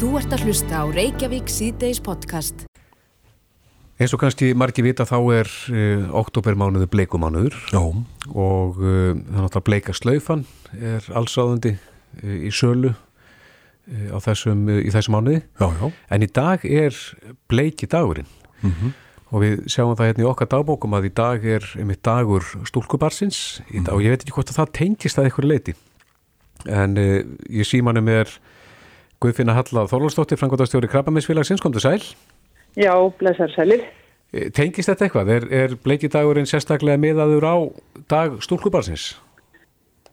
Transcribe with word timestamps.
Þú 0.00 0.14
ert 0.16 0.32
að 0.32 0.46
hlusta 0.48 0.78
á 0.80 0.84
Reykjavík 0.88 1.50
síðdeis 1.52 1.98
podcast. 2.00 2.62
Eins 4.00 4.14
og 4.16 4.22
kannski 4.22 4.54
margi 4.56 4.80
vita 4.80 5.04
þá 5.04 5.16
er 5.36 5.48
uh, 5.68 6.06
oktobermánuðu 6.22 6.86
bleikumánuður 6.88 7.58
Já, 7.68 7.82
og 8.32 8.78
uh, 8.80 9.10
þannig 9.12 9.58
að 9.58 9.64
bleika 9.66 9.92
slaufan 9.92 10.46
er 10.72 11.04
allsáðandi 11.12 11.74
uh, 11.76 12.32
í 12.32 12.48
sölu 12.48 12.94
uh, 12.94 14.06
á 14.16 14.18
þessum, 14.24 14.62
uh, 14.72 14.78
í 14.80 14.88
þessum 14.94 15.18
mánuði. 15.18 15.42
já, 15.60 15.66
já. 15.68 15.90
En 16.16 16.24
í 16.24 16.28
dag 16.32 16.64
er 16.64 16.96
bleiki 17.52 17.88
dagurinn 17.92 18.30
og 19.28 19.44
við 19.44 19.66
sjáum 19.68 19.92
það 19.98 20.14
hérna 20.14 20.24
í 20.24 20.30
okkar 20.30 20.48
dagbókum 20.54 20.96
að 20.96 21.10
í 21.10 21.12
dag 21.20 21.44
er 21.44 21.66
einmitt 21.76 22.00
dagur 22.08 22.48
stúlkubarsins 22.70 23.60
í 23.68 23.84
dag, 23.84 23.92
og 23.92 24.00
ég 24.00 24.16
veit 24.16 24.24
ekki 24.24 24.32
hvort 24.38 24.48
að 24.48 24.62
það 24.62 24.72
tengist 24.80 25.20
að 25.20 25.28
einhverju 25.28 25.52
leiti. 25.52 25.76
En 26.64 26.96
uh, 26.96 27.20
ég 27.52 27.68
símanum 27.68 28.08
er 28.16 28.32
Guðfinna 29.20 29.52
Halla 29.52 29.82
Þorlósdóttir, 29.90 30.38
frangotastjóri 30.40 30.88
Krabbaminsfélagsins, 30.88 31.60
komdu 31.60 31.80
sæl. 31.82 32.00
Já, 32.78 32.94
blessar 33.20 33.50
sælir. 33.52 33.82
Eh, 34.32 34.46
Tengist 34.54 34.88
þetta 34.88 35.08
eitthvað? 35.08 35.32
Er, 35.34 35.46
er 35.52 35.74
bleikidagurinn 35.84 36.48
sérstaklega 36.48 36.96
miðaður 37.02 37.44
á 37.44 37.56
dag 38.08 38.38
stúlkubarsins? 38.40 39.10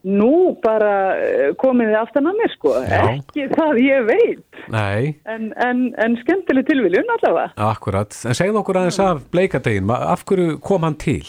Nú 0.08 0.58
bara 0.64 0.91
eh, 1.23 1.54
komið 1.59 1.94
þið 1.94 2.00
aftan 2.02 2.28
að 2.30 2.38
mér 2.41 2.52
sko, 2.54 2.73
Já. 2.84 3.00
ekki 3.14 3.48
það 3.55 3.80
ég 3.86 4.05
veit, 4.08 4.62
en, 4.76 5.50
en, 5.55 5.81
en 6.03 6.20
skemmtileg 6.22 6.67
tilviljun 6.67 7.16
allavega. 7.16 7.52
akkurat. 7.72 8.12
En 8.28 8.36
segð 8.38 8.59
okkur 8.59 8.81
aðeins 8.84 9.00
af 9.03 9.23
bleikadegin, 9.31 9.89
af 9.95 10.23
hverju 10.28 10.59
kom 10.64 10.84
hann 10.88 11.00
til? 11.00 11.23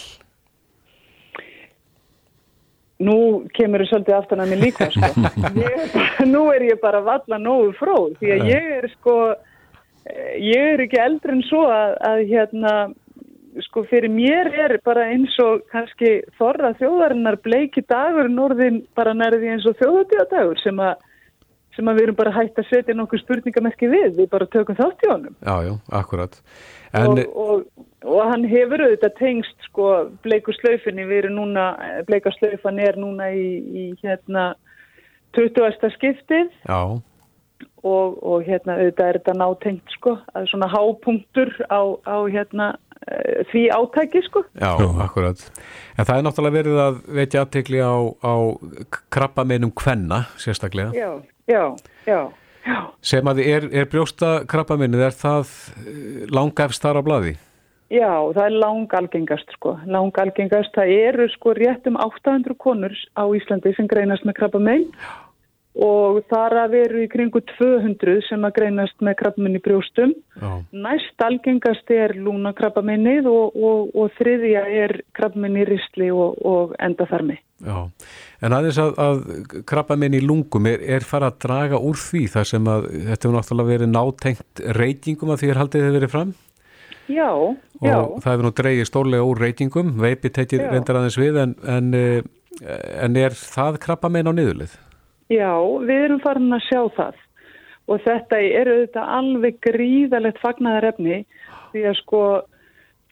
Nú 2.98 3.16
kemur 3.54 3.84
þið 3.84 3.90
svolítið 3.92 4.16
aftan 4.16 4.40
að 4.42 4.52
mér 4.52 4.62
líka 4.64 4.88
sko. 4.90 5.10
Ég, 5.62 5.98
nú 6.26 6.48
er 6.50 6.64
ég 6.66 6.80
bara 6.82 7.02
valla 7.06 7.38
nógu 7.38 7.70
fróð, 7.78 8.16
því 8.18 8.32
að 8.34 8.48
ég 8.50 8.70
er 8.78 8.88
sko, 8.96 9.18
ég 10.42 10.72
er 10.74 10.82
ekki 10.82 10.98
eldri 11.04 11.36
en 11.36 11.44
svo 11.46 11.62
að, 11.70 11.94
að 12.08 12.22
hérna, 12.32 12.72
sko 13.68 13.84
fyrir 13.90 14.10
mér 14.10 14.50
er 14.66 14.76
bara 14.86 15.06
eins 15.12 15.36
og 15.44 15.62
kannski 15.70 16.16
þorra 16.40 16.72
þjóðarinnar 16.80 17.38
bleiki 17.44 17.84
dagur 17.86 18.30
norðin 18.32 18.82
bara 18.98 19.14
nærði 19.14 19.54
eins 19.54 19.68
og 19.70 19.78
þjóðatíðadagur 19.78 20.58
sem 20.64 20.82
að 20.82 20.98
sem 21.78 21.86
að 21.86 22.00
við 22.00 22.08
erum 22.08 22.18
bara 22.18 22.34
hægt 22.34 22.58
að 22.58 22.66
setja 22.72 22.96
nokkuð 22.98 23.22
spurningamerki 23.22 23.88
við, 23.90 24.08
við 24.18 24.26
bara 24.32 24.48
tökum 24.50 24.74
þátt 24.78 25.04
í 25.04 25.10
honum. 25.12 25.36
Já, 25.46 25.54
já, 25.68 25.72
akkurat. 25.94 26.34
En, 26.90 27.12
og, 27.12 27.20
og, 27.38 27.84
og 28.06 28.22
hann 28.30 28.46
hefur 28.46 28.84
auðvitað 28.84 29.16
tengst 29.18 29.66
sko 29.66 29.90
bleiku 30.22 30.54
slaufinni, 30.54 31.06
við 31.08 31.24
erum 31.24 31.38
núna, 31.40 31.68
bleika 32.06 32.30
slaufan 32.36 32.78
er 32.82 32.98
núna 33.00 33.30
í, 33.34 33.48
í 33.58 33.84
hérna 34.04 34.52
20. 35.36 35.88
skiptið 35.96 36.52
já, 36.68 36.80
og, 37.82 38.18
og 38.22 38.44
hérna 38.46 38.78
auðvitað 38.78 39.08
er 39.10 39.18
þetta 39.20 39.36
nátengt 39.38 39.96
sko, 39.96 40.18
að 40.34 40.50
svona 40.52 40.68
hápunktur 40.72 41.52
á, 41.70 41.80
á 42.06 42.16
hérna 42.30 42.68
eh, 43.06 43.42
því 43.50 43.64
átæki 43.74 44.22
sko. 44.26 44.44
já, 44.54 44.72
akkurat. 45.04 45.42
En 45.98 46.06
það 46.08 46.14
er 46.16 46.26
náttúrulega 46.26 46.58
verið 46.58 46.82
að 46.84 47.00
vekja 47.20 47.44
aðtekli 47.44 47.82
á, 47.82 47.96
á 48.22 48.34
krabbameinum 49.14 49.74
kvenna, 49.74 50.26
sérstaklega. 50.38 50.94
Já, 50.94 51.18
já, 51.50 51.64
já, 52.06 52.20
já. 52.68 52.78
Sem 53.02 53.28
að 53.30 53.42
er, 53.46 53.68
er 53.72 53.90
brjósta 53.90 54.42
krabbameinið, 54.48 55.06
er 55.08 55.14
það 55.18 55.52
langæfst 56.34 56.84
þar 56.84 57.00
á 57.00 57.02
blaði? 57.02 57.36
Já, 57.88 58.10
það 58.36 58.42
er 58.44 58.58
langalgengast 58.62 59.54
sko, 59.56 59.78
langalgengast. 59.88 60.74
Það 60.76 60.90
eru 60.92 61.28
sko 61.32 61.54
rétt 61.56 61.88
um 61.88 61.96
800 61.96 62.58
konur 62.60 62.92
á 63.16 63.24
Íslandi 63.32 63.72
sem 63.76 63.88
greinast 63.88 64.28
með 64.28 64.42
krabba 64.42 64.76
og 65.78 66.24
þar 66.26 66.56
að 66.64 66.72
veru 66.74 67.02
í 67.04 67.08
kringu 67.08 67.38
200 67.54 68.24
sem 68.26 68.44
að 68.44 68.54
greinast 68.56 68.96
með 69.00 69.14
krabba 69.20 69.52
í 69.52 69.60
brjóstum. 69.62 70.12
Já. 70.36 70.50
Næst 70.72 71.22
algengast 71.24 71.88
er 71.94 72.16
lúnakrabba 72.18 72.82
og, 72.82 73.56
og, 73.56 73.94
og 73.94 74.10
þriðja 74.18 74.64
er 74.84 75.00
krabba 75.16 75.48
í 75.48 75.64
ristli 75.64 76.10
og, 76.10 76.36
og 76.44 76.74
endaþarmi. 76.78 77.38
Já, 77.58 77.88
en 78.44 78.54
aðeins 78.54 78.76
að, 78.78 78.92
að 79.02 79.62
krabbamein 79.66 80.14
í 80.14 80.20
lungum 80.22 80.68
er, 80.70 80.78
er 80.78 81.02
fara 81.02 81.32
að 81.32 81.40
draga 81.42 81.80
úr 81.82 81.96
því 81.98 82.26
þar 82.36 82.46
sem 82.52 82.68
að 82.70 82.84
þetta 82.92 83.16
hefur 83.16 83.34
náttúrulega 83.34 83.72
verið 83.72 83.90
nátengt 83.90 84.62
reytingum 84.76 85.32
að 85.34 85.40
því 85.40 85.50
er 85.50 85.60
haldið 85.62 85.86
hefur 85.86 85.96
verið 85.98 86.12
fram 86.12 86.36
Já, 87.08 87.30
og 87.32 87.56
já, 87.80 87.98
það 88.20 88.32
hefur 88.32 88.44
nú 88.44 88.52
dreigið 88.58 88.90
stórlega 88.90 89.28
úr 89.28 89.40
reytingum, 89.40 89.94
veipi 90.02 90.32
tekið 90.34 90.66
reyndar 90.68 91.00
aðeins 91.00 91.16
við 91.20 91.40
en, 91.44 91.54
en, 91.64 91.94
eh, 91.96 92.20
en 93.04 93.16
er 93.16 93.36
það 93.38 93.80
krabbamein 93.86 94.28
á 94.28 94.32
niðurlið? 94.36 94.76
já, 95.32 95.52
við 95.84 96.04
erum 96.06 96.22
farin 96.24 96.56
að 96.56 96.64
sjá 96.66 96.80
það. 96.96 97.24
Og 97.88 98.04
þetta 98.04 98.40
er 98.44 98.70
auðvitað 98.72 99.12
alveg 99.18 99.60
gríðalegt 99.64 100.40
fagnaðarefni 100.42 101.22
því 101.72 101.84
að 101.88 101.98
sko 102.02 102.22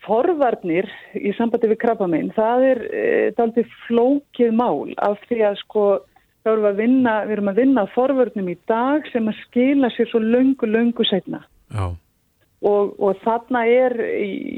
forvarnir 0.06 0.88
í 1.16 1.32
sambandi 1.36 1.70
við 1.72 1.80
krabbamein, 1.82 2.28
það 2.36 2.66
er 2.70 2.82
e, 2.84 3.06
daldið 3.38 3.72
flókið 3.86 4.52
mál 4.54 4.92
af 5.02 5.18
því 5.26 5.40
að 5.48 5.56
sko 5.64 5.86
þá 6.44 6.50
erum 6.52 6.66
við 6.66 6.70
að 6.70 6.82
vinna, 6.82 7.14
við 7.24 7.36
erum 7.36 7.50
að 7.50 7.60
vinna 7.62 7.82
að 7.82 7.94
forvörnum 7.96 8.50
í 8.52 8.58
dag 8.70 9.08
sem 9.10 9.26
að 9.26 9.40
skila 9.46 9.90
sér 9.96 10.10
svo 10.12 10.20
löngu, 10.22 10.68
löngu 10.70 11.06
setna. 11.08 11.40
Já, 11.72 11.96
Og, 12.66 12.94
og 12.99 13.19
þarna 13.22 13.62
er, 13.71 13.93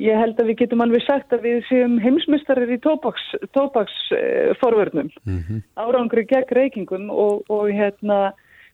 ég 0.00 0.16
held 0.16 0.38
að 0.40 0.50
við 0.52 0.60
getum 0.62 0.80
alveg 0.84 1.02
sagt 1.04 1.34
að 1.34 1.42
við 1.44 1.58
séum 1.68 1.98
heimsmyndstarir 2.00 2.70
í 2.72 2.78
tóbaks, 2.80 3.24
tóbaks 3.52 3.96
uh, 4.16 4.54
forvörnum, 4.62 5.10
árangri 5.76 6.24
gegn 6.30 6.54
reykingum 6.56 7.10
og, 7.12 7.42
og, 7.52 7.66
hérna, 7.74 8.30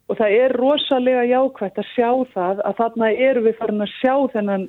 og 0.07 0.21
það 0.21 0.37
er 0.39 0.55
rosalega 0.61 1.25
jákvægt 1.33 1.83
að 1.83 1.91
sjá 1.97 2.11
það 2.37 2.63
að 2.69 2.79
þarna 2.83 3.11
erum 3.31 3.49
við 3.49 3.59
farin 3.59 3.87
að 3.87 3.95
sjá 3.97 4.15
þennan 4.37 4.69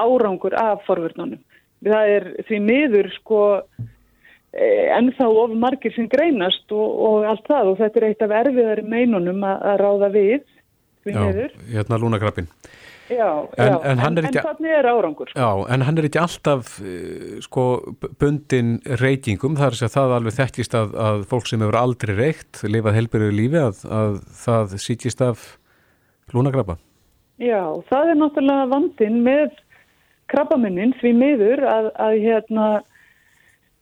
árangur 0.00 0.58
af 0.58 0.82
forvörnunum. 0.88 1.40
Það 1.86 2.12
er 2.16 2.28
því 2.48 2.60
miður 2.66 3.08
sko 3.14 3.40
eh, 3.60 4.90
ennþá 4.96 5.30
of 5.44 5.54
margir 5.56 5.94
sem 5.94 6.10
greinast 6.10 6.74
og, 6.74 6.88
og 7.06 7.30
allt 7.30 7.46
það 7.48 7.72
og 7.72 7.80
þetta 7.80 8.00
er 8.00 8.08
eitt 8.10 8.26
af 8.26 8.36
erfiðari 8.42 8.86
meinunum 8.90 9.46
að, 9.46 9.64
að 9.70 9.80
ráða 9.84 10.12
við 10.18 10.38
því 11.04 11.14
já, 11.14 11.20
miður. 11.24 11.58
hérna 11.72 12.00
lúnakrabbin 12.00 12.50
Já, 13.10 13.30
En- 13.58 13.72
já. 13.72 13.78
en 13.90 13.98
er 14.18 14.24
en, 14.24 14.28
ekki- 14.30 14.38
en 14.40 14.46
þannig 14.48 14.74
er 14.78 14.88
árangur. 14.90 15.30
Já, 15.34 15.48
en 15.74 15.82
hann 15.86 15.98
er 15.98 16.06
ekki 16.08 16.20
alltaf 16.22 16.76
eh, 16.80 17.40
sko 17.44 17.64
bundin 18.20 18.76
reytingum, 19.00 19.56
það 19.58 19.72
er 19.72 19.78
að 19.88 19.94
það 19.96 20.14
alveg 20.18 20.36
þekkist 20.38 20.76
að, 20.78 20.94
að 21.08 21.24
fólk 21.32 21.46
sem 21.50 21.64
hefur 21.64 21.80
aldrei 21.80 22.14
reykt, 22.18 22.62
lifað 22.70 22.98
helbyrðu 23.00 23.32
lífi 23.34 23.62
að, 23.64 23.82
að 23.90 24.20
það 24.44 24.76
sýkist 24.86 25.24
af 25.26 25.48
lúnakrabba 26.34 26.78
Já, 27.40 27.62
það 27.88 28.10
er 28.12 28.18
náttúrulega 28.20 28.68
vandin 28.68 29.18
með 29.24 29.54
krabbaminnin 30.30 30.92
því 31.00 31.12
miður 31.16 31.62
að, 31.66 31.86
að 31.96 32.16
hérna, 32.22 32.66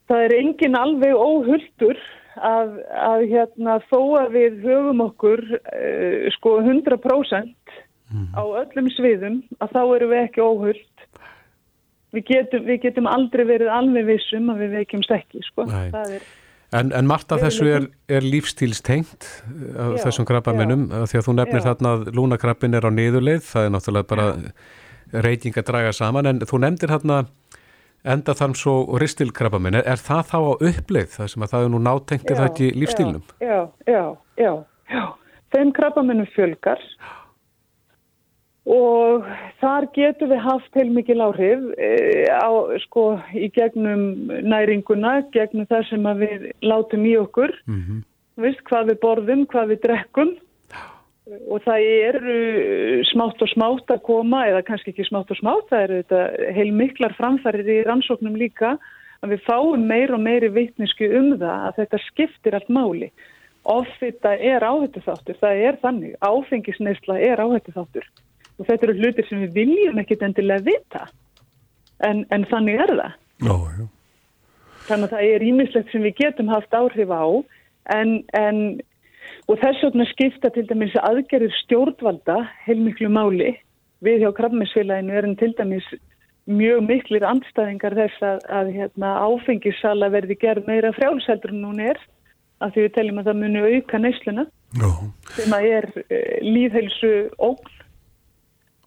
það 0.09 0.25
er 0.29 0.35
engin 0.39 0.79
alveg 0.79 1.19
óhulltur 1.19 1.99
að, 2.39 2.77
að 2.95 3.25
hérna, 3.33 3.75
þó 3.91 3.99
að 4.23 4.31
við 4.39 4.61
höfum 4.63 5.03
okkur 5.09 5.43
uh, 5.59 6.29
sko 6.39 6.55
100% 6.63 7.75
á 8.37 8.43
öllum 8.63 8.91
sviðum 8.97 9.41
að 9.61 9.73
þá 9.77 9.81
erum 9.85 10.13
við 10.15 10.25
ekki 10.25 10.45
óhullt. 10.45 11.07
Við 12.17 12.25
getum, 12.31 12.65
við 12.65 12.83
getum 12.87 13.09
aldrei 13.11 13.45
verið 13.45 13.73
alveg 13.73 14.07
vissum 14.09 14.49
að 14.53 14.63
við 14.65 14.77
veikjumst 14.79 15.11
ekki, 15.13 15.43
sko. 15.51 15.67
Er, 15.69 16.23
En, 16.69 16.91
en 16.93 17.07
margt 17.09 17.33
af 17.33 17.41
þessu 17.41 17.65
er, 17.73 17.85
er 18.13 18.25
lífstílstengt 18.25 19.25
af 19.73 19.95
Já, 19.97 20.03
þessum 20.03 20.27
krabbamennum 20.29 20.83
því 21.09 21.17
að 21.17 21.25
þú 21.25 21.35
nefnir 21.39 21.63
Já. 21.63 21.65
þarna 21.71 21.93
að 21.97 22.11
lúnakrabbin 22.13 22.77
er 22.77 22.85
á 22.85 22.91
niðurleið, 22.93 23.47
það 23.49 23.65
er 23.65 23.73
náttúrulega 23.73 24.09
bara 24.11 24.27
reyting 25.25 25.57
að 25.57 25.69
draga 25.71 25.95
saman 25.97 26.29
en 26.29 26.43
þú 26.45 26.61
nefndir 26.61 26.93
þarna 26.93 27.23
enda 28.05 28.35
þarms 28.37 28.67
og 28.69 28.93
ristilkrabbamenn, 29.01 29.79
er, 29.81 29.87
er 29.89 30.03
það 30.03 30.29
þá 30.29 30.37
á 30.45 30.53
uppleið 30.69 31.15
það 31.15 31.31
sem 31.33 31.47
að 31.47 31.55
það 31.55 31.65
er 31.65 31.73
nú 31.73 31.81
nátengti 31.87 32.37
það 32.37 32.51
ekki 32.51 32.69
lífstílnum? 32.83 33.25
Já, 33.41 33.59
já, 33.89 34.03
já, 34.37 34.53
já. 34.93 35.05
Þeim 35.57 35.73
krabbamennum 35.73 36.29
fjölgar 36.35 36.85
og 39.19 39.27
þar 39.61 39.89
getum 39.97 40.31
við 40.33 40.45
haft 40.45 40.79
heilmikil 40.79 41.21
áhrif 41.25 41.65
e, 41.77 41.91
á, 42.31 42.51
sko, 42.87 43.09
í 43.35 43.51
gegnum 43.55 44.31
næringuna, 44.47 45.19
gegnum 45.35 45.69
það 45.71 45.89
sem 45.91 46.07
að 46.09 46.23
við 46.25 46.47
látum 46.65 47.09
í 47.09 47.17
okkur, 47.21 47.55
Mm 47.67 48.05
Vist, 48.39 48.61
hvað 48.69 48.93
við 48.93 49.01
borðum, 49.03 49.41
hvað 49.51 49.73
við 49.73 49.81
drekkum. 49.87 50.37
Og 51.53 51.61
það 51.65 51.87
eru 52.09 52.37
smátt 53.11 53.43
og 53.45 53.51
smátt 53.51 53.91
að 53.93 54.05
koma, 54.07 54.45
eða 54.49 54.63
kannski 54.65 54.95
ekki 54.95 55.09
smátt 55.11 55.33
og 55.35 55.41
smátt, 55.41 55.67
það 55.73 55.83
eru 55.89 56.21
heilmiklar 56.57 57.17
framfærir 57.19 57.69
í 57.69 57.83
rannsóknum 57.85 58.39
líka 58.41 58.77
að 59.21 59.35
við 59.35 59.43
fáum 59.45 59.85
meir 59.91 60.15
og 60.15 60.23
meiri 60.25 60.49
vittnesku 60.55 61.11
um 61.19 61.35
það 61.35 61.67
að 61.67 61.83
þetta 61.83 62.01
skiptir 62.07 62.57
allt 62.57 62.71
máli. 62.73 63.11
Offita 63.69 64.33
er 64.39 64.65
áhættu 64.65 65.03
þáttur, 65.05 65.37
það 65.43 65.67
er 65.67 65.83
þannig, 65.83 66.17
áfengisneisla 66.25 67.19
er 67.21 67.43
áhættu 67.45 67.75
þáttur 67.75 68.09
og 68.59 68.67
þetta 68.67 68.89
eru 68.89 68.99
hlutir 68.99 69.29
sem 69.29 69.45
við 69.47 69.55
viljum 69.61 70.03
ekkit 70.03 70.25
endilega 70.27 70.67
vita 70.67 71.07
en, 72.07 72.25
en 72.35 72.45
þannig 72.51 72.83
er 72.83 72.95
það. 72.95 73.17
Já, 73.47 73.55
já. 73.79 73.87
Þannig 74.89 75.07
að 75.07 75.15
það 75.15 75.31
er 75.31 75.47
ímislegt 75.47 75.91
sem 75.93 76.05
við 76.07 76.19
getum 76.23 76.53
haft 76.53 76.75
áhrif 76.75 77.11
á 77.13 77.25
en, 77.95 78.13
en 78.39 78.61
og 79.49 79.61
þess 79.63 79.85
vegna 79.85 80.07
skipta 80.11 80.51
til 80.53 80.67
dæmis 80.69 80.97
aðgerðir 81.01 81.55
stjórnvalda 81.63 82.43
heilmiklu 82.67 83.11
máli. 83.13 83.55
Við 84.05 84.23
hjá 84.23 84.31
Krabminsfélaginu 84.37 85.17
erum 85.19 85.35
til 85.41 85.55
dæmis 85.59 85.87
mjög 86.49 86.85
miklir 86.89 87.27
andstæðingar 87.29 87.97
þess 87.99 88.23
að, 88.25 88.45
að 88.49 88.71
hérna, 88.77 89.15
áfengissala 89.27 90.09
verði 90.13 90.39
gerð 90.41 90.69
meira 90.69 90.95
frjálseldur 90.97 91.53
en 91.53 91.67
hún 91.67 91.83
er 91.85 92.01
af 92.65 92.73
því 92.75 92.87
við 92.87 92.95
teljum 92.97 93.21
að 93.21 93.29
það 93.29 93.41
muni 93.43 93.65
auka 93.75 94.01
neysluna 94.03 94.45
sem 95.37 95.53
að 95.55 95.67
er 95.69 95.89
uh, 96.01 96.39
líðhelsu 96.45 97.13
ógn. 97.37 97.75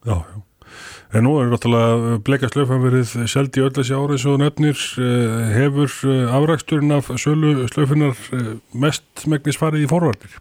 Já, 0.05 0.15
já. 0.15 0.41
En 1.11 1.25
nú 1.27 1.33
er 1.41 1.49
náttúrulega 1.51 2.21
bleikaslöfan 2.23 2.85
verið 2.85 3.09
seld 3.27 3.57
í 3.59 3.63
öll 3.65 3.73
þessi 3.75 3.97
ári 3.97 4.19
svo 4.21 4.37
nefnir 4.39 4.79
eh, 5.03 5.49
hefur 5.57 5.91
eh, 6.07 6.31
afræksturinn 6.37 6.95
af 6.95 7.11
sölu 7.19 7.67
slöfunar 7.67 8.15
eh, 8.37 8.53
mest 8.71 9.25
megnis 9.27 9.59
farið 9.59 9.83
í 9.83 9.91
forvartir 9.91 10.39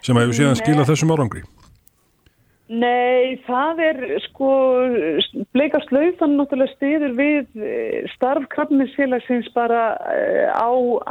sem 0.00 0.16
hefur 0.16 0.36
síðan 0.38 0.56
skilað 0.56 0.92
þessum 0.92 1.12
árangri. 1.12 1.42
Nei, 2.68 3.36
það 3.46 3.78
er 3.82 4.00
sko, 4.26 4.48
bleika 5.56 5.80
slaufan 5.86 6.36
náttúrulega 6.38 6.74
stiður 6.76 7.14
við 7.16 7.62
starf 8.12 8.44
krabminsfélagsins 8.52 9.48
bara 9.56 9.96
á 10.52 10.68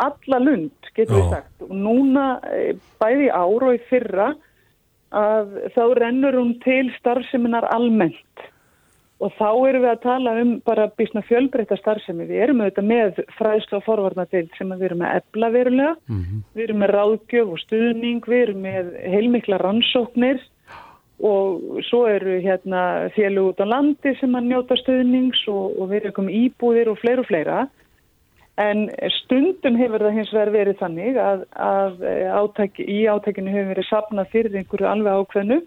alla 0.07 0.39
lund, 0.41 0.89
getur 0.93 1.17
við 1.17 1.23
Já. 1.25 1.31
sagt. 1.35 1.65
Og 1.65 1.73
núna 1.73 2.27
bæði 3.01 3.27
í 3.27 3.33
ár 3.33 3.67
og 3.67 3.73
í 3.73 3.81
fyrra 3.89 4.31
að 5.15 5.57
þá 5.75 5.83
rennur 6.01 6.35
hún 6.35 6.55
til 6.63 6.91
starfseminar 6.99 7.67
almennt. 7.71 8.47
Og 9.17 9.31
þá 9.33 9.49
erum 9.65 9.81
við 9.81 9.89
að 9.89 10.03
tala 10.03 10.33
um 10.43 10.51
bara 10.61 10.91
bísna 10.93 11.23
fjölbreytta 11.25 11.77
starfsemi. 11.79 12.27
Við 12.29 12.43
erum 12.43 12.59
auðvitað 12.61 12.85
með 12.91 13.21
fræðslu 13.39 13.79
og 13.79 13.85
forvarnadeild 13.87 14.51
sem 14.57 14.69
að 14.71 14.83
við 14.83 14.89
erum 14.91 15.01
með 15.01 15.15
ebla 15.21 15.49
verulega. 15.55 15.95
Við 16.53 16.63
erum 16.67 16.83
með 16.83 16.93
ráðgjöf 16.93 17.55
og 17.55 17.63
stuðning, 17.63 18.21
við 18.27 18.43
erum 18.43 18.61
með 18.61 18.93
heilmikla 19.15 19.57
rannsóknir 19.63 20.43
og 21.17 21.81
svo 21.89 22.05
eru 22.05 22.37
hérna 22.43 23.09
félug 23.15 23.49
út 23.49 23.61
á 23.61 23.65
landi 23.65 24.13
sem 24.19 24.35
að 24.37 24.51
njóta 24.51 24.77
stuðnings 24.77 25.47
og, 25.49 25.79
og 25.81 25.89
við 25.89 26.11
erum 26.11 26.29
íbúðir 26.29 26.91
og 26.91 26.99
fleira 27.01 27.23
og 27.23 27.27
fleira. 27.31 27.67
En 28.57 28.87
stundum 29.19 29.75
hefur 29.77 30.01
það 30.01 30.15
hins 30.17 30.31
vegar 30.33 30.49
verið 30.55 30.79
þannig 30.79 31.17
að, 31.21 31.43
að 31.61 31.99
átæk, 32.39 32.79
í 32.81 33.03
átækinu 33.05 33.53
hefur 33.53 33.69
verið 33.75 33.89
sapnað 33.91 34.31
fyrir 34.31 34.57
einhverju 34.57 34.87
alveg 34.89 35.19
ákveðnu 35.21 35.59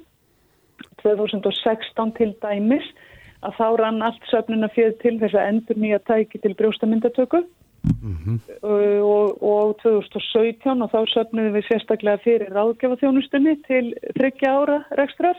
2016 1.04 2.12
til 2.19 2.32
dæmis 2.42 2.88
að 3.46 3.56
þá 3.56 3.66
rann 3.81 4.02
allt 4.04 4.26
söfnuna 4.28 4.69
fyrir 4.75 4.96
til 5.00 5.16
þess 5.20 5.38
að 5.38 5.52
endur 5.52 5.78
nýja 5.81 6.00
tæki 6.08 6.40
til 6.42 6.56
brjóstamyndatöku 6.58 7.44
og, 8.60 9.38
og 9.40 9.76
2017 9.84 10.84
og 10.84 10.90
þá 10.92 11.00
söfnuðum 11.14 11.56
við 11.56 11.69
sérstaklega 11.69 12.20
fyrir 12.25 12.52
ráðgjafaþjónustunni 12.56 13.54
til 13.69 13.84
þryggja 14.19 14.56
ára 14.56 14.81
rekstrar. 14.98 15.38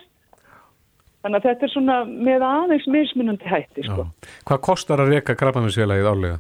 Þannig 1.22 1.38
að 1.38 1.50
þetta 1.50 1.68
er 1.68 1.74
svona 1.76 1.98
með 2.10 2.46
aðeins 2.48 2.88
mismunandi 2.90 3.50
hætti 3.52 3.86
sko. 3.86 4.08
Hvað 4.50 4.64
kostar 4.66 5.04
að 5.04 5.14
reka 5.18 5.38
krabbaminsfélagið 5.38 6.10
álega? 6.10 6.40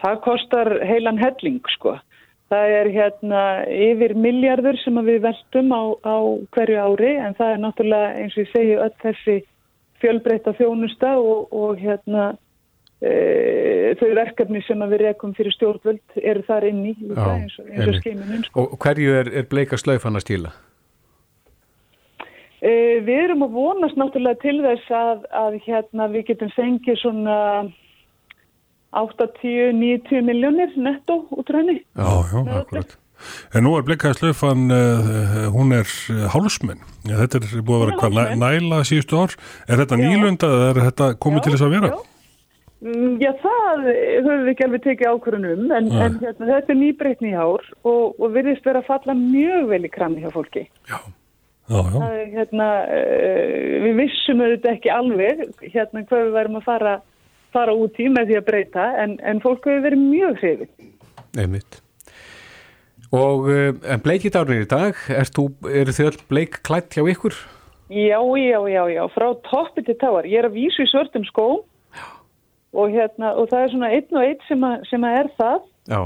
Það 0.00 0.20
kostar 0.24 0.72
heilan 0.84 1.18
helling 1.20 1.60
sko. 1.76 1.96
Það 2.52 2.72
er 2.78 2.88
hérna 2.94 3.42
yfir 3.66 4.14
miljardur 4.14 4.76
sem 4.78 4.98
við 5.06 5.22
veltum 5.24 5.72
á, 5.74 5.82
á 6.06 6.16
hverju 6.54 6.78
ári 6.78 7.12
en 7.18 7.34
það 7.34 7.52
er 7.52 7.62
náttúrulega 7.64 8.10
eins 8.20 8.36
og 8.36 8.44
ég 8.44 8.50
segi 8.52 8.76
öll 8.84 8.96
þessi 9.02 9.36
fjölbreyta 10.02 10.52
þjónusta 10.54 11.16
og, 11.18 11.48
og 11.50 11.80
hérna 11.80 12.28
e, 13.00 13.94
þau 13.98 14.12
verkefni 14.20 14.62
sem 14.66 14.84
við 14.92 15.02
rekum 15.08 15.34
fyrir 15.34 15.56
stjórnvöld 15.56 16.20
eru 16.22 16.44
þar 16.46 16.68
inni 16.70 16.94
líka, 17.00 17.24
Já, 17.24 17.32
eins 17.40 17.58
og, 17.58 17.72
eins 17.72 17.90
og 17.90 17.98
skiminum. 18.00 18.46
Sko. 18.46 18.68
Og 18.76 18.78
hverju 18.84 19.18
er, 19.22 19.32
er 19.42 19.48
bleika 19.50 19.80
slaufan 19.80 20.20
að 20.20 20.26
stíla? 20.28 20.52
E, 22.60 22.70
við 23.06 23.24
erum 23.24 23.42
að 23.48 23.58
vonast 23.58 23.98
náttúrulega 23.98 24.40
til 24.44 24.60
þess 24.64 24.94
að, 25.00 25.26
að 25.42 25.58
hérna 25.66 26.08
við 26.14 26.30
getum 26.30 26.54
fengið 26.54 27.02
svona 27.02 27.40
80-90 29.02 30.24
miljónir 30.26 30.72
netto 30.76 31.22
út 31.30 31.50
úr 31.50 31.60
henni. 31.60 31.80
Já, 31.96 32.08
já, 32.32 32.40
akkurat. 32.60 32.96
En 33.56 33.64
nú 33.64 33.72
er 33.78 33.84
bleikaslöfan, 33.86 34.66
uh, 34.68 35.46
hún 35.54 35.72
er 35.72 35.86
uh, 36.12 36.26
hálsmenn. 36.34 36.82
Já, 37.08 37.16
þetta 37.22 37.40
er 37.40 37.64
búið 37.64 37.78
að 37.78 37.82
vera 37.84 37.94
er 37.94 38.02
hvað, 38.02 38.18
næ, 38.18 38.42
næla 38.42 38.82
síðustu 38.84 39.22
ár. 39.22 39.36
Er 39.70 39.80
þetta 39.80 39.96
Já. 39.96 40.04
nýlunda 40.04 40.52
eða 40.52 40.68
er 40.68 40.80
þetta 40.90 41.08
komið 41.24 41.46
til 41.46 41.54
þess 41.54 41.66
að 41.66 41.74
vera? 41.78 41.92
Já. 41.94 42.12
Mm, 42.86 43.14
Já, 43.22 43.30
það 43.40 43.86
höfum 43.88 44.42
við 44.44 44.50
ekki 44.52 44.64
alveg 44.66 44.82
tekið 44.84 45.12
ákvörðun 45.14 45.46
um, 45.48 45.62
en, 45.72 45.86
en 45.96 46.18
hérna, 46.20 46.48
þetta 46.50 46.74
er 46.74 46.80
nýbreytni 46.82 47.30
í 47.30 47.38
ár 47.40 47.64
og, 47.88 48.18
og 48.20 48.34
virðist 48.34 48.68
vera 48.68 48.82
að 48.82 48.90
falla 48.90 49.14
mjög 49.16 49.70
vel 49.70 49.80
í 49.88 49.92
krammi 49.94 50.20
hjá 50.20 50.28
fólki. 50.34 50.66
Já. 50.90 50.98
Já, 51.66 51.80
já. 51.80 51.96
Það 51.96 52.18
hérna, 52.36 52.66
við 53.82 53.96
vissum 53.98 54.42
auðvitað 54.44 54.74
ekki 54.76 54.92
alveg 54.94 55.40
hérna, 55.64 56.04
hvað 56.06 56.20
við 56.20 56.36
værum 56.36 56.58
að 56.60 56.68
fara, 56.68 56.92
fara 57.56 57.74
út 57.74 57.98
í 58.02 58.06
með 58.12 58.30
því 58.30 58.38
að 58.42 58.46
breyta, 58.50 58.86
en, 59.02 59.18
en 59.24 59.42
fólk 59.44 59.66
hefur 59.66 59.84
verið 59.88 60.04
mjög 60.04 60.40
hrifin. 60.44 60.94
Einmitt. 61.36 61.80
Og 63.14 63.46
uh, 63.48 63.70
en 63.86 64.02
bleiki 64.02 64.32
dárnir 64.34 64.64
í 64.64 64.70
dag, 64.70 64.98
þú, 65.34 65.50
eru 65.70 65.94
þið 65.94 66.10
öll 66.10 66.24
bleik 66.30 66.60
klætt 66.66 66.96
hjá 66.96 67.06
ykkur? 67.06 67.36
Já, 67.88 68.18
já, 68.18 68.58
já, 68.66 68.82
já, 68.90 69.02
frá 69.14 69.28
toppi 69.46 69.84
til 69.86 69.94
táar. 70.00 70.26
Ég 70.26 70.42
er 70.42 70.48
að 70.48 70.56
vísu 70.58 70.82
í 70.82 70.90
svörtum 70.90 71.26
skóm 71.28 71.60
og, 72.76 72.90
hérna, 72.90 73.32
og 73.38 73.46
það 73.52 73.62
er 73.62 73.72
svona 73.72 73.90
einn 73.94 74.18
og 74.18 74.24
einn 74.26 74.42
sem, 74.48 74.66
að, 74.66 74.82
sem 74.90 75.06
að 75.06 75.18
er 75.20 75.30
það 75.38 75.60
Já, 75.86 76.00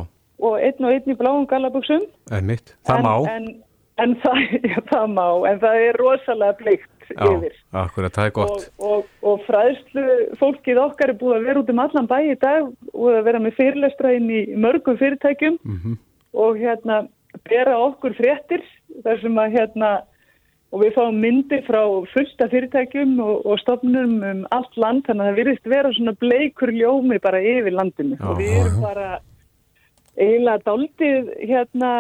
og 0.45 0.57
einn 0.61 0.87
og 0.87 0.93
einn 0.93 1.09
í 1.15 1.17
bláum 1.17 1.49
gallabuxum. 1.49 2.05
einmitt. 2.37 2.75
Það 2.89 3.01
en, 3.01 3.07
má. 3.09 3.15
En, 3.33 3.49
en 4.05 4.17
það, 4.21 4.43
já, 4.75 4.79
það 4.93 5.07
má, 5.17 5.27
en 5.49 5.63
það 5.65 5.87
er 5.87 6.01
rosalega 6.05 6.59
bleikt 6.61 7.00
yfir. 7.17 7.55
akkurat, 7.73 8.13
það 8.15 8.27
er 8.27 8.35
gott. 8.37 8.69
Og, 8.79 8.91
og, 8.91 9.07
og 9.23 9.41
fræðslu 9.47 10.05
fólkið 10.41 10.83
okkar 10.85 11.13
er 11.15 11.19
búið 11.21 11.37
að 11.39 11.49
vera 11.49 11.61
út 11.65 11.71
um 11.75 11.83
allan 11.87 12.09
bæ 12.11 12.19
í 12.33 12.37
dag 12.41 12.69
og 12.95 13.09
að 13.15 13.25
vera 13.31 13.39
með 13.41 13.57
fyrirlestra 13.59 14.13
inn 14.17 14.31
í 14.31 14.43
mörgum 14.57 14.99
fyrirtækjum 15.01 15.59
Mhm. 15.65 15.99
og 16.35 16.57
hérna 16.59 17.09
bera 17.49 17.77
okkur 17.79 18.15
fréttir 18.19 18.63
þar 19.05 19.21
sem 19.21 19.35
að 19.39 19.53
hérna 19.59 19.91
og 20.73 20.83
við 20.85 20.93
fáum 20.95 21.17
myndir 21.19 21.65
frá 21.67 21.81
fullta 22.13 22.47
fyrirtækjum 22.51 23.17
og, 23.21 23.47
og 23.47 23.59
stofnum 23.59 24.23
um 24.23 24.47
allt 24.55 24.77
land 24.79 25.03
þannig 25.07 25.25
að 25.25 25.31
það 25.31 25.39
virðist 25.41 25.67
vera 25.73 25.91
svona 25.97 26.15
bleikur 26.21 26.71
ljómi 26.71 27.19
bara 27.23 27.41
yfir 27.43 27.75
landinu 27.75 28.17
Já, 28.21 28.29
og 28.31 28.39
við 28.39 28.53
erum 28.61 28.81
bara 28.83 29.09
eiginlega 30.21 30.63
daldið 30.67 31.31
hérna 31.49 31.91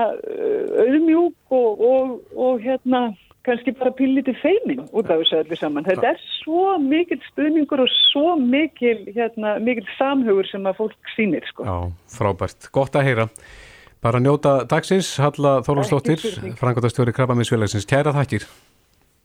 auðmjúk 0.84 1.34
og, 1.54 1.80
og, 1.80 2.14
og 2.36 2.60
hérna 2.64 3.02
kannski 3.46 3.72
bara 3.78 3.92
pilliti 3.96 4.34
feimin 4.42 4.82
út 4.92 5.10
af 5.10 5.22
þessu 5.22 5.40
öllu 5.40 5.58
saman. 5.58 5.86
Þetta 5.88 6.12
er 6.12 6.20
svo 6.40 6.76
mikil 6.82 7.20
stuðningur 7.30 7.84
og 7.84 7.90
svo 8.10 8.36
mikil, 8.40 9.06
hérna, 9.16 9.56
mikil 9.64 9.86
samhugur 9.96 10.48
sem 10.50 10.66
að 10.68 10.80
fólk 10.82 11.12
sýnir 11.16 11.46
sko. 11.48 11.66
Já, 11.66 11.76
frábært. 12.18 12.70
Gott 12.74 12.96
að 12.98 13.08
heyra. 13.08 13.28
Bara 14.00 14.20
njóta 14.20 14.62
dagsins, 14.64 15.16
Halla 15.20 15.58
spurning. 15.62 16.56
frangotastjóri 16.56 17.12
Krabbaminsfélagsins. 17.12 17.84
Kæra 17.84 18.14
þakkir. 18.16 18.46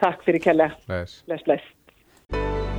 Takk 0.04 0.24
fyrir 0.28 0.44
kella. 0.44 0.72
Bless. 0.88 1.24
Bless, 1.28 1.44
bless. 1.48 1.64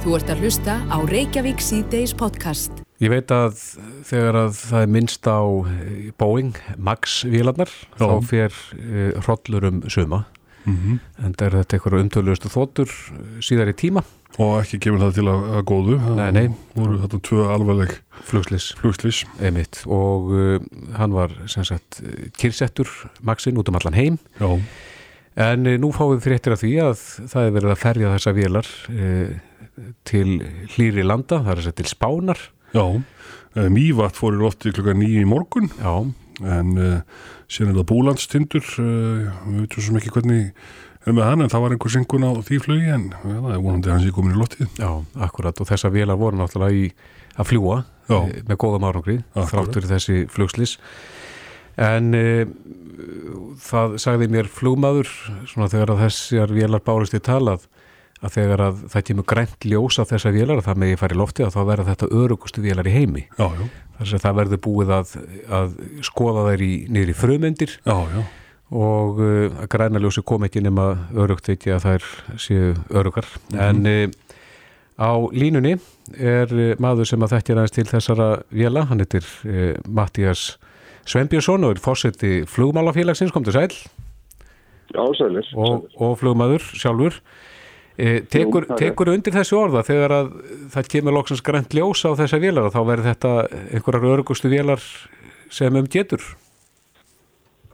Þú 0.05 0.13
ert 0.15 0.29
að 0.31 0.43
hlusta 0.45 0.75
á 0.93 0.97
Reykjavík 1.09 1.63
C-Days 1.65 2.13
podcast. 2.15 2.85
Ég 3.03 3.11
veit 3.11 3.33
að 3.35 3.57
þegar 4.07 4.37
að 4.45 4.53
það 4.61 4.85
er 4.85 4.93
minnst 4.93 5.27
á 5.27 5.41
eh, 5.43 6.13
Boeing, 6.21 6.55
Max-vélarnar, 6.79 7.73
Já. 7.97 8.05
þá 8.05 8.07
fer 8.29 8.55
uh, 8.77 9.17
hrollur 9.25 9.67
um 9.67 9.81
suma. 9.91 10.21
Mm 10.67 10.99
En 11.25 11.33
er 11.47 11.55
þetta 11.63 11.77
eitthvað 11.77 12.01
umtöluðustu 12.03 12.49
þóttur 12.53 12.91
eh, 12.91 13.41
síðar 13.41 13.71
í 13.71 13.77
tíma, 13.79 14.03
Og 14.37 14.59
ekki 14.61 14.79
gefur 14.85 15.01
það 15.01 15.15
til 15.17 15.25
að, 15.33 15.45
að 15.57 15.63
góðu. 15.71 15.95
Nei, 16.19 16.27
nei. 16.35 16.47
Það 16.75 16.83
voru 16.83 16.99
þetta 17.05 17.21
tvö 17.29 17.45
alvarleg 17.55 17.95
emitt 19.49 19.79
og 19.87 20.29
uh, 20.35 20.67
hann 20.99 21.15
var 21.17 21.33
sem 21.49 21.65
sagt 21.65 22.03
eh, 22.03 22.27
kyrsettur 22.37 22.91
Maxin 23.25 23.57
út 23.57 23.71
um 23.73 23.79
allan 23.81 23.97
heim. 23.97 24.19
Já. 24.37 24.51
En 25.47 25.65
uh, 25.65 25.79
nú 25.81 25.89
fáum 25.97 26.13
við 26.13 26.27
fréttir 26.27 26.57
af 26.57 26.61
því 26.61 26.75
að 26.85 27.07
það 27.33 27.47
er 27.47 27.57
verið 27.57 27.73
að 27.73 27.83
ferja 27.87 28.13
þessa 28.13 28.35
vélar 28.37 28.71
uh, 28.93 29.33
til 30.09 30.29
hlýri 30.75 31.07
landa, 31.07 31.41
það 31.41 31.55
er 31.55 31.63
að 31.63 31.69
segja 31.69 31.81
til 31.81 31.91
Spánar. 31.95 32.45
Já. 32.77 32.85
Mývat 33.73 34.19
fór 34.19 34.37
í 34.37 34.41
lofti 34.43 34.69
klukka 34.77 34.93
nýju 34.93 35.23
í 35.23 35.29
morgun. 35.29 35.71
Já, 35.81 36.05
en 36.45 36.73
uh, 36.77 37.23
síðan 37.49 37.73
er 37.73 37.79
það 37.81 37.89
búlandstindur 37.93 38.67
uh, 38.83 39.31
við 39.47 39.63
veitum 39.63 39.87
svo 39.87 40.01
ekki 40.01 40.13
hvernig 40.17 40.51
er 41.07 41.15
með 41.15 41.29
hann 41.29 41.45
en 41.45 41.53
það 41.53 41.63
var 41.63 41.75
einhver 41.77 41.93
syngun 41.95 42.27
á 42.27 42.31
því 42.45 42.59
flugi 42.65 42.89
en 42.93 43.05
ja, 43.15 43.37
það 43.37 43.53
er 43.55 43.61
vonandi 43.63 43.93
komin 44.17 44.35
í 44.35 44.41
loftið 44.41 44.81
já, 44.83 44.91
akkurat 45.29 45.63
og 45.63 45.69
þessa 45.71 45.93
vélar 45.95 46.19
voru 46.19 46.41
náttúrulega 46.41 46.81
í 46.81 46.89
að 47.37 47.51
fljúa 47.53 47.77
Já. 48.07 48.19
eh, 48.23 48.43
með 48.49 48.59
árangri, 48.87 49.17
Akkurat. 49.35 49.51
þráttur 49.53 49.89
þessi 49.91 50.19
flugslis 50.33 50.77
en 51.77 52.13
uh, 52.17 52.43
það 53.61 53.97
sagði 54.03 54.31
mér 54.33 54.51
flugmaður 54.51 55.11
svona 55.47 55.71
þegar 55.73 55.95
að 55.95 56.05
þessar 56.07 56.55
vélar 56.57 56.85
bárist 56.87 57.17
í 57.17 57.23
talað 57.23 57.67
að 58.25 58.37
þegar 58.37 58.63
að 58.65 58.85
það 58.93 59.05
kemur 59.11 59.27
grænt 59.29 59.67
ljós 59.69 59.99
af 60.01 60.13
þessar 60.13 60.35
vélar 60.37 60.61
að 60.61 60.69
það 60.71 60.81
megi 60.83 61.01
fara 61.01 61.17
í 61.17 61.19
lofti 61.21 61.45
að 61.45 61.57
þá 61.57 61.61
verða 61.69 61.89
þetta 61.91 62.09
örugustu 62.23 62.65
vélar 62.65 62.89
í 62.89 62.95
heimi. 62.95 63.25
Já, 63.37 63.47
já, 63.53 63.67
þar 63.99 64.11
sem 64.11 64.23
það 64.25 64.39
verður 64.41 64.63
búið 64.67 64.93
að, 64.97 65.15
að 65.59 65.79
skoða 66.07 66.45
þær 66.51 66.67
í, 66.67 66.73
niður 66.93 67.13
í 67.13 67.17
frumendir 67.17 67.75
já, 67.79 67.97
já, 68.13 68.23
og 68.77 69.21
uh, 69.23 69.59
að 69.63 69.69
grænaljósi 69.73 70.25
kom 70.27 70.47
ekki 70.47 70.63
nema 70.65 70.87
örugt 71.17 71.51
ekki 71.53 71.75
að 71.77 71.89
þær 71.89 72.09
séu 72.43 72.73
örugar 72.91 73.29
mm 73.29 73.59
-hmm. 73.59 73.67
en 73.69 73.87
uh, 73.87 74.09
á 74.97 75.13
línunni 75.33 75.77
er 76.17 76.53
uh, 76.53 76.73
maður 76.83 77.13
sem 77.13 77.23
að 77.23 77.37
þekkja 77.37 77.57
aðeins 77.57 77.77
til 77.77 77.87
þessara 77.87 78.31
vila, 78.51 78.87
hann 78.89 79.05
heitir 79.05 79.27
Mattías 79.89 80.57
Sveinbjörnsson 81.07 81.65
og 81.65 81.77
er 81.77 81.81
fórseti 81.81 82.47
flugmálafélagsins, 82.51 83.31
kom 83.31 83.45
til 83.45 83.53
sæl. 83.55 83.71
Já, 84.91 85.03
sælir 85.15 85.47
og, 85.55 85.87
og 85.99 86.19
flugmaður 86.19 86.63
sjálfur 86.75 87.21
tekur, 87.97 88.67
Jú, 88.69 88.77
tekur 88.81 89.13
undir 89.13 89.33
þessu 89.33 89.59
orða? 89.59 89.85
Þegar 89.87 90.15
að 90.21 90.33
það 90.75 90.91
kemur 90.95 91.17
loksins 91.17 91.45
grænt 91.45 91.77
ljós 91.77 92.05
á 92.05 92.13
þessa 92.19 92.41
vélar 92.43 92.69
og 92.69 92.75
þá 92.75 92.83
verður 92.85 93.11
þetta 93.13 93.37
einhverjar 93.77 94.11
örugustu 94.15 94.53
vélar 94.53 94.83
sem 95.53 95.77
um 95.77 95.89
getur? 95.89 96.25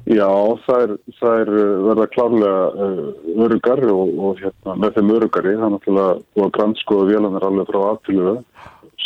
Já, 0.03 0.31
það 0.67 0.81
er, 0.83 0.93
það 1.21 1.41
er 1.41 1.51
uh, 1.55 1.83
verða 1.87 2.07
klárlega 2.11 2.63
uh, 2.75 3.03
örugar 3.45 3.83
og, 3.93 4.09
og 4.19 4.41
hérna, 4.43 4.75
með 4.83 4.97
þeim 4.97 5.13
örugari 5.15 5.53
það 5.55 5.67
er 5.67 5.75
náttúrulega 5.77 6.17
búið 6.35 6.47
að 6.47 6.55
grannskoða 6.57 7.05
vélanar 7.11 7.47
alveg 7.47 7.71
frá 7.71 7.79
aftiluðu 7.93 8.35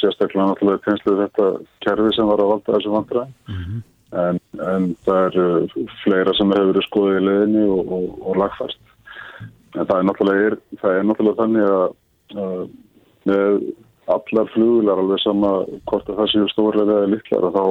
sérstaklega 0.01 0.47
náttúrulega 0.49 0.85
tegnsluð 0.87 1.21
þetta 1.25 1.51
kerfi 1.85 2.15
sem 2.17 2.31
var 2.31 2.41
að 2.41 2.51
valda 2.53 2.77
þessu 2.79 2.95
vandræði 2.95 3.35
mm 3.53 3.61
-hmm. 3.61 3.85
en, 4.25 4.41
en 4.71 4.89
það 5.05 5.21
er 5.27 5.77
fleira 6.01 6.35
sem 6.39 6.57
hefur 6.57 6.73
verið 6.73 6.89
skoðið 6.89 7.21
í 7.21 7.27
leðinni 7.29 7.67
og, 7.77 7.93
og, 7.99 8.09
og 8.31 8.41
lagfært 8.41 8.81
en 9.77 9.89
það 9.89 9.99
er 9.99 10.09
náttúrulega, 10.09 10.61
það 10.81 10.99
er 10.99 11.07
náttúrulega 11.09 11.43
þannig 11.43 11.69
að, 11.77 11.87
að 12.45 12.63
með 13.27 13.61
allar 14.17 14.51
flugular 14.55 15.03
alveg 15.03 15.23
sama 15.23 15.53
hvort 15.91 16.11
að 16.11 16.21
það 16.21 16.33
séu 16.33 16.49
stórlega 16.53 16.99
eða 17.01 17.13
litlar 17.13 17.49
að 17.49 17.57
þá 17.59 17.67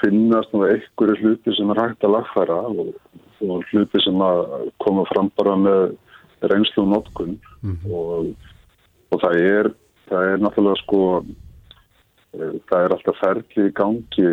finnast 0.00 0.54
einhverju 0.54 1.16
hluti 1.20 1.54
sem 1.56 1.70
er 1.74 1.80
hægt 1.82 2.04
að 2.06 2.14
lagfæra 2.14 2.58
og, 2.70 2.92
og 3.42 3.64
hluti 3.70 4.02
sem 4.04 4.20
að 4.22 4.44
koma 4.84 5.06
fram 5.10 5.30
bara 5.38 5.56
með 5.58 5.96
reynslu 6.50 6.84
og 6.84 6.92
notkun. 6.92 7.38
Mm 7.64 7.94
og, 7.94 8.34
og 9.14 9.22
það 9.22 9.40
er 9.40 9.70
það 10.10 10.28
er 10.30 10.42
náttúrulega 10.42 10.82
sko 10.82 11.00
eh, 11.22 12.54
það 12.68 12.78
er 12.80 12.94
alltaf 12.96 13.20
ferli 13.22 13.68
í 13.68 13.74
gangi 13.78 14.30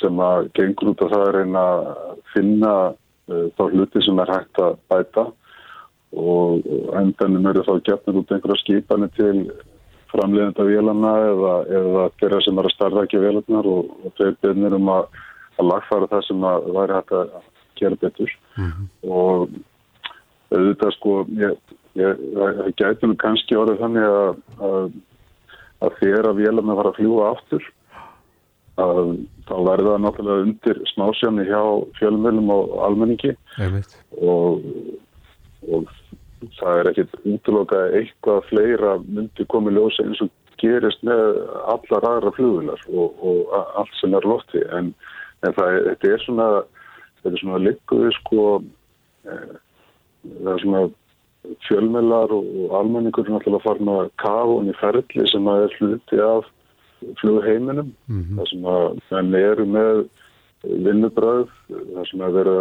sem 0.00 0.20
að 0.20 0.50
gengur 0.58 0.92
út 0.92 1.04
af 1.04 1.12
það 1.14 1.24
að 1.26 1.34
reyna 1.36 1.64
að 1.70 2.20
finna 2.34 2.72
uh, 2.90 3.46
þá 3.54 3.62
hluti 3.70 4.02
sem 4.02 4.18
er 4.20 4.32
hægt 4.34 4.60
að 4.60 4.74
bæta 4.90 5.24
og 6.14 6.66
endanum 7.00 7.46
eru 7.50 7.64
þá 7.66 7.74
gefnir 7.88 8.20
út 8.20 8.32
einhverja 8.32 8.62
skipanir 8.62 9.12
til 9.18 9.44
framleiðenda 10.14 10.66
vélana 10.68 11.12
eða, 11.28 11.54
eða 11.80 12.08
þeirra 12.20 12.40
sem 12.44 12.58
er 12.58 12.68
að 12.68 12.74
starfa 12.76 13.04
ekki 13.06 13.22
vélarnar 13.22 13.68
og, 13.70 13.94
og 14.04 14.16
þeir 14.18 14.34
byrnir 14.44 14.76
um 14.78 14.90
að, 14.94 15.06
að 15.58 15.70
lagfara 15.72 16.10
það 16.12 16.26
sem 16.28 16.48
að 16.50 16.68
væri 16.78 16.98
hægt 16.98 17.14
að 17.18 17.32
gera 17.80 18.00
betur. 18.02 18.34
Mm 18.56 18.70
-hmm. 18.70 18.90
og 19.10 19.48
auðvitað 20.54 20.92
sko 20.94 21.14
ég 21.38 22.76
gæti 22.78 23.06
nú 23.06 23.16
kannski 23.18 23.58
orðið 23.58 23.80
þannig 23.82 24.06
að, 24.10 24.36
að, 24.68 24.92
að 25.86 25.96
þeirra 26.02 26.36
vélarna 26.38 26.78
var 26.78 26.90
að 26.90 27.00
fljúa 27.00 27.32
aftur 27.32 27.72
að 28.82 29.00
þá 29.46 29.54
verða 29.68 29.98
náttúrulega 30.02 30.46
undir 30.48 30.80
smásjáni 30.90 31.46
hjá 31.46 31.60
fjölmjölum 31.98 32.50
og 32.50 32.72
almenningi. 32.86 33.34
Og, 34.18 34.64
og 35.72 35.90
það 36.58 36.80
er 36.80 36.90
ekkit 36.90 37.14
útlokað 37.24 37.98
eitthvað 37.98 38.48
fleira 38.50 38.96
myndi 39.04 39.46
komið 39.52 39.78
ljósa 39.78 40.06
eins 40.06 40.22
og 40.24 40.32
gerist 40.60 41.02
með 41.06 41.38
allar 41.72 42.08
aðra 42.08 42.32
flugunar 42.36 42.80
og, 42.92 43.20
og 43.20 43.54
allt 43.80 43.94
sem 44.00 44.14
er 44.16 44.26
lofti 44.28 44.62
en, 44.76 44.92
en 45.44 45.56
það, 45.56 45.78
þetta 45.90 46.10
er 46.12 46.24
svona 46.24 46.48
þetta 47.20 47.32
er 47.32 47.42
svona 47.42 47.62
likkuði 47.62 48.12
sko 48.20 48.44
e, 49.24 49.38
það 50.24 50.52
er 50.54 50.64
svona 50.64 50.82
fjölmelar 51.68 52.32
og, 52.32 52.50
og 52.64 52.76
almenningur 52.80 53.26
er 53.26 53.34
náttúrulega 53.34 53.64
farin 53.66 53.94
að 53.94 54.12
kafa 54.22 54.58
og 54.58 54.68
í 54.68 54.76
ferli 54.80 55.30
sem 55.32 55.48
að 55.50 55.66
er 55.66 55.78
hluti 55.80 56.20
af 56.24 56.50
flugheiminum 57.20 57.90
mm 58.06 58.20
-hmm. 58.20 58.36
það 58.38 58.50
sem 58.50 58.68
að 58.74 58.86
menn 59.10 59.40
eru 59.40 59.66
með 59.68 60.04
vinnubröð 60.64 61.50
þar 61.68 62.08
sem 62.10 62.24
að 62.24 62.38
vera 62.38 62.54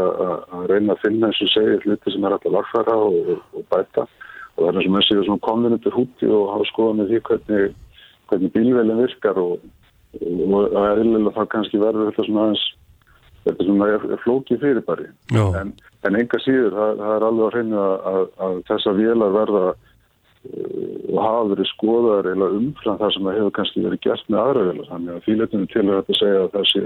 að 0.57 0.67
reyna 0.71 0.95
að 0.95 1.01
finna 1.05 1.29
eins 1.29 1.41
og 1.45 1.51
segja 1.53 1.79
hluti 1.83 2.13
sem 2.13 2.27
er 2.27 2.35
alltaf 2.35 2.55
lagfæra 2.55 2.97
og, 3.07 3.31
og 3.53 3.65
bæta. 3.71 4.05
Og 4.53 4.65
það 4.65 4.69
er 4.69 4.79
eins 4.79 4.89
og 4.89 4.95
með 4.95 5.07
sig 5.07 5.23
svona 5.23 5.45
komin 5.47 5.77
undir 5.77 5.97
húti 5.97 6.29
og 6.29 6.51
hafa 6.53 6.69
skoðað 6.69 6.99
með 6.99 7.11
því 7.11 7.21
hvernig, 7.29 7.75
hvernig 8.29 8.53
bílvelin 8.57 9.01
virkar 9.03 9.41
og, 9.41 9.67
og 10.19 10.77
að 10.83 11.03
eðlilega 11.03 11.35
það 11.39 11.51
kannski 11.55 11.81
verður 11.81 12.11
þetta 12.11 12.27
svona 12.27 12.47
aðeins 12.47 12.65
þetta 13.43 13.67
svona 13.67 13.87
er 13.91 14.21
flóki 14.23 14.57
fyrirbæri. 14.59 15.09
En, 15.33 15.73
en 16.07 16.19
enga 16.19 16.39
síður 16.43 16.77
það, 16.77 16.93
það 17.01 17.15
er 17.15 17.25
alveg 17.27 17.47
að 17.47 17.57
reyna 17.57 17.81
að, 17.83 18.05
að, 18.13 18.29
að 18.45 18.61
þessa 18.69 18.93
vélar 18.99 19.35
verða 19.35 19.65
og 20.43 21.19
hafa 21.21 21.43
verið 21.53 21.67
skoðaður 21.69 22.27
eða 22.33 22.47
umfram 22.57 22.97
það 22.99 23.11
sem 23.13 23.27
það 23.27 23.37
hefur 23.37 23.53
kannski 23.57 23.83
verið 23.85 24.01
gert 24.03 24.25
með 24.27 24.39
aðra 24.41 24.63
velar 24.67 24.89
þannig 24.89 25.13
að 25.13 25.25
fíletinu 25.27 25.69
til 25.71 25.83
að 25.83 25.93
þetta 25.93 26.17
segja 26.19 26.41
að 26.41 26.55
þessi 26.57 26.83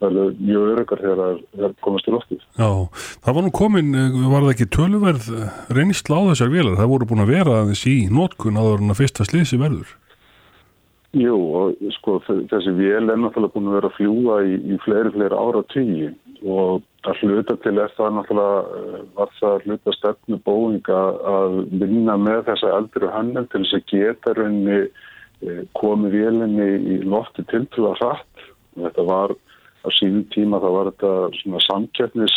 verður 0.00 0.30
mjög 0.38 0.66
öryggar 0.72 1.02
þegar 1.04 1.22
það 1.58 1.76
komast 1.84 2.08
til 2.08 2.14
loftið. 2.16 2.42
Já, 2.56 2.70
það 3.26 3.38
var 3.38 3.46
nú 3.46 3.54
komin, 3.60 3.94
var 4.32 4.46
það 4.46 4.52
ekki 4.54 4.68
töluverð 4.78 5.30
reynisla 5.78 6.20
á 6.22 6.28
þessar 6.30 6.52
velar, 6.54 6.78
það 6.80 6.92
voru 6.94 7.10
búin 7.10 7.24
að 7.24 7.32
vera 7.34 7.56
aðeins 7.62 7.86
í 7.90 7.96
nótkun 8.08 8.60
áður 8.60 8.84
en 8.84 8.94
að 8.94 9.00
fyrsta 9.02 9.28
sliðsi 9.28 9.60
verður? 9.60 9.96
Jú, 11.16 11.36
og 11.56 11.92
sko 11.96 12.18
þessi 12.24 12.72
vél 12.76 13.08
er 13.08 13.20
náttúrulega 13.20 13.54
búin 13.54 13.70
að 13.70 13.78
vera 13.78 13.90
að 13.90 13.98
fljúa 13.98 14.40
í, 14.44 14.56
í 14.60 14.80
fleiri, 14.84 15.12
fleiri 15.14 15.40
ára 15.40 15.64
tíu 15.72 16.10
og 16.44 16.82
að 17.06 17.20
hluta 17.22 17.54
til 17.62 17.76
er 17.78 17.92
það 17.94 18.16
náttúrulega 18.16 18.78
eh, 18.78 19.02
var 19.14 19.34
það 19.38 19.52
að 19.52 19.66
hluta 19.66 19.94
stefnu 19.94 20.38
bóinga 20.46 21.02
að 21.32 21.58
vinna 21.78 22.16
með 22.18 22.40
þessa 22.48 22.72
eldri 22.78 23.10
hönnum 23.12 23.46
til 23.52 23.62
þess 23.62 23.78
að 23.78 23.92
geta 23.92 24.34
raunni 24.34 24.78
eh, 24.80 25.62
komið 25.78 26.16
vélinni 26.16 26.68
í 26.96 26.98
lofti 27.06 27.46
til 27.52 27.64
til 27.74 27.86
að 27.86 28.02
hratt. 28.02 28.46
Og 28.76 28.88
þetta 28.88 29.06
var 29.12 29.34
á 29.86 29.88
síðan 29.94 30.26
tíma 30.34 30.62
þá 30.62 30.68
var 30.74 30.90
þetta 30.90 31.12
svona 31.38 31.62
samkjöfnis 31.68 32.36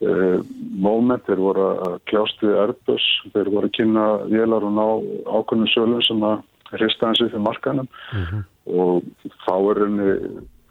eh, 0.00 0.40
moment, 0.88 1.26
þeir 1.28 1.44
voru 1.44 1.68
að 1.74 2.00
kljást 2.08 2.42
við 2.44 2.58
Airbus, 2.64 3.06
þeir 3.36 3.52
voru 3.52 3.68
að 3.68 3.76
kynna 3.76 4.08
vélar 4.32 4.64
og 4.64 4.74
ná 4.78 4.86
ákveðnum 5.28 5.72
sölum 5.74 6.04
sem 6.08 6.24
að 6.24 6.40
hrista 6.74 7.10
hans 7.10 7.20
fyrir 7.20 7.44
markanum 7.44 7.86
mm 7.86 8.24
-hmm. 8.24 8.44
og 8.80 9.04
þá 9.44 9.54
er 9.58 9.80
raunni 9.82 10.12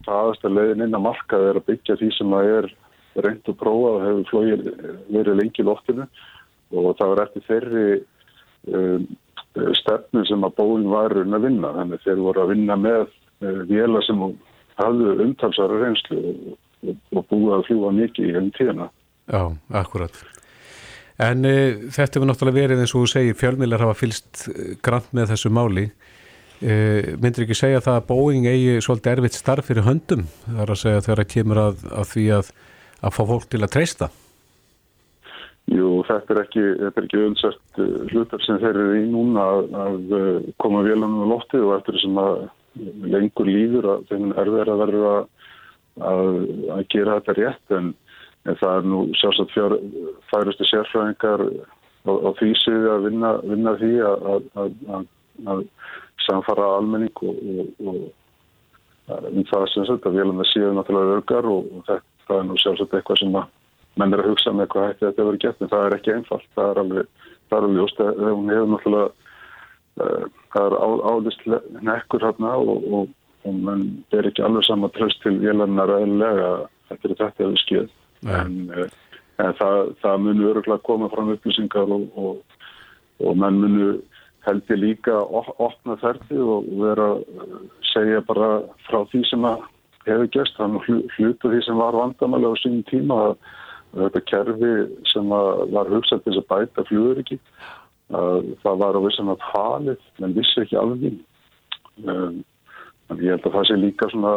aðast 0.08 0.46
að 0.46 0.56
leiðin 0.58 0.88
inn 0.88 0.98
að 0.98 1.06
markað 1.06 1.46
er 1.50 1.60
að 1.60 1.68
byggja 1.70 1.96
því 2.00 2.10
sem 2.18 2.34
að 2.34 2.50
er 2.58 2.74
reynd 3.22 3.50
og 3.52 3.58
prófa 3.60 3.92
og 3.92 4.06
hefur 4.08 4.30
flóið 4.32 4.70
verið 5.14 5.40
lengi 5.40 5.62
í 5.62 5.68
loftinu 5.68 6.08
og 6.74 6.96
það 6.98 7.12
var 7.12 7.22
eftir 7.26 7.46
þeirri 7.50 7.86
um, 8.74 9.06
stefnu 9.78 10.24
sem 10.26 10.46
að 10.48 10.56
bóin 10.58 10.88
var 10.90 11.14
að 11.14 11.46
vinna 11.46 11.74
þannig 11.78 12.00
að 12.00 12.08
þeir 12.08 12.24
voru 12.26 12.44
að 12.44 12.54
vinna 12.56 12.78
með 12.80 13.04
uh, 13.06 13.62
vila 13.70 14.02
sem 14.08 14.24
hafðu 14.80 15.18
umtalsara 15.28 15.82
reynslu 15.82 16.20
og, 16.20 16.54
og, 17.14 17.26
búið 17.30 17.58
að 17.58 17.66
fljúa 17.70 17.92
mikið 18.00 18.30
í 18.32 18.38
enn 18.40 18.54
tíðana. 18.58 18.90
Já, 19.30 19.44
akkurat. 19.84 20.18
En 21.22 21.46
e, 21.46 21.56
þetta 21.94 22.18
hefur 22.18 22.28
náttúrulega 22.28 22.58
verið 22.58 22.82
eins 22.82 22.96
og 22.96 23.04
þú 23.04 23.12
segir 23.12 23.38
fjölmiðlar 23.38 23.86
hafa 23.86 24.00
fylst 24.00 24.48
grann 24.84 25.06
með 25.14 25.36
þessu 25.36 25.52
máli 25.54 25.86
e, 26.58 26.74
myndir 27.22 27.46
ekki 27.46 27.58
segja 27.58 27.84
það 27.86 28.00
að 28.00 28.08
Boeing 28.10 28.48
eigi 28.50 28.82
svolítið 28.84 29.14
erfitt 29.14 29.38
starf 29.38 29.70
fyrir 29.70 29.86
höndum 29.86 30.26
þar 30.48 30.74
að 30.74 30.82
segja 30.82 31.04
þegar 31.06 31.22
það 31.22 31.32
kemur 31.36 31.62
að, 31.62 31.86
að 31.94 32.10
því 32.16 32.26
að 32.40 32.52
að 33.04 33.16
fá 33.18 33.24
fólk 33.30 33.50
til 33.52 33.64
að 33.64 33.74
treysta? 33.76 34.10
Jú, 35.72 36.02
þetta 36.08 36.34
er 36.34 36.42
ekki, 36.42 36.64
ekki 36.92 37.22
öndsett 37.24 37.80
eh, 37.80 38.00
hlutar 38.12 38.42
sem 38.44 38.60
þeir 38.60 38.74
eru 38.74 38.98
í 39.00 39.06
núna 39.08 39.46
að, 39.54 39.78
að 39.84 40.16
eh, 40.18 40.50
koma 40.60 40.84
velunum 40.84 41.24
á 41.24 41.32
loftið 41.32 41.68
og 41.70 41.76
eftir 41.78 41.98
þessum 41.98 42.20
að 42.20 42.42
lengur 43.14 43.48
líður 43.48 43.90
að 43.94 44.04
þeim 44.10 44.34
er 44.34 44.52
verið 44.52 44.74
að 44.74 44.82
verða 44.84 45.14
að, 46.10 46.30
að 46.76 46.84
gera 46.92 47.18
þetta 47.20 47.38
rétt 47.40 47.76
en, 47.78 47.92
en 48.50 48.60
það 48.60 48.76
er 48.80 48.90
nú 48.92 49.02
sjálfsagt 49.22 49.54
fjár, 49.56 49.78
færustu 50.32 50.68
sérfræðingar 50.68 51.46
á, 51.48 52.12
því 52.42 52.52
séu 52.60 52.90
að 52.92 53.08
vinna, 53.08 53.34
vinna 53.48 53.76
því 53.80 53.94
að, 54.10 54.50
að 55.54 55.64
samfara 56.26 56.74
almenning 56.80 57.24
og, 57.24 57.40
og, 57.40 57.70
og 57.88 59.30
um 59.32 59.46
það 59.48 59.70
sem 59.72 60.02
velum 60.04 60.42
að 60.44 60.50
séu 60.52 60.74
náttúrulega 60.76 61.22
örgar 61.22 61.48
og 61.52 61.70
þetta 61.88 62.13
það 62.28 62.40
er 62.40 62.48
nú 62.50 62.58
sjálfsagt 62.62 62.96
eitthvað 62.98 63.22
sem 63.22 63.38
að 63.40 63.52
menn 64.00 64.16
er 64.16 64.24
að 64.24 64.32
hugsa 64.32 64.54
með 64.56 64.70
hvað 64.74 64.88
hætti 64.90 65.06
þetta 65.06 65.22
að 65.22 65.30
vera 65.30 65.42
gett 65.44 65.62
en 65.62 65.72
það 65.74 65.86
er 65.88 65.96
ekki 65.98 66.14
einfalt, 66.14 66.48
það 66.58 66.72
er 66.72 66.82
alveg 66.84 67.12
það 67.50 67.58
er 67.58 67.68
alveg 67.68 67.82
just, 67.82 68.00
hún 68.20 68.54
hefur 68.54 68.72
náttúrulega 68.72 69.10
uh, 70.04 70.24
það 70.56 70.66
er 70.70 70.78
á, 70.78 70.88
álist 71.12 71.46
nekkur 71.90 72.26
hérna 72.28 72.54
og, 72.62 72.88
og, 73.00 73.12
og 73.44 73.60
mann 73.68 73.86
er 74.16 74.30
ekki 74.30 74.46
alveg 74.46 74.68
saman 74.68 74.94
tröst 74.98 75.22
til 75.26 75.36
vélarnar 75.44 75.94
eðlega 76.00 76.50
þetta 76.90 77.10
er 77.12 77.20
þetta 77.22 77.52
við 77.52 77.62
skið 77.66 77.92
en, 78.40 78.58
uh, 78.74 79.20
en 79.44 79.60
það, 79.60 79.94
það 80.02 80.26
munu 80.26 80.50
öruglega 80.54 80.88
koma 80.90 81.12
fram 81.14 81.34
upplýsingar 81.36 81.94
og, 81.94 82.42
og 83.22 83.38
mann 83.38 83.62
munu 83.62 83.94
heldur 84.44 84.80
líka 84.80 85.22
opna 85.24 85.96
þerti 86.02 86.40
og 86.42 86.66
vera 86.82 87.14
að 87.14 87.70
segja 87.94 88.24
bara 88.28 88.50
frá 88.88 89.04
því 89.12 89.22
sem 89.30 89.46
að 89.48 89.62
hefur 90.08 90.32
gæst, 90.34 90.58
þannig 90.58 90.88
hlutu 91.18 91.52
því 91.52 91.62
sem 91.66 91.80
var 91.80 91.98
vandamæli 91.98 92.50
á 92.50 92.54
sín 92.62 92.82
tíma 92.90 93.20
að, 93.30 93.36
þetta 93.94 94.24
kerfi 94.32 94.74
sem 95.12 95.30
var 95.30 95.92
hugsað 95.92 96.24
til 96.24 96.32
þess 96.32 96.42
að 96.42 96.50
bæta 96.50 96.86
fluguriki 96.90 97.38
það 98.64 98.82
var 98.82 98.98
á 98.98 99.02
vissan 99.06 99.32
að 99.32 99.46
falið, 99.52 100.02
menn 100.22 100.36
vissi 100.38 100.64
ekki 100.64 100.78
alveg 100.78 101.16
um, 102.04 102.42
en 103.10 103.22
ég 103.24 103.36
held 103.36 103.48
að 103.48 103.56
það 103.56 103.70
sé 103.70 103.78
líka 103.80 104.10
svona 104.12 104.34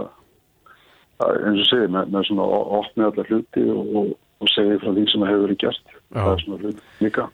eins 1.24 1.64
og 1.64 1.68
segi, 1.70 1.88
með, 1.92 2.12
með 2.12 2.28
svona 2.28 2.46
opni 2.78 3.06
allar 3.06 3.30
hluti 3.30 3.64
og, 3.72 3.90
og, 4.00 4.14
og 4.44 4.52
segi 4.52 4.78
frá 4.82 4.92
því 4.92 5.06
sem 5.12 5.26
hefur 5.28 5.44
verið 5.46 5.60
gert 5.64 5.92
Já. 5.92 6.20
það 6.20 6.32
er 6.32 6.44
svona 6.44 6.62
hluti 6.64 7.04
líka 7.04 7.28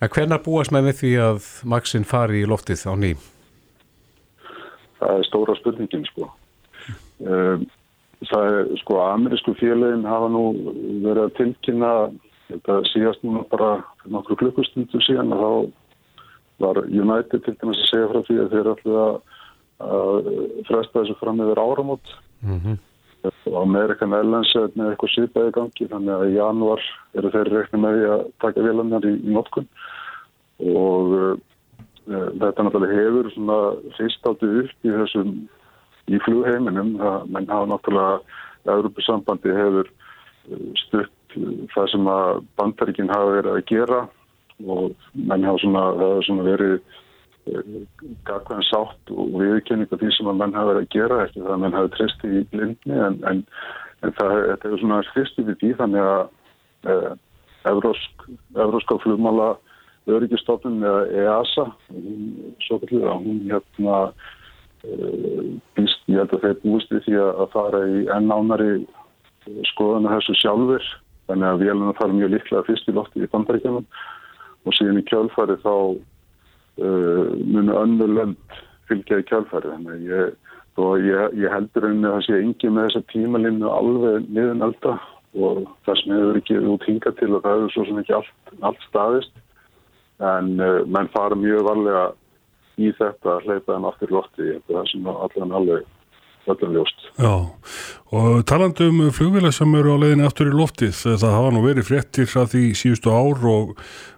En 0.00 0.08
hvernig 0.08 0.40
búast 0.46 0.72
með 0.72 0.94
því 0.96 1.10
að 1.20 1.48
Maxin 1.68 2.06
fari 2.08 2.40
í 2.40 2.48
loftið 2.48 2.86
á 2.88 2.94
ný? 2.96 3.10
Það 4.96 5.18
er 5.18 5.26
stóra 5.28 5.56
spurningin 5.58 6.06
sko 6.08 6.30
það 7.20 8.46
er 8.48 8.72
sko 8.82 8.98
amerísku 9.04 9.54
félagin 9.60 10.08
hafa 10.08 10.28
nú 10.32 10.44
verið 11.04 11.22
að 11.24 11.36
tilkynna 11.38 11.92
þetta 12.50 12.78
síðast 12.90 13.24
núna 13.24 13.44
bara 13.50 13.70
nokkru 14.10 14.36
klukkustundu 14.40 15.00
síðan 15.04 15.34
og 15.36 15.40
þá 15.40 15.50
var 16.60 16.82
United 16.84 17.44
til 17.44 17.56
dæmis 17.60 17.80
að 17.80 17.90
segja 17.90 18.10
frá 18.10 18.20
því 18.26 18.38
að 18.42 18.54
þeir 18.54 18.70
ætlu 18.74 18.96
að, 19.00 19.18
að 19.86 20.30
fresta 20.68 21.02
þessu 21.02 21.18
fram 21.20 21.42
yfir 21.44 21.62
áramót 21.62 22.14
mm 22.44 22.58
-hmm. 22.58 22.80
og 23.52 23.56
Amerikan 23.62 24.16
Airlines 24.16 24.54
er 24.56 24.68
með 24.74 24.90
eitthvað 24.90 25.14
síðbæði 25.14 25.54
gangi 25.56 25.90
þannig 25.92 26.14
að 26.16 26.26
í 26.28 26.34
januar 26.36 26.82
eru 27.14 27.32
þeir 27.36 27.52
reiknið 27.54 27.84
með 27.84 27.96
því 27.96 28.10
að 28.14 28.26
taka 28.44 28.66
vélannar 28.66 29.08
í, 29.08 29.14
í 29.16 29.30
notkun 29.36 29.68
og 30.60 31.14
uh, 31.16 31.34
þetta 32.40 32.62
náttúrulega 32.66 33.00
hefur 33.00 33.32
svona 33.32 33.58
fyrst 33.96 34.26
áttu 34.26 34.52
upp 34.60 34.84
í 34.84 34.92
þessum 34.98 35.32
í 36.08 36.20
flugheiminum. 36.24 36.94
Menn 37.28 37.50
hafa 37.50 37.68
náttúrulega, 37.70 38.38
Európa-sambandi 38.70 39.52
hefur 39.56 39.88
uh, 39.88 40.64
stutt 40.84 41.36
uh, 41.36 41.52
það 41.74 41.92
sem 41.94 42.08
að 42.12 42.40
bandaríkinn 42.60 43.12
hafa 43.12 43.36
verið 43.36 43.54
að 43.56 43.68
gera 43.70 44.00
og 44.68 45.06
menn 45.14 45.46
hafa 45.48 45.62
svona, 45.62 45.84
svona 46.26 46.44
verið 46.48 46.74
uh, 46.76 47.78
gagvæðan 48.28 48.68
sátt 48.68 49.14
og 49.14 49.32
viðkynning 49.40 49.88
af 49.88 50.02
því 50.02 50.12
sem 50.16 50.28
að 50.30 50.42
menn 50.42 50.56
hafa 50.58 50.74
verið 50.74 50.86
að 50.86 50.92
gera 50.96 51.22
eftir 51.24 51.46
það 51.46 51.56
að 51.56 51.62
menn 51.64 51.78
hafa 51.78 51.92
treyst 51.96 52.28
í 52.28 52.44
blindni 52.52 53.00
en, 53.06 53.18
en, 53.30 53.42
en 54.04 54.14
það 54.18 54.36
er 54.52 54.78
svona 54.82 55.00
fyrstu 55.14 55.46
við 55.48 55.58
því 55.62 55.72
þannig 55.80 56.10
að 56.10 56.22
eh, 56.90 57.10
Evrósk, 57.70 58.28
Evróska 58.56 58.96
flugmála 59.02 59.50
öryggistofnun 60.08 60.80
eða 60.80 61.02
EASA 61.22 61.66
svo 62.64 62.78
kallir 62.80 63.04
það, 63.04 63.24
hún 63.26 63.40
hérna 63.50 63.96
býst, 64.80 66.00
ég 66.08 66.16
held 66.16 66.32
að 66.36 66.44
þeir 66.46 66.58
búist 66.64 66.92
við 66.94 67.04
því 67.06 67.20
að 67.26 67.46
fara 67.52 67.80
í 67.88 68.04
ennánari 68.16 68.72
skoðana 69.72 70.16
þessu 70.16 70.36
sjálfur 70.40 70.86
þannig 71.30 71.48
að 71.48 71.62
véluna 71.64 71.96
fara 71.98 72.16
mjög 72.16 72.32
líklega 72.34 72.66
fyrst 72.66 72.88
í 72.88 72.94
lofti 72.96 73.24
í 73.24 73.30
bandaríkjanum 73.32 73.86
og 74.66 74.76
síðan 74.76 75.00
í 75.00 75.06
kjálfari 75.08 75.56
þá 75.62 75.74
uh, 75.74 77.28
munu 77.44 77.76
önnur 77.80 78.14
lönd 78.18 78.58
fylgja 78.90 79.20
í 79.20 79.26
kjálfari 79.28 79.72
þannig 79.74 79.94
að 79.94 80.08
ég, 80.10 80.32
ég, 81.06 81.38
ég 81.44 81.54
heldur 81.54 81.88
einnig 81.88 82.08
að 82.10 82.16
það 82.16 82.26
sé 82.26 82.40
engi 82.40 82.72
með 82.72 82.88
þessa 82.88 83.04
tímalinu 83.12 83.70
alveg 83.70 84.28
niðun 84.28 84.66
elda 84.68 84.96
og 85.30 85.62
það 85.86 86.00
sem 86.00 86.16
hefur 86.16 86.40
ekki 86.40 86.58
út 86.72 86.88
hinga 86.88 87.14
til 87.20 87.30
og 87.36 87.44
það 87.44 87.56
hefur 87.56 87.74
svo 87.74 87.86
sem 87.86 88.00
ekki 88.02 88.16
allt, 88.16 88.54
allt 88.66 88.86
staðist. 88.88 89.44
En 90.20 90.56
uh, 90.60 90.80
menn 90.90 91.12
fara 91.14 91.38
mjög 91.38 91.62
varlega 91.68 92.08
í 92.80 92.92
þetta 92.98 93.36
að 93.36 93.48
hleypa 93.48 93.76
þeim 93.76 93.88
aftur 93.90 94.14
lofti 94.16 94.52
það 94.68 94.86
sem 94.92 95.10
allan 95.14 95.56
alveg 95.60 95.88
allan 96.48 96.74
ljóst. 96.74 97.06
Já, 97.20 97.34
og 98.16 98.44
talandu 98.48 98.88
um 98.88 99.00
flugvila 99.14 99.52
sem 99.52 99.74
eru 99.78 99.94
á 99.96 100.02
leiðinu 100.02 100.26
aftur 100.26 100.50
í 100.50 100.56
loftið, 100.56 100.94
það 101.20 101.34
hafa 101.36 101.50
nú 101.54 101.62
verið 101.64 101.88
fréttir 101.90 102.36
að 102.40 102.52
því 102.54 102.62
síðustu 102.80 103.12
ár 103.12 103.46
og, 103.50 103.72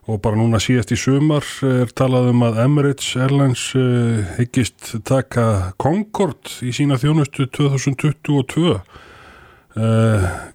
og 0.07 0.21
bara 0.25 0.39
núna 0.39 0.61
síðast 0.63 0.95
í 0.95 0.99
sumar 1.01 1.47
er 1.67 1.93
talað 1.99 2.31
um 2.33 2.45
að 2.47 2.61
Emirates 2.65 3.15
Airlines 3.19 3.65
uh, 3.79 4.23
hyggist 4.39 4.95
taka 5.09 5.75
Concorde 5.83 6.63
í 6.63 6.75
sína 6.75 7.01
þjónustu 7.01 7.49
2022 7.59 8.69
uh, 8.71 8.79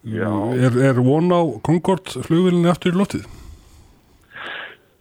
er, 0.08 0.80
er 0.92 1.04
von 1.04 1.34
á 1.34 1.42
Concorde 1.66 2.24
flugvilinni 2.28 2.72
aftur 2.72 2.96
í 2.96 3.02
loftið? 3.02 3.28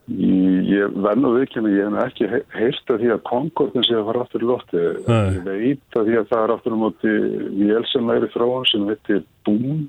Ég 0.07 0.93
verð 1.03 1.19
nú 1.19 1.33
viðkynna, 1.35 1.71
ég 1.75 1.89
hef 1.91 1.99
ekki 2.05 2.29
heilt 2.55 2.91
að 2.95 3.01
því 3.03 3.09
að 3.11 3.25
Concordin 3.27 3.83
sé 3.87 3.95
að 3.99 4.07
fara 4.07 4.21
aftur 4.23 4.45
í 4.45 4.47
lofti. 4.47 4.79
Ég 5.11 5.41
veit 5.49 5.97
að 5.99 6.07
því 6.07 6.15
að 6.21 6.29
það 6.31 6.43
er 6.45 6.53
aftur 6.55 6.71
á 6.71 6.77
um 6.77 6.83
móti 6.85 7.15
vélsamæri 7.59 8.29
þróan 8.35 8.69
sem 8.71 8.85
heitir 8.87 9.25
Boom. 9.49 9.81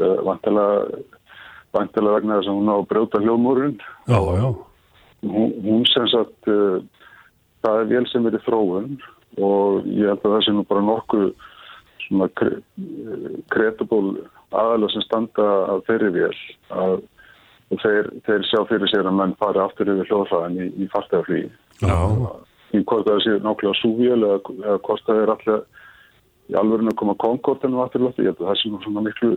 Vantilega 0.00 2.16
vegna 2.16 2.40
þess 2.40 2.50
að 2.50 2.58
hún 2.58 2.72
á 2.72 2.74
að 2.74 2.88
brjóta 2.90 3.22
hljóðmúrun. 3.22 3.78
Já, 4.10 4.18
já. 4.18 4.48
Hún, 5.20 5.50
hún 5.62 5.82
sem 5.92 6.06
sagt, 6.10 6.50
uh, 6.50 6.82
það 7.62 7.74
er 7.84 7.90
vélsamæri 7.94 8.42
þróun 8.48 8.98
og 9.38 9.86
ég 9.86 10.10
held 10.10 10.22
að 10.24 10.34
það 10.34 10.44
sé 10.46 10.50
nú 10.56 10.62
bara 10.66 10.82
nokkuð 10.88 11.26
svona 12.08 12.26
credible 13.54 14.26
aðalega 14.50 14.90
sem 14.96 15.06
standa 15.06 15.46
af 15.70 15.86
þeirri 15.86 16.10
vél 16.18 16.34
að 16.74 16.98
og 17.70 17.82
þeir, 17.82 18.08
þeir 18.26 18.46
sjá 18.48 18.60
fyrir 18.68 18.90
sér 18.90 19.08
að 19.08 19.18
mann 19.18 19.36
fari 19.40 19.62
aftur 19.62 19.90
yfir 19.92 20.08
hljóðhraðan 20.10 20.58
í, 20.58 20.70
í 20.82 20.88
fartæðarflýi. 20.94 21.50
Í 22.70 22.82
hvort 22.86 23.06
það 23.06 23.22
sé 23.24 23.36
nákvæmlega 23.42 23.78
súvél 23.80 24.18
eða, 24.18 24.40
eða 24.64 24.80
hvort 24.86 25.06
það 25.06 25.22
er 25.22 25.32
alltaf 25.34 26.50
í 26.50 26.58
alverðinu 26.58 26.92
að 26.92 26.98
koma 27.00 27.16
Concordinu 27.22 27.80
afturlöfti. 27.84 28.26
Ég 28.26 28.34
held 28.34 28.42
að 28.42 28.50
það 28.50 28.60
sé 28.60 28.72
svona 28.84 29.04
miklu, 29.06 29.30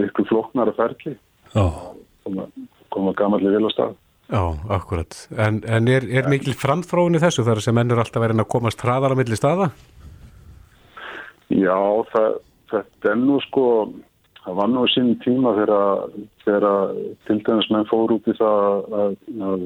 miklu 0.00 0.26
floknara 0.30 0.74
ferli. 0.76 1.14
Koma, 1.52 2.48
koma 2.92 3.14
gamanlega 3.16 3.60
vel 3.60 3.70
á 3.70 3.72
stað. 3.74 3.94
Já, 4.26 4.42
akkurat. 4.74 5.14
En, 5.38 5.60
en 5.70 5.88
er, 5.92 6.08
er 6.10 6.26
mikil 6.30 6.56
framþróun 6.58 7.14
í 7.14 7.22
þessu 7.22 7.44
þar 7.46 7.62
sem 7.62 7.78
ennur 7.78 8.00
alltaf 8.02 8.24
verið 8.24 8.42
að 8.42 8.50
komast 8.56 8.82
hraðar 8.82 9.14
á 9.14 9.18
milli 9.20 9.38
staða? 9.38 9.70
Já, 11.54 11.78
það, 12.10 12.40
þetta 12.72 13.12
er 13.12 13.20
nú 13.22 13.38
sko 13.44 13.66
það 14.46 14.58
var 14.60 14.70
nú 14.70 14.84
sín 14.92 15.14
tíma 15.24 15.52
þegar 15.58 16.94
til 17.26 17.40
dæmis 17.42 17.68
menn 17.74 17.88
fór 17.90 18.14
út 18.14 18.28
í 18.30 18.34
það 18.38 18.94
að, 19.00 19.16
að 19.48 19.64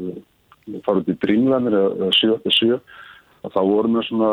fara 0.87 1.03
út 1.03 1.13
í 1.13 1.19
Brínlandir 1.21 1.77
eða 1.77 2.11
7-7 2.17 2.79
að 3.45 3.55
þá 3.55 3.61
vorum 3.61 3.99
við 3.99 4.09
svona 4.09 4.33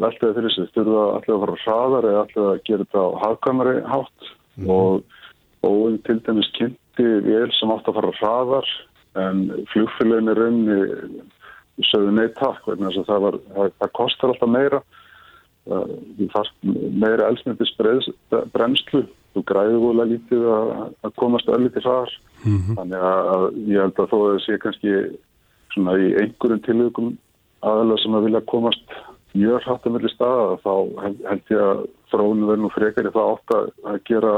veltaði 0.00 0.36
fyrir 0.36 0.54
sig, 0.54 0.68
þurfa 0.74 1.06
allir 1.16 1.34
að 1.34 1.42
fara 1.44 1.56
hraðar 1.64 2.08
eða 2.10 2.20
allir 2.24 2.50
að 2.50 2.62
gera 2.68 2.86
þetta 2.86 3.00
á 3.00 3.20
hafkamari 3.24 3.74
hátt. 3.90 4.30
Mm 4.56 4.64
-hmm. 4.64 4.70
og 4.76 5.18
og 5.60 5.98
til 6.06 6.20
dæmis 6.24 6.48
kynnti 6.56 7.08
vel 7.26 7.50
sem 7.52 7.72
átt 7.72 7.88
að 7.88 7.98
fara 7.98 8.12
hraðar 8.20 8.68
en 9.20 9.66
flugfélagin 9.72 10.30
er 10.32 10.38
raunni 10.40 10.78
sögðu 11.90 12.14
neitt 12.16 12.36
takk 12.38 12.64
það, 12.64 13.20
var, 13.24 13.36
það, 13.54 13.72
það 13.80 13.92
kostar 13.98 14.32
alltaf 14.32 14.48
meira. 14.48 14.80
Það 15.66 16.48
meira 16.96 17.28
elsmyndis 17.28 17.74
brennslu 18.54 19.04
þú 19.34 19.44
græður 19.46 19.82
volið 19.84 20.12
lítið 20.14 20.46
að, 20.56 20.70
að 21.06 21.16
komast 21.22 21.48
öll 21.48 21.66
til 21.70 21.82
þar 21.84 22.14
mm 22.44 22.56
-hmm. 22.56 22.76
þannig 22.78 23.00
að 23.10 23.44
ég 23.70 23.82
held 23.84 23.98
að 23.98 24.10
þó 24.10 24.16
að 24.18 24.30
það 24.30 24.40
sé 24.44 24.58
kannski 24.64 24.94
svona 25.74 25.96
í 25.98 26.08
einhverjum 26.22 26.62
tilökum 26.66 27.10
aðalega 27.60 28.02
sem 28.02 28.14
að 28.14 28.24
vilja 28.26 28.40
komast 28.40 28.86
mjög 29.34 29.62
hrætt 29.64 29.86
að 29.86 29.92
melli 29.94 30.10
staða 30.10 30.56
þá 30.64 30.74
held 31.30 31.44
ég 31.54 31.60
að 31.60 31.84
þróunum 32.10 32.48
verður 32.48 32.62
nú 32.64 32.70
frekar 32.74 33.06
í 33.06 33.14
það 33.14 33.30
átt 33.34 33.54
að 33.54 34.00
gera 34.04 34.34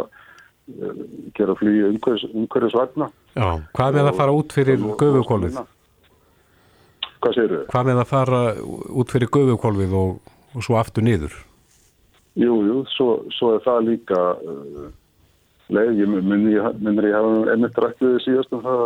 gera 1.35 1.55
flýju 1.59 1.88
umhverjus 1.90 2.74
vagna 2.76 3.09
Já, 3.35 3.61
hvað 3.72 3.96
með 3.96 4.11
að 4.11 4.18
fara 4.20 4.35
út 4.37 4.52
fyrir 4.52 4.83
göfukólfið? 5.00 5.57
Hvað 7.22 7.35
segir 7.35 7.55
þau? 7.55 7.64
Hvað 7.72 7.88
með 7.88 8.02
að 8.02 8.11
fara 8.11 8.42
út 9.00 9.14
fyrir 9.14 9.31
göfukólfið 9.33 9.96
og, 9.96 10.20
og 10.52 10.66
svo 10.66 10.76
aftur 10.76 11.07
niður? 11.07 11.35
Jú, 12.40 12.55
jú, 12.64 12.77
svo, 12.95 13.09
svo 13.37 13.55
er 13.57 13.64
það 13.66 13.88
líka 13.90 14.21
uh, 14.40 14.87
leið, 15.73 15.99
ég 16.01 16.12
minnir 16.12 16.55
ég, 16.57 17.16
hafa 17.16 17.53
einmitt 17.53 17.81
rætt 17.85 18.01
við 18.01 18.16
síðast 18.25 18.55
um 18.57 18.62
það 18.64 18.85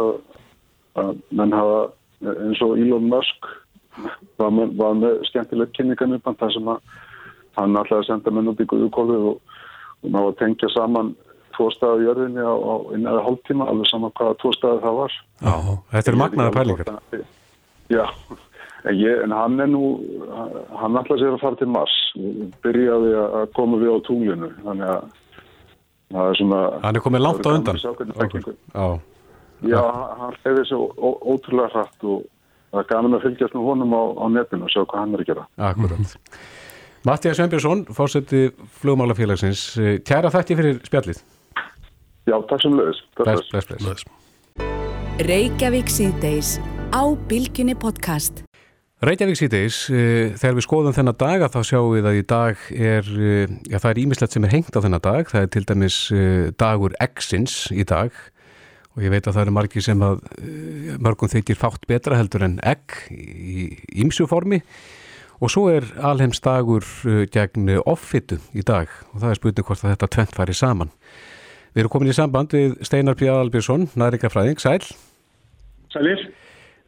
að 0.97 1.13
menn 1.39 1.55
hafa 1.55 1.79
eins 2.33 2.63
og 2.65 2.79
Elon 2.81 3.11
Musk 3.13 3.47
var 4.41 4.51
með, 4.53 4.73
var 4.81 4.97
með 4.99 5.21
skemmtilegt 5.31 5.77
kynninganuband 5.77 6.41
þar 6.41 6.55
sem 6.57 6.73
að 6.73 6.97
hann 7.57 7.79
alltaf 7.81 8.05
senda 8.09 8.33
menn 8.35 8.51
út 8.51 8.61
í 8.61 8.69
guðukólfið 8.69 9.29
og, 9.31 9.55
og 10.03 10.13
ná 10.13 10.21
að 10.23 10.37
tengja 10.41 10.73
saman 10.75 11.15
tvo 11.57 11.71
staði 11.73 12.05
í 12.05 12.11
örðinni 12.13 12.45
á, 12.45 12.53
á 12.53 12.75
einnaði 12.93 13.23
hálftíma, 13.29 13.69
alveg 13.71 13.89
saman 13.89 14.13
hvaða 14.19 14.37
tvo 14.43 14.53
staði 14.57 14.83
það 14.83 14.99
var. 15.01 15.17
Já, 15.41 15.55
þetta 15.95 16.13
er 16.13 16.19
magnaða 16.21 16.55
pælingar. 16.57 16.91
Já, 17.93 18.05
En, 18.87 18.95
ég, 18.95 19.23
en 19.25 19.35
hann 19.35 19.59
er 19.63 19.71
nú, 19.71 19.97
hann 20.79 20.99
ætlaði 21.01 21.25
sér 21.25 21.35
að 21.35 21.43
fara 21.43 21.59
til 21.59 21.71
Mars, 21.75 21.95
byrjaði 22.63 23.17
að 23.19 23.49
koma 23.59 23.81
við 23.81 23.91
á 23.91 23.99
túlinu, 24.07 24.51
þannig 24.63 24.93
að 24.93 25.09
það 26.15 26.31
er 26.31 26.39
svona... 26.41 26.61
Hann 26.85 27.01
er 27.01 27.05
komið 27.07 27.25
langt 27.25 27.49
á 27.49 27.51
undan. 27.51 27.81
Já, 27.83 28.87
Já 29.67 29.81
hann 30.21 30.39
hefði 30.45 30.65
svo 30.69 30.81
ótrúlega 31.03 31.73
hrætt 31.73 32.07
og 32.07 32.23
það 32.71 32.83
er 32.83 32.89
gaman 32.93 33.19
að 33.19 33.27
fylgjast 33.27 33.57
með 33.57 33.69
honum 33.73 33.97
á, 33.97 34.03
á 34.23 34.25
netinu 34.37 34.69
og 34.69 34.75
sjá 34.75 34.83
hvað 34.85 35.03
hann 35.03 35.17
er 35.17 35.25
að 35.25 35.31
gera. 35.33 35.49
Akkurat. 35.71 36.17
Mattias 37.07 37.39
Sveinbjörnsson, 37.39 37.85
fórseti 37.95 38.49
flugmálafélagsins, 38.83 39.69
kæra 40.07 40.31
þætti 40.35 40.59
fyrir 40.59 40.81
spjallið. 40.87 41.23
Já, 42.27 42.39
takk 42.51 42.63
sem. 42.63 42.75
Bless, 42.75 43.03
bless, 43.51 43.69
bless. 43.71 43.83
Bless. 43.83 44.07
Reykjavík 45.27 45.89
síðdeis 45.91 46.59
á 46.91 47.03
Bilginni 47.31 47.79
podcast. 47.79 48.43
Reykjavík 49.05 49.37
síðdeis, 49.37 49.79
uh, 49.93 50.31
þegar 50.41 50.55
við 50.57 50.65
skoðum 50.65 50.95
þennan 50.97 51.17
dag 51.21 51.43
að 51.45 51.51
þá 51.53 51.69
sjáum 51.69 51.91
við 51.93 52.07
að 52.09 52.15
í 52.17 52.23
dag 52.33 52.61
er, 52.73 53.09
uh, 53.13 53.51
já 53.69 53.77
það 53.77 53.91
er 53.91 53.99
ímislegt 54.01 54.33
sem 54.33 54.47
er 54.49 54.53
hengt 54.55 54.73
á 54.73 54.81
þennan 54.81 55.03
dag, 55.05 55.29
það 55.29 55.43
er 55.43 55.51
til 55.53 55.63
dæmis 55.69 55.99
uh, 56.17 56.47
dagur 56.57 56.95
X-ins 57.05 57.57
í 57.77 57.85
dag 57.85 58.17
og 58.97 59.05
ég 59.05 59.13
veit 59.13 59.29
að 59.29 59.37
það 59.37 59.43
eru 59.43 59.53
margir 59.53 59.85
sem 59.85 60.01
að 60.01 60.23
mörgum 61.05 61.29
þykir 61.29 61.59
fátt 61.61 61.85
betra 61.85 62.17
heldur 62.17 62.47
en 62.47 62.55
egg 62.65 62.97
í 63.13 63.67
ímsu 64.01 64.25
formi 64.31 64.63
og 65.45 65.53
svo 65.53 65.67
er 65.69 65.85
alheims 66.01 66.41
dagur 66.41 66.89
gegn 67.29 67.75
offitu 67.85 68.41
í 68.57 68.65
dag 68.65 68.89
og 69.13 69.21
það 69.21 69.29
er 69.29 69.41
spurning 69.43 69.69
hvort 69.69 69.85
að 69.85 69.93
þetta 69.93 70.11
tvent 70.17 70.35
fari 70.41 70.57
saman. 70.57 70.95
Við 71.77 71.85
erum 71.85 71.93
komin 71.93 72.15
í 72.15 72.17
samband 72.17 72.57
við 72.57 72.81
Steinar 72.89 73.21
P. 73.21 73.29
Albjörnsson, 73.29 73.91
næringafræðing, 73.93 74.57
sæl. 74.65 74.81
Sælir. 75.93 76.25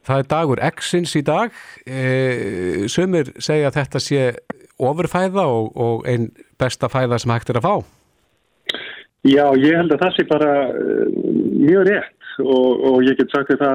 Það 0.07 0.19
er 0.19 0.29
dagur 0.31 0.61
X-ins 0.71 1.17
í 1.19 1.23
dag. 1.23 1.53
E, 1.87 2.87
Sumir 2.89 3.33
segja 3.39 3.69
að 3.69 3.79
þetta 3.81 4.01
sé 4.01 4.23
ofurfæða 4.79 5.45
og, 5.51 5.73
og 5.77 6.09
einn 6.09 6.31
besta 6.61 6.89
fæða 6.91 7.19
sem 7.19 7.33
hægt 7.35 7.51
er 7.51 7.61
að 7.61 7.67
fá. 7.67 7.75
Já, 9.27 9.45
ég 9.59 9.75
held 9.75 9.93
að 9.93 10.05
það 10.05 10.15
sé 10.15 10.25
bara 10.29 10.53
uh, 10.71 11.09
mjög 11.59 11.89
rétt 11.89 12.29
og, 12.45 12.85
og 12.87 13.01
ég 13.03 13.19
get 13.19 13.33
sagt 13.35 13.51
þetta 13.51 13.73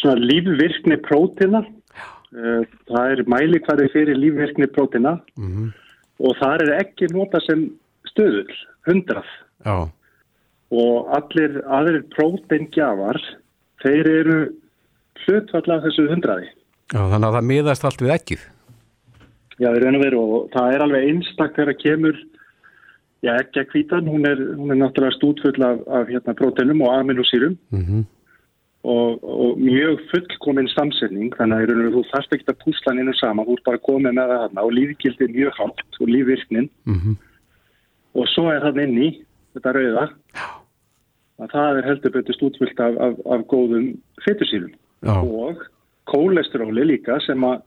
svona 0.00 0.20
lífvirkni 0.20 0.98
prótina, 1.06 1.62
uh, 1.64 2.60
það 2.90 3.14
er 3.14 3.24
mælikvæði 3.32 3.88
fyrir 3.94 4.20
lífvirkni 4.20 4.68
prótina 4.74 5.16
Mm 5.38 5.50
-hmm. 5.50 5.70
og 6.20 6.36
það 6.42 6.66
er 6.66 6.74
ekki 6.82 7.08
nota 7.12 7.40
sem 7.40 7.70
stöðul, 8.10 8.52
hundrað 8.86 9.30
Já, 9.64 9.88
og 10.70 11.08
allir 11.16 11.62
aðrir 11.64 12.04
prótengjafar, 12.14 13.20
þeir 13.82 14.06
eru 14.08 14.38
hlutvall 15.26 15.74
af 15.74 15.82
þessu 15.86 16.06
hundraði. 16.10 16.50
já, 16.92 17.00
þannig 17.00 17.28
að 17.28 17.36
það 17.38 17.48
miðast 17.50 17.88
allt 17.88 18.04
við 18.04 18.14
ekkið. 18.18 18.46
Já, 19.58 19.68
í 19.70 19.82
raun 19.82 19.98
og 19.98 20.02
veru 20.02 20.22
og 20.22 20.48
það 20.54 20.72
er 20.74 20.84
alveg 20.86 21.10
einstak 21.10 21.54
þegar 21.58 21.78
kemur, 21.82 22.18
já 23.22 23.32
ekki 23.36 23.62
að 23.62 23.70
kvítan, 23.70 24.10
hún 24.10 24.26
er, 24.28 24.42
hún 24.58 24.74
er 24.74 24.80
náttúrulega 24.82 25.16
stútfull 25.18 25.62
af, 25.64 25.84
af 25.86 26.10
hérna, 26.10 26.36
prótenum 26.38 26.84
og 26.84 26.98
aminosýrum 26.98 27.56
Mm 27.74 28.04
og, 28.84 29.24
og 29.24 29.60
mjög 29.60 30.00
fullkominn 30.10 30.68
samsetning, 30.68 31.32
þannig 31.38 31.70
að 31.72 31.94
þú 31.94 32.02
þarft 32.10 32.34
ekki 32.36 32.50
að 32.52 32.60
púsla 32.64 32.92
hann 32.92 33.00
innu 33.02 33.14
sama, 33.16 33.46
þú 33.46 33.56
ert 33.56 33.68
bara 33.68 33.84
komið 33.88 34.16
með 34.18 34.32
það 34.32 34.42
þarna 34.42 34.64
og 34.66 34.74
lífgildi 34.78 35.24
er 35.24 35.32
mjög 35.38 35.56
hátt 35.60 36.00
og 36.00 36.12
lífvirknin 36.12 36.68
-hmm. 36.84 37.16
og 38.14 38.28
svo 38.34 38.50
er 38.52 38.60
það 38.60 38.82
inn 38.84 38.98
í 38.98 39.10
þetta 39.54 39.72
rauða 39.72 40.04
að 41.40 41.50
það 41.54 41.78
er 41.78 41.88
heldur 41.88 42.12
betur 42.12 42.34
stútfullt 42.34 42.80
af, 42.80 42.94
af, 43.06 43.14
af 43.26 43.46
góðum 43.48 43.86
fytusýrum 44.24 44.72
Já, 45.04 45.16
og 45.20 45.62
kólesteróli 46.10 46.88
líka 46.88 47.20
sem 47.24 47.44
að 47.44 47.62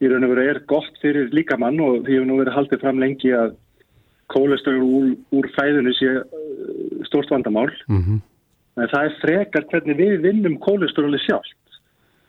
í 0.00 0.08
raun 0.10 0.26
og 0.26 0.32
veru 0.32 0.46
er 0.48 0.62
gott 0.70 0.96
fyrir 1.02 1.28
líkamann 1.34 1.80
og 1.84 2.04
því 2.06 2.16
hefur 2.16 2.28
nú 2.30 2.38
verið 2.40 2.56
haldið 2.56 2.82
fram 2.84 3.02
lengi 3.02 3.34
að 3.36 3.56
kólesteról 4.30 4.86
úr, 4.86 5.08
úr 5.34 5.48
fæðinu 5.56 5.92
sé 5.98 6.10
uh, 6.22 7.06
stórt 7.08 7.32
vandamál. 7.32 7.70
Mm 7.90 8.20
en 8.80 8.88
það 8.88 9.06
er 9.06 9.16
frekar 9.20 9.64
hvernig 9.70 9.98
við 9.98 10.20
vinnum 10.24 10.54
kólesteróli 10.62 11.18
sjálft. 11.24 11.80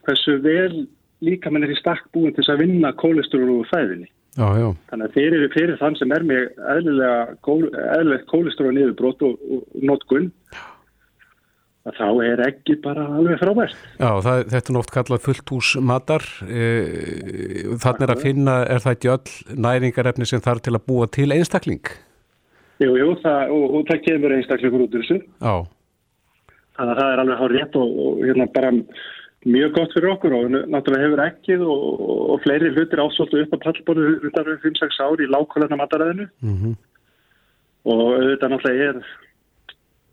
Hversu 0.08 0.40
vel 0.44 0.88
líkamann 1.22 1.66
er 1.66 1.74
í 1.74 1.78
stakk 1.80 2.08
búin 2.16 2.34
til 2.36 2.46
að 2.50 2.64
vinna 2.66 2.92
kólesteról 2.98 3.62
úr 3.62 3.70
fæðinu 3.70 4.08
já, 4.08 4.48
já, 4.58 4.68
þannig 4.90 5.08
að 5.08 5.16
fyrir, 5.18 5.48
fyrir 5.54 5.80
þann 5.82 5.98
sem 6.00 6.14
er 6.16 6.26
með 6.26 6.48
eðlilega, 6.74 7.18
eðlilegt 7.98 8.30
kólesteról 8.32 8.74
niðurbrót 8.78 9.26
og, 9.28 9.44
og 9.54 9.84
notkunn 9.86 10.32
að 11.88 11.98
þá 11.98 12.08
er 12.28 12.44
ekki 12.46 12.78
bara 12.84 13.08
alveg 13.10 13.40
frábært 13.42 13.78
já 13.98 14.10
það, 14.26 14.44
þetta 14.54 14.74
er 14.74 14.80
oft 14.82 14.94
kallað 14.94 15.24
fullt 15.26 15.54
hús 15.56 15.72
matar. 15.82 16.26
E, 16.46 16.68
þannig 17.82 18.06
er 18.06 18.14
að 18.16 18.24
finna, 18.28 18.58
er 18.70 18.84
það 18.84 18.98
ekki 18.98 19.14
öll 19.16 19.60
næringarefni 19.68 20.30
sem 20.30 20.44
þarf 20.44 20.66
til 20.68 20.76
að 20.78 20.86
búa 20.92 21.10
til 21.10 21.30
einstakling? 21.34 21.94
Jú, 22.82 22.94
jú, 22.98 23.14
það, 23.22 23.56
og, 23.56 23.66
og 23.78 23.88
það 23.90 24.04
kemur 24.08 24.36
einstakleikur 24.38 24.86
út 24.86 24.98
úr 24.98 25.06
þessu. 25.06 25.22
Já, 25.42 25.56
Þannig 26.78 26.94
að 26.94 27.02
það 27.02 27.12
er 27.14 27.22
alveg 27.22 27.42
hár 27.42 27.54
rétt 27.56 27.76
og, 27.78 27.98
og 28.02 28.22
hérna 28.26 28.46
bara 28.56 28.70
mjög 29.42 29.74
gott 29.76 29.96
fyrir 29.96 30.14
okkur 30.14 30.36
og 30.38 30.54
náttúrulega 30.54 31.08
hefur 31.08 31.24
ekkið 31.26 31.66
og, 31.66 31.84
og, 32.06 32.38
fleiri 32.46 32.72
hlutir 32.76 33.02
ásvöldu 33.02 33.42
upp 33.42 33.58
á 33.58 33.64
pallborðu 33.66 34.14
undan 34.30 34.50
5-6 34.64 35.02
ár 35.02 35.22
í 35.22 35.30
lágkvælarna 35.30 35.82
mataræðinu 35.82 36.30
mm 36.46 36.80
og 37.82 38.02
auðvitað 38.14 38.52
náttúrulega 38.54 38.90
er 38.92 38.98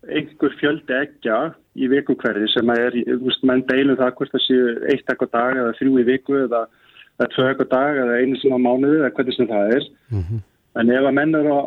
einhver 0.07 0.53
fjöldi 0.59 0.95
ekja 0.95 1.39
í 1.79 1.89
viku 1.91 2.15
hverði 2.19 2.47
sem 2.53 2.69
er, 2.73 2.95
veist, 3.23 3.41
menn 3.47 3.65
deilum 3.67 3.97
það 3.99 4.13
hvort 4.19 4.35
það 4.35 4.45
séu 4.45 4.75
eitt 4.93 5.11
ekkur 5.11 5.31
dag 5.33 5.57
eða 5.59 5.73
þrjú 5.79 5.97
í 5.99 6.05
viku 6.07 6.37
eða, 6.45 6.61
eða 7.19 7.31
tvö 7.35 7.49
ekkur 7.53 7.69
dag 7.73 7.99
eða 8.03 8.21
einu 8.21 8.39
sem 8.39 8.55
á 8.55 8.59
mánuði 8.59 9.01
eða 9.01 9.11
hvernig 9.17 9.37
sem 9.37 9.49
það 9.49 9.75
er. 9.79 9.89
Mhm. 10.13 10.45
En 10.79 10.91
ef 10.93 11.01
að 11.09 11.15
menn 11.17 11.33
eru 11.35 11.49
á 11.51 11.61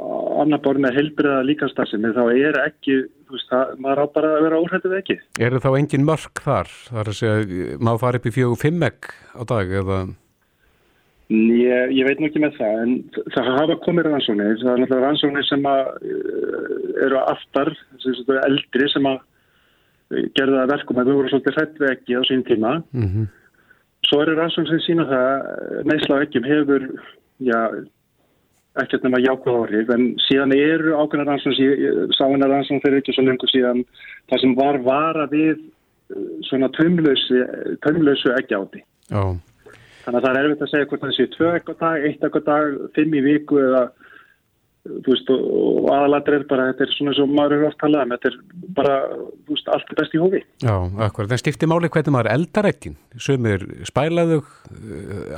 annar 0.44 0.60
borð 0.62 0.84
með 0.84 0.94
heilbriða 0.96 1.42
líkastarsinni 1.44 2.12
þá 2.14 2.22
er 2.30 2.58
ekki, 2.62 3.00
veist, 3.32 3.48
það, 3.50 3.72
maður 3.82 4.00
á 4.00 4.06
bara 4.14 4.30
að 4.36 4.44
vera 4.46 4.60
óhættið 4.62 4.94
ekki. 5.00 5.16
eru 5.42 5.60
þá 5.60 5.70
engin 5.74 6.06
mörk 6.06 6.42
þar? 6.44 6.70
Það 6.86 7.00
er 7.02 7.10
að 7.10 7.18
segja, 7.18 7.78
má 7.82 7.92
fara 8.00 8.20
upp 8.20 8.28
í 8.30 8.34
fjögur 8.38 8.60
fimm 8.62 8.86
egg 8.86 9.10
á 9.34 9.42
dag 9.42 9.74
eða... 9.82 9.98
Ég, 11.30 11.92
ég 11.96 12.04
veit 12.04 12.18
nú 12.20 12.26
ekki 12.28 12.40
með 12.42 12.56
það, 12.58 12.80
en 12.82 12.94
það 13.32 13.50
hafa 13.56 13.76
komið 13.84 14.08
rannsóknir, 14.08 14.56
það 14.60 14.72
er 14.72 14.80
náttúrulega 14.82 15.06
rannsóknir 15.06 15.46
sem 15.48 15.68
að 15.70 15.82
uh, 16.12 16.72
eru 17.06 17.20
aftar, 17.22 17.70
sem 18.02 18.16
sagt, 18.18 18.32
eldri 18.42 18.88
sem 18.92 19.06
að 19.08 19.20
uh, 19.22 20.26
gerða 20.36 20.58
það 20.58 20.72
verkum 20.74 21.00
að 21.00 21.08
þau 21.08 21.16
voru 21.20 21.32
svolítið 21.32 21.56
hrætt 21.56 21.86
ekki 21.92 22.18
á 22.18 22.22
sín 22.28 22.44
tíma. 22.48 22.74
Mm 22.92 23.30
Svo 24.02 24.18
eru 24.18 24.32
rannsóknir 24.34 24.72
sem 24.74 24.80
sína 24.82 25.04
það, 25.06 25.44
neysla 25.88 26.16
á 26.18 26.22
ekkjum 26.24 26.46
hefur, 26.50 26.86
já, 27.46 27.60
ekkert 28.82 29.04
nema 29.06 29.20
jákvæð 29.22 29.58
áhrif, 29.60 29.92
en 29.94 30.08
síðan 30.26 30.52
eru 30.56 30.96
ákveðna 30.98 31.28
rannsóknir, 31.28 31.78
ég 31.86 32.16
sá 32.18 32.24
hennar 32.26 32.50
rannsóknir 32.50 32.82
fyrir 32.82 32.98
ekki 32.98 33.14
svo 33.14 33.24
lengur 33.28 33.52
síðan, 33.54 33.84
það 34.28 34.42
sem 34.42 34.56
var 34.58 34.80
vara 34.82 35.28
við 35.30 35.62
svona 36.50 36.68
tömlausu 36.76 38.34
ekki 38.34 38.58
áti. 38.58 38.82
Já, 39.08 39.22
Þannig 40.02 40.18
að 40.18 40.24
það 40.24 40.38
er 40.38 40.46
erfitt 40.46 40.64
að 40.64 40.72
segja 40.72 40.88
hvort 40.90 41.04
það 41.04 41.16
sé 41.16 41.26
tvö 41.36 41.50
ekkur 41.58 41.76
dag, 41.82 42.06
eitt 42.08 42.24
ekkur 42.26 42.46
dag, 42.46 42.80
fimm 42.96 43.14
í 43.14 43.22
viku 43.24 43.60
eða 43.62 43.82
þú 44.82 45.12
veist 45.12 45.28
og, 45.30 45.84
aðalatur 45.94 46.36
er 46.40 46.46
bara, 46.50 46.64
þetta 46.72 46.84
er 46.84 46.92
svona 46.96 47.12
svo 47.14 47.26
maður 47.30 47.54
eru 47.56 47.66
oft 47.68 47.78
talað 47.78 48.02
um, 48.02 48.14
þetta 48.16 48.30
er 48.30 48.38
bara, 48.78 48.96
þú 49.46 49.54
veist, 49.54 49.68
allt 49.76 49.92
er 49.92 50.00
best 50.00 50.16
í 50.16 50.22
hófi. 50.22 50.40
já, 50.64 50.74
akkurat. 51.06 51.34
En 51.34 51.42
skipti 51.42 51.68
máli 51.70 51.90
hvernig 51.92 52.16
maður 52.16 52.32
eldar 52.32 52.68
ekkin? 52.72 52.96
Sumir 53.22 53.66
spælaðug, 53.86 54.48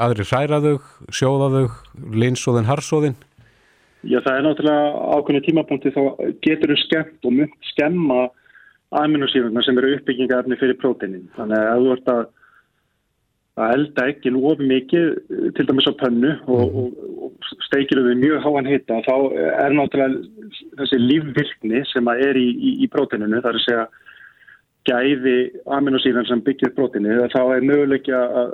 aðri 0.00 0.29
hræraðug, 0.31 0.88
sjóðaðug, 1.12 1.77
linsóðin, 2.24 2.70
harsóðin? 2.70 3.18
Já, 4.05 4.18
það 4.20 4.33
er 4.38 4.46
náttúrulega 4.46 4.88
ákveðinu 5.16 5.44
tímapunkti 5.44 5.92
þá 5.92 6.03
getur 6.44 6.72
þú 6.72 6.81
skemmt 6.83 7.29
og 7.29 7.37
mynd 7.37 7.55
skemma 7.72 8.24
aminosífuna 8.94 9.62
sem 9.64 9.79
eru 9.81 9.94
uppbyggingarefni 9.98 10.59
fyrir 10.61 10.81
próteinin. 10.81 11.29
Þannig 11.37 11.68
að 11.68 11.85
þú 11.85 11.94
ert 11.96 12.11
að 12.12 12.24
að 13.55 13.75
elda 13.77 14.07
ekki 14.11 14.33
of 14.35 14.62
mikið 14.62 15.11
til 15.55 15.67
dæmis 15.69 15.87
á 15.87 15.95
pönnu 16.01 16.33
og, 16.51 16.79
og, 16.81 17.05
og 17.29 17.51
steikir 17.69 18.01
við 18.03 18.19
mjög 18.23 18.40
háan 18.43 18.71
hita 18.71 18.99
þá 19.07 19.14
er 19.38 19.77
náttúrulega 19.77 20.81
þessi 20.81 20.99
lífvirkni 21.03 21.85
sem 21.93 22.11
að 22.11 22.25
er 22.31 22.40
í, 22.40 22.49
í, 22.51 22.73
í 22.83 22.90
próteininu 22.90 23.43
þar 23.45 23.61
að 23.61 23.67
segja 23.69 23.87
gæði 24.88 25.37
aminosíðan 25.73 26.29
sem 26.29 26.43
byggir 26.45 26.75
próteinu 26.77 27.23
þá 27.33 27.40
er 27.45 27.64
möguleikja 27.64 28.21
að, 28.43 28.53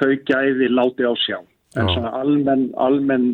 þau 0.00 0.10
gæði 0.28 0.68
láti 0.72 1.06
á 1.08 1.12
sjá. 1.24 1.38
En 1.74 1.88
svona 1.90 2.12
almenn, 2.20 2.68
almenn 2.78 3.30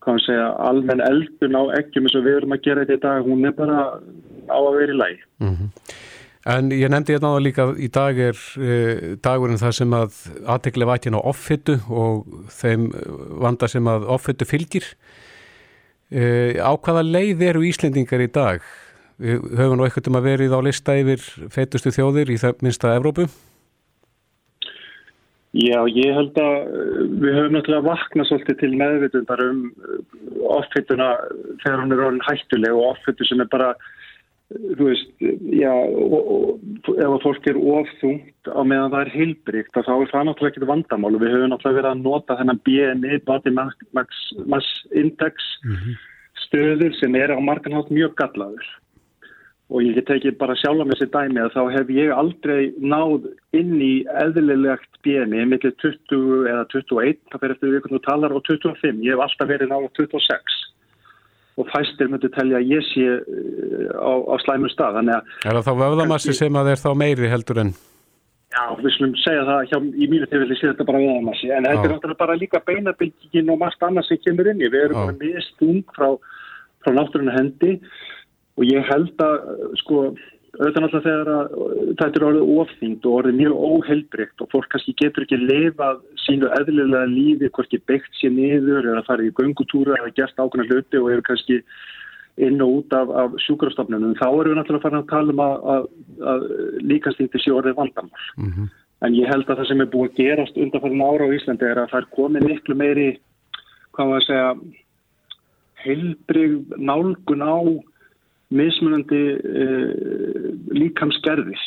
hvað 0.00 0.14
maður 0.14 0.26
segja, 0.26 0.46
almenn 0.68 1.02
eldun 1.04 1.58
á 1.58 1.62
ekkjum 1.80 2.06
eins 2.06 2.16
og 2.16 2.24
við 2.24 2.38
erum 2.38 2.54
að 2.56 2.62
gera 2.68 2.84
þetta 2.86 2.96
í 2.96 3.02
dag 3.04 3.26
hún 3.26 3.48
er 3.48 3.56
bara 3.58 3.82
á 4.48 4.58
að 4.60 4.78
vera 4.78 4.94
í 4.94 5.00
lagi 5.00 5.18
En 6.48 6.70
ég 6.72 6.88
nefndi 6.88 7.12
hérna 7.12 7.34
á 7.34 7.36
það 7.36 7.42
líka 7.44 7.64
í 7.76 7.88
dag 7.92 8.18
er 8.30 8.38
uh, 8.56 9.16
dagurinn 9.20 9.60
það 9.60 9.74
sem 9.76 9.96
að 9.96 10.20
aðtekli 10.48 10.86
vætjinn 10.88 11.18
á 11.20 11.28
offittu 11.28 11.76
og 11.92 12.30
þeim 12.54 12.86
eh, 12.96 13.10
vanda 13.44 13.68
sem 13.68 13.90
að 13.92 14.06
offittu 14.08 14.48
fylgir. 14.48 14.86
Uh, 16.08 16.56
á 16.56 16.72
hvaða 16.80 17.04
leið 17.04 17.44
eru 17.50 17.66
Íslendingar 17.68 18.24
í 18.24 18.30
dag? 18.32 18.64
Höfum 19.20 19.76
nú 19.76 19.84
eitthvað 19.84 20.08
um 20.08 20.16
að 20.16 20.30
verið 20.30 20.56
á 20.56 20.60
lista 20.64 20.96
yfir 20.96 21.20
feitustu 21.52 21.92
þjóðir 21.92 22.32
í 22.32 22.40
það 22.40 22.64
minnsta 22.64 22.96
Evrópu. 22.96 23.28
Já, 25.52 25.82
ég 25.92 26.16
held 26.16 26.40
að 26.40 26.56
uh, 26.56 27.06
við 27.20 27.36
höfum 27.36 27.56
náttúrulega 27.58 27.88
vaknað 27.90 28.30
svolítið 28.30 28.60
til 28.64 28.74
meðvitundar 28.80 29.44
um 29.44 29.64
offituna 30.56 31.12
þegar 31.60 31.82
hún 31.84 31.92
er 31.92 32.06
orðin 32.08 32.28
hættuleg 32.30 32.80
og 32.80 32.94
offitu 32.94 33.28
sem 33.28 33.44
er 33.44 33.52
bara 33.52 33.74
þú 34.50 34.88
veist, 34.88 35.10
já, 35.54 35.70
og, 35.70 36.14
og, 36.34 36.90
ef 36.96 37.06
að 37.06 37.22
fólk 37.22 37.48
er 37.50 37.58
ofþungt 37.60 38.50
á 38.50 38.60
meðan 38.66 38.92
það 38.94 39.02
er 39.04 39.12
heilbrygt, 39.14 39.72
þá 39.76 39.92
er 39.94 40.10
það 40.10 40.26
náttúrulega 40.26 40.52
ekkert 40.54 40.70
vandamál. 40.70 41.14
Og 41.14 41.22
við 41.22 41.34
höfum 41.36 41.52
náttúrulega 41.52 41.78
verið 41.78 41.90
að 41.92 42.04
nota 42.04 42.38
þennan 42.40 42.62
BMI, 42.66 43.20
Body 43.28 43.54
Mass, 43.54 44.22
Mass 44.50 44.70
Index 44.90 45.50
stöður 46.46 46.96
sem 46.98 47.14
er 47.20 47.34
á 47.34 47.38
marganhátt 47.38 47.92
mjög 47.94 48.16
gallaður. 48.18 48.70
Og 49.70 49.84
ég 49.86 49.94
get 49.94 50.08
tekið 50.10 50.34
bara 50.40 50.56
sjálf 50.58 50.82
með 50.82 50.96
þessi 50.98 51.12
dæmi 51.14 51.44
að 51.44 51.52
þá 51.54 51.60
hef 51.76 51.90
ég 51.94 52.10
aldrei 52.10 52.72
náð 52.82 53.28
inn 53.54 53.76
í 53.78 53.92
eðlilegt 54.18 54.98
BMI 55.06 55.44
millir 55.46 55.76
20 55.78 56.48
eða 56.50 56.64
21, 56.74 57.20
það 57.30 57.44
fyrir 57.44 57.54
eftir 57.54 57.76
við 57.94 58.02
talar 58.08 58.34
og 58.34 58.42
25, 58.50 59.04
ég 59.06 59.14
hef 59.14 59.22
alltaf 59.28 59.52
verið 59.52 59.70
náð 59.70 59.86
26 60.00 60.58
og 61.60 61.68
fæstir 61.74 62.10
myndi 62.10 62.30
telja 62.34 62.58
að 62.60 62.72
ég 62.72 62.88
sé 62.88 63.06
uh, 63.06 63.92
á, 64.00 64.12
á 64.32 64.34
slæmur 64.44 64.72
stað. 64.72 65.00
Er 65.04 65.54
það 65.60 65.68
þá 65.68 65.72
vöðamassi 65.84 66.34
sem 66.36 66.58
að 66.60 66.72
er 66.74 66.82
þá 66.82 66.90
meiri 66.98 67.30
heldur 67.32 67.62
en? 67.64 67.72
Já, 68.50 68.64
við 68.80 68.94
slumum 68.96 69.18
segja 69.22 69.46
það 69.46 69.60
hjá, 69.70 69.76
í 69.78 70.06
mínu 70.10 70.26
tilfelli 70.26 70.56
sé 70.58 70.72
þetta 70.72 70.86
bara 70.88 71.02
vöðamassi, 71.04 71.52
en 71.54 71.68
þetta 71.68 71.84
er 71.86 71.92
náttúrulega 71.94 72.22
bara 72.24 72.38
líka 72.40 72.60
beinabyggingin 72.66 73.52
og 73.54 73.60
margt 73.60 73.84
annað 73.86 74.08
sem 74.08 74.22
kemur 74.24 74.50
inn 74.50 74.64
í. 74.64 74.70
Við 74.72 74.86
erum 74.88 75.04
bara 75.04 75.18
mist 75.20 75.62
ung 75.66 75.84
frá, 75.94 76.08
frá 76.82 76.96
náttúruna 76.96 77.36
hendi 77.36 77.76
og 78.58 78.66
ég 78.66 78.90
held 78.90 79.22
að 79.22 79.36
sko 79.84 80.02
auðvitað 80.58 80.82
náttúrulega 80.82 81.06
þegar 81.06 81.28
að 81.34 81.52
þetta 82.00 82.18
er 82.18 82.26
orðið 82.26 82.50
ofþýnd 82.62 83.06
og 83.06 83.16
orðið 83.20 83.38
mjög 83.38 83.60
óheilbreykt 83.70 84.42
og 84.42 84.50
fólk 84.50 84.68
kannski 84.72 84.96
getur 84.98 85.26
ekki 85.26 85.38
lefað 85.44 86.02
sínu 86.24 86.50
eðlilega 86.58 87.06
lífi, 87.10 87.50
hvorki 87.54 87.80
beitt 87.86 88.18
sér 88.18 88.34
niður 88.34 88.90
eða 88.90 89.06
farið 89.06 89.30
í 89.30 89.36
göngutúra 89.38 89.98
eða 90.00 90.12
gert 90.16 90.42
ákveðna 90.42 90.66
hluti 90.66 91.00
og 91.00 91.10
eru 91.14 91.26
kannski 91.28 91.60
inn 92.40 92.60
og 92.64 92.80
út 92.80 92.94
af, 92.96 93.10
af 93.22 93.38
sjúkrafstofnunum 93.44 94.16
þá 94.18 94.26
erum 94.28 94.52
við 94.52 94.58
náttúrulega 94.58 94.84
farin 94.84 95.00
að 95.00 95.10
tala 95.10 95.34
um 95.34 95.42
að, 95.44 95.56
að, 95.74 95.88
að 96.32 96.46
líkastýtti 96.90 97.42
sé 97.42 97.54
orðið 97.54 97.78
vandamál 97.78 98.26
mm 98.36 98.50
-hmm. 98.50 98.68
en 99.06 99.16
ég 99.18 99.30
held 99.30 99.46
að 99.46 99.60
það 99.60 99.70
sem 99.70 99.80
er 99.84 99.92
búið 99.94 100.10
að 100.10 100.18
gerast 100.20 100.60
undanfærin 100.64 101.06
ára 101.06 101.28
á 101.28 101.34
Íslandi 101.36 101.68
er 101.68 101.82
að 101.82 101.90
það 101.92 102.00
er 102.00 102.14
komið 102.16 102.48
miklu 102.48 102.74
meiri 102.74 103.08
hvað 103.94 104.08
maður 104.08 104.22
að 104.22 104.26
segja 104.26 104.50
heilbreyg 105.84 106.52
nálgun 106.76 107.44
á 107.44 107.58
mismunandi 108.50 109.22
uh, 109.36 110.39
líkamsgerðis 110.74 111.66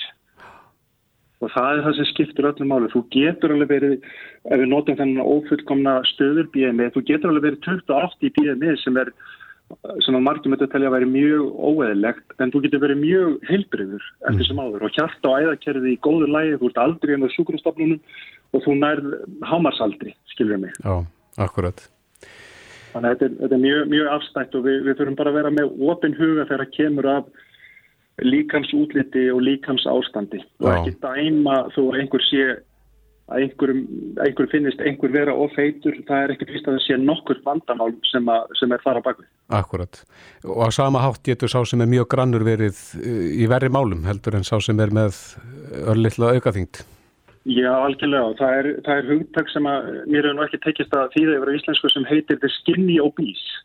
og 1.44 1.52
það 1.52 1.70
er 1.70 1.82
það 1.86 1.96
sem 1.98 2.10
skiptir 2.14 2.48
öllum 2.48 2.70
máli. 2.72 2.90
Þú 2.94 3.02
getur 3.12 3.54
alveg 3.54 3.72
verið, 3.74 3.96
ef 4.48 4.62
við 4.62 4.70
notum 4.72 5.00
þennan 5.00 5.28
ofullkomna 5.28 5.96
stöður 6.14 6.50
BMI, 6.54 6.92
þú 6.96 7.04
getur 7.10 7.34
alveg 7.34 7.50
verið 7.50 7.66
28 7.68 8.30
í 8.30 8.34
BMI 8.38 8.76
sem 8.80 9.00
er 9.02 9.12
sem 10.04 10.16
að 10.16 10.26
margjum 10.26 10.54
þetta 10.54 10.70
telja 10.74 10.90
að 10.90 10.96
væri 10.98 11.08
mjög 11.10 11.46
óeðlegt 11.70 12.34
en 12.44 12.52
þú 12.54 12.62
getur 12.66 12.82
verið 12.84 13.00
mjög 13.00 13.48
heilbriður 13.48 14.04
eftir 14.30 14.48
sem 14.50 14.60
áður 14.60 14.86
og 14.86 14.98
hjarta 14.98 15.32
og 15.32 15.40
æðakerði 15.40 15.94
í 15.94 16.00
góður 16.04 16.34
lægi, 16.34 16.60
þú 16.60 16.70
ert 16.70 16.82
aldrei 16.84 17.14
en 17.16 17.26
á 17.26 17.34
sjúkrumstofnunum 17.34 18.02
og 18.54 18.66
þú 18.66 18.76
nærð 18.78 19.08
hámarsaldri, 19.50 20.14
skilur 20.34 20.62
mig. 20.62 20.76
Já, 20.84 21.00
akkurat. 21.42 21.88
Þannig 22.94 23.08
að 23.08 23.16
þetta 23.16 23.26
er, 23.26 23.38
þetta 23.40 23.58
er 23.58 23.64
mjög, 23.64 23.88
mjög 23.96 24.12
afstætt 24.18 24.60
og 24.60 24.68
við, 24.68 24.78
við 24.86 25.00
þurfum 25.00 25.18
bara 25.24 25.34
að 25.34 25.40
vera 25.40 25.54
með 25.56 25.74
ofin 25.90 26.18
huga 26.20 26.48
þegar 26.52 26.72
kemur 26.76 27.10
af 27.16 27.32
líkams 28.22 28.70
útliti 28.78 29.26
og 29.34 29.42
líkams 29.42 29.88
ástandi 29.90 30.44
og 30.62 30.70
ekki 30.76 30.94
dæma 31.02 31.64
þó 31.74 31.82
að 31.88 32.00
einhver 32.04 32.26
sé 32.28 32.46
að 33.32 33.46
einhver, 33.46 33.72
einhver 34.26 34.50
finnist 34.52 34.82
einhver 34.84 35.14
vera 35.14 35.34
ofeitur, 35.46 35.96
það 36.08 36.24
er 36.24 36.34
ekki 36.34 36.48
fyrst 36.50 36.68
að 36.68 36.78
það 36.78 36.86
sé 36.86 36.98
nokkur 37.00 37.40
vandamál 37.46 37.92
sem, 38.10 38.28
að, 38.30 38.50
sem 38.60 38.74
er 38.76 38.84
fara 38.84 39.04
bakvið. 39.06 39.30
Akkurat. 39.56 40.02
Og 40.44 40.66
að 40.68 40.74
sama 40.76 41.04
hátt 41.04 41.24
getur 41.26 41.52
sá 41.52 41.62
sem 41.66 41.82
er 41.82 41.90
mjög 41.90 42.10
grannur 42.12 42.44
verið 42.46 42.82
eh, 43.00 43.30
í 43.40 43.48
verri 43.50 43.72
málum 43.72 44.04
heldur 44.08 44.38
en 44.38 44.46
sá 44.48 44.58
sem 44.64 44.80
er 44.84 44.92
með 44.94 45.22
örlittla 45.88 46.34
aukaþyngd. 46.38 46.84
Já, 47.44 47.72
algjörlega. 47.76 48.36
Það 48.40 48.58
er, 48.60 48.70
það 48.86 49.00
er 49.00 49.10
hugtak 49.12 49.50
sem 49.52 49.66
að 49.68 49.90
mér 50.08 50.28
hefur 50.28 50.38
nú 50.38 50.46
ekki 50.46 50.62
tekist 50.64 50.94
að 50.96 51.10
þýða 51.16 51.40
yfir 51.40 51.52
á 51.52 51.58
íslensku 51.58 51.92
sem 51.92 52.06
heitir 52.12 52.40
The 52.40 52.52
Skinny 52.60 53.00
Obese. 53.04 53.64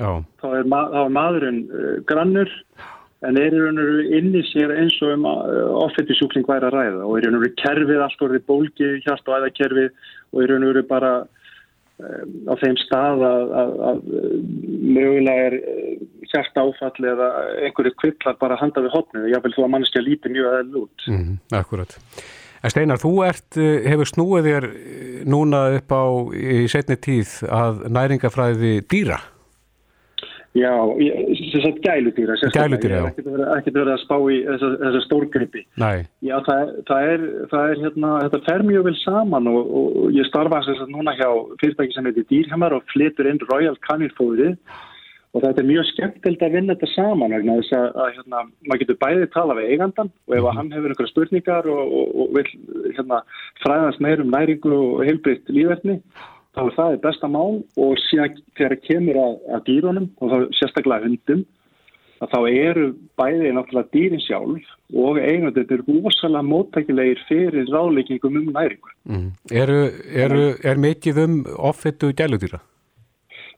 Já. 0.00 0.10
Þá 0.42 0.48
er, 0.50 0.66
ma 0.68 0.82
þá 0.90 0.98
er 1.04 1.14
maðurinn 1.14 1.62
uh, 1.70 1.94
grannur 2.08 2.50
en 3.28 3.38
er 3.40 3.54
í 3.54 3.60
raun 3.60 3.80
og 3.80 3.88
veru 3.88 4.18
inni 4.18 4.42
sér 4.50 4.74
eins 4.76 4.96
og 5.04 5.14
um 5.16 5.28
uh, 5.28 5.70
offettisjúkling 5.84 6.46
væri 6.48 6.68
að 6.68 6.76
ræða 6.76 7.06
og 7.06 7.16
er 7.16 7.24
í 7.24 7.30
raun 7.30 7.38
og 7.38 7.46
veru 7.46 7.56
kerfið 7.62 8.04
allt 8.04 8.26
orðið 8.26 8.46
bólgi, 8.50 8.90
hjart 9.06 9.30
og 9.30 9.38
æðakerfið 9.38 9.90
og 10.34 10.42
er 10.42 10.46
í 10.46 10.52
raun 10.52 10.66
og 10.66 10.72
veru 10.72 10.84
bara 10.90 11.12
um, 11.24 12.36
á 12.50 12.54
þeim 12.62 12.78
stað 12.84 13.26
að, 13.30 13.56
að, 13.62 13.74
að 13.90 14.04
mögulega 14.98 15.50
er 15.50 15.58
hjart 16.34 16.62
áfall 16.62 17.10
eða 17.10 17.28
einhverju 17.66 17.94
kvillar 18.00 18.38
bara 18.40 18.58
handa 18.60 18.82
við 18.84 18.94
hotnið. 18.96 19.28
Ég 19.32 19.44
vil 19.44 19.52
þú 19.54 19.66
að 19.66 19.74
manneskja 19.74 20.02
líti 20.04 20.32
mjög 20.32 20.48
aðeins 20.50 20.80
út. 20.80 21.06
Mm, 21.10 21.36
akkurat. 21.60 21.94
En 22.64 22.72
Steinar, 22.72 22.96
þú 22.96 23.12
ert, 23.26 23.58
eh, 23.60 23.84
hefur 23.92 24.08
snúið 24.08 24.46
þér 24.48 24.66
eh, 24.70 25.22
núna 25.28 25.66
upp 25.76 25.92
á 25.92 26.04
í 26.32 26.64
setni 26.72 26.96
tíð 26.96 27.42
að 27.52 27.84
næringafræði 27.92 28.78
dýra? 28.88 29.20
Já, 30.54 30.70
þess 30.94 31.66
að 31.66 31.78
gæludýra. 31.82 32.36
Gæludýra, 32.54 32.98
já. 33.00 33.06
Ekkert 33.56 33.74
verið, 33.74 33.90
að 33.90 34.02
spá 34.04 34.16
í 34.30 34.36
þessa 34.46 35.00
stórgripi. 35.02 35.64
Nei. 35.82 36.06
Já, 36.22 36.36
það, 36.46 36.72
það 36.90 37.10
er, 37.10 37.24
það 37.50 37.72
er 37.72 37.82
hérna, 37.82 38.12
þetta 38.22 38.42
fer 38.46 38.66
mjög 38.68 38.88
vel 38.88 38.96
saman 39.00 39.50
og, 39.50 39.76
og 39.80 40.14
ég 40.14 40.30
starfa 40.30 40.62
þess 40.68 40.86
að 40.86 40.94
núna 40.94 41.16
hjá 41.18 41.28
fyrirtæki 41.62 41.96
sem 41.96 42.10
heitir 42.10 42.28
Dýrhamar 42.30 42.76
og 42.78 42.86
flytur 42.94 43.30
inn 43.30 43.42
Royal 43.50 43.78
Canin 43.82 44.14
fóðrið 44.14 44.54
Og 45.34 45.42
þetta 45.42 45.62
er 45.64 45.66
mjög 45.66 45.86
skemmtild 45.88 46.42
að 46.46 46.52
vinna 46.54 46.74
þetta 46.76 46.88
saman 46.92 47.32
vegna 47.34 47.56
þess 47.58 47.74
að, 47.74 47.86
að 47.98 48.10
hérna, 48.18 48.42
maður 48.68 48.80
getur 48.84 48.98
bæðið 49.00 49.24
tala 49.34 49.56
við 49.58 49.72
eigandan 49.72 50.10
og 50.14 50.36
ef 50.36 50.46
hann 50.58 50.70
hefur 50.70 50.92
einhverja 50.92 51.10
spurningar 51.10 51.68
og, 51.72 51.96
og, 51.98 52.12
og 52.22 52.36
vil 52.36 52.44
hérna, 52.94 53.18
fræðast 53.64 54.04
meirum 54.04 54.30
næringu 54.30 54.76
og 54.76 55.02
heilbriðt 55.08 55.50
lífverðni 55.50 55.96
þá 56.54 56.62
er 56.64 56.76
það 56.78 56.96
besta 57.02 57.30
mál 57.30 57.60
og 57.80 57.98
síðan 58.06 58.40
þegar 58.58 58.80
kemur 58.86 59.20
að, 59.20 59.36
að 59.56 59.64
dýrunum 59.68 60.08
og 60.20 60.32
þá 60.32 60.56
sérstaklega 60.60 61.08
hundum 61.08 61.44
að 62.22 62.34
þá 62.34 62.38
eru 62.50 62.84
bæðið 63.18 63.56
náttúrulega 63.56 63.92
dýrin 63.94 64.22
sjálf 64.22 64.68
og 65.04 65.18
eigandur 65.18 65.72
eru 65.76 65.96
ósalega 66.04 66.46
móttækilegir 66.46 67.24
fyrir 67.28 67.66
ráðleikingum 67.72 68.38
um 68.40 68.52
næringu. 68.54 68.94
Mm. 69.10 69.26
Eru, 69.50 69.80
eru, 70.26 70.44
er 70.62 70.80
mikið 70.80 71.20
um 71.24 71.42
offittu 71.58 72.12
gæludýra? 72.16 72.62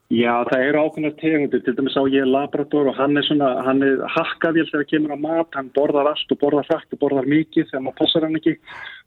Já, 0.07 0.31
það 0.47 0.61
eru 0.63 0.81
ákveðnar 0.85 1.15
tegundir, 1.19 1.61
til 1.65 1.73
dæmis 1.75 1.97
á 1.99 2.03
ég 2.07 2.27
Labrador 2.31 2.87
og 2.87 2.95
hann 2.95 3.19
er 3.19 3.25
svona, 3.27 3.49
hann 3.67 3.83
er 3.83 3.99
hakkavél 4.13 4.69
þegar 4.69 4.87
kemur 4.87 5.11
á 5.11 5.19
mat, 5.19 5.49
hann 5.51 5.67
borðar 5.75 6.07
allt 6.13 6.31
og 6.31 6.39
borðar 6.39 6.67
hrætt 6.69 6.95
og 6.95 7.01
borðar 7.01 7.27
mikið 7.27 7.67
þegar 7.67 7.83
maður 7.83 7.97
passar 7.99 8.23
hann 8.23 8.39
ekki 8.39 8.53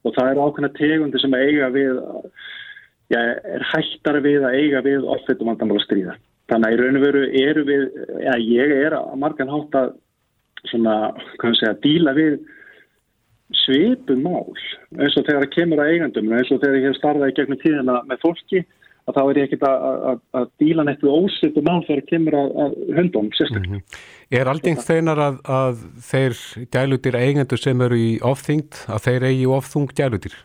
og 0.04 0.12
það 0.18 0.28
eru 0.34 0.44
ákveðnar 0.44 0.74
tegundir 0.76 1.24
sem 1.24 1.36
eiga 1.40 1.70
við, 1.72 2.02
já, 3.10 3.20
er 3.20 3.64
hættar 3.72 4.20
við 4.24 4.46
að 4.46 4.58
eiga 4.60 4.84
við 4.86 5.08
ofittum 5.16 5.50
vandamála 5.50 5.82
stríða. 5.84 6.16
Þannig 6.50 6.66
að 6.66 6.72
í 6.74 6.80
raun 6.80 6.98
og 6.98 7.04
veru 7.04 7.26
eru 7.40 7.66
við, 7.66 7.84
já, 8.24 8.32
ég 8.42 8.72
er 8.86 8.96
að 8.98 9.12
margan 9.22 9.52
hátt 9.52 9.76
að 9.78 9.92
svona, 10.70 10.96
hvað 11.40 11.56
sé 11.58 11.70
að 11.70 11.84
díla 11.84 12.16
við 12.16 12.40
svipum 13.64 14.20
mál 14.22 14.50
eins 15.00 15.16
og 15.18 15.24
þegar 15.26 15.44
það 15.44 15.54
kemur 15.54 15.80
að 15.82 15.94
eigandum, 15.94 16.34
eins 16.36 16.50
og 16.52 16.60
þegar 16.62 16.76
ég 16.78 16.86
hef 16.86 16.98
starfað 16.98 17.32
í 17.32 17.36
gegnum 17.38 17.60
tíðina 17.62 17.96
með 18.06 18.22
fólki 18.22 18.62
að 19.08 19.16
þá 19.16 19.20
er 19.22 19.40
ég 19.40 19.48
ekkert 19.48 19.64
að 19.66 20.50
díla 20.60 20.84
neitt 20.86 21.02
við 21.02 21.16
ósittu 21.16 21.62
mál 21.66 21.80
þegar 21.86 22.04
kemur 22.10 22.36
að, 22.38 22.52
að 22.64 22.76
hundum 22.98 23.30
sérstaklega. 23.34 23.80
Mm 23.80 23.80
-hmm. 23.80 24.04
Er 24.38 24.50
aldrei 24.52 24.76
þeinar 24.78 25.22
að, 25.24 25.40
að 25.50 25.80
þeir 26.10 26.36
gælutir 26.76 27.18
eigendur 27.18 27.62
sem 27.62 27.82
eru 27.86 27.98
í 27.98 28.10
ofþyngd 28.22 28.84
að 28.86 29.04
þeir 29.08 29.28
eigi 29.30 29.50
ofþung 29.58 29.90
gælutir? 29.98 30.36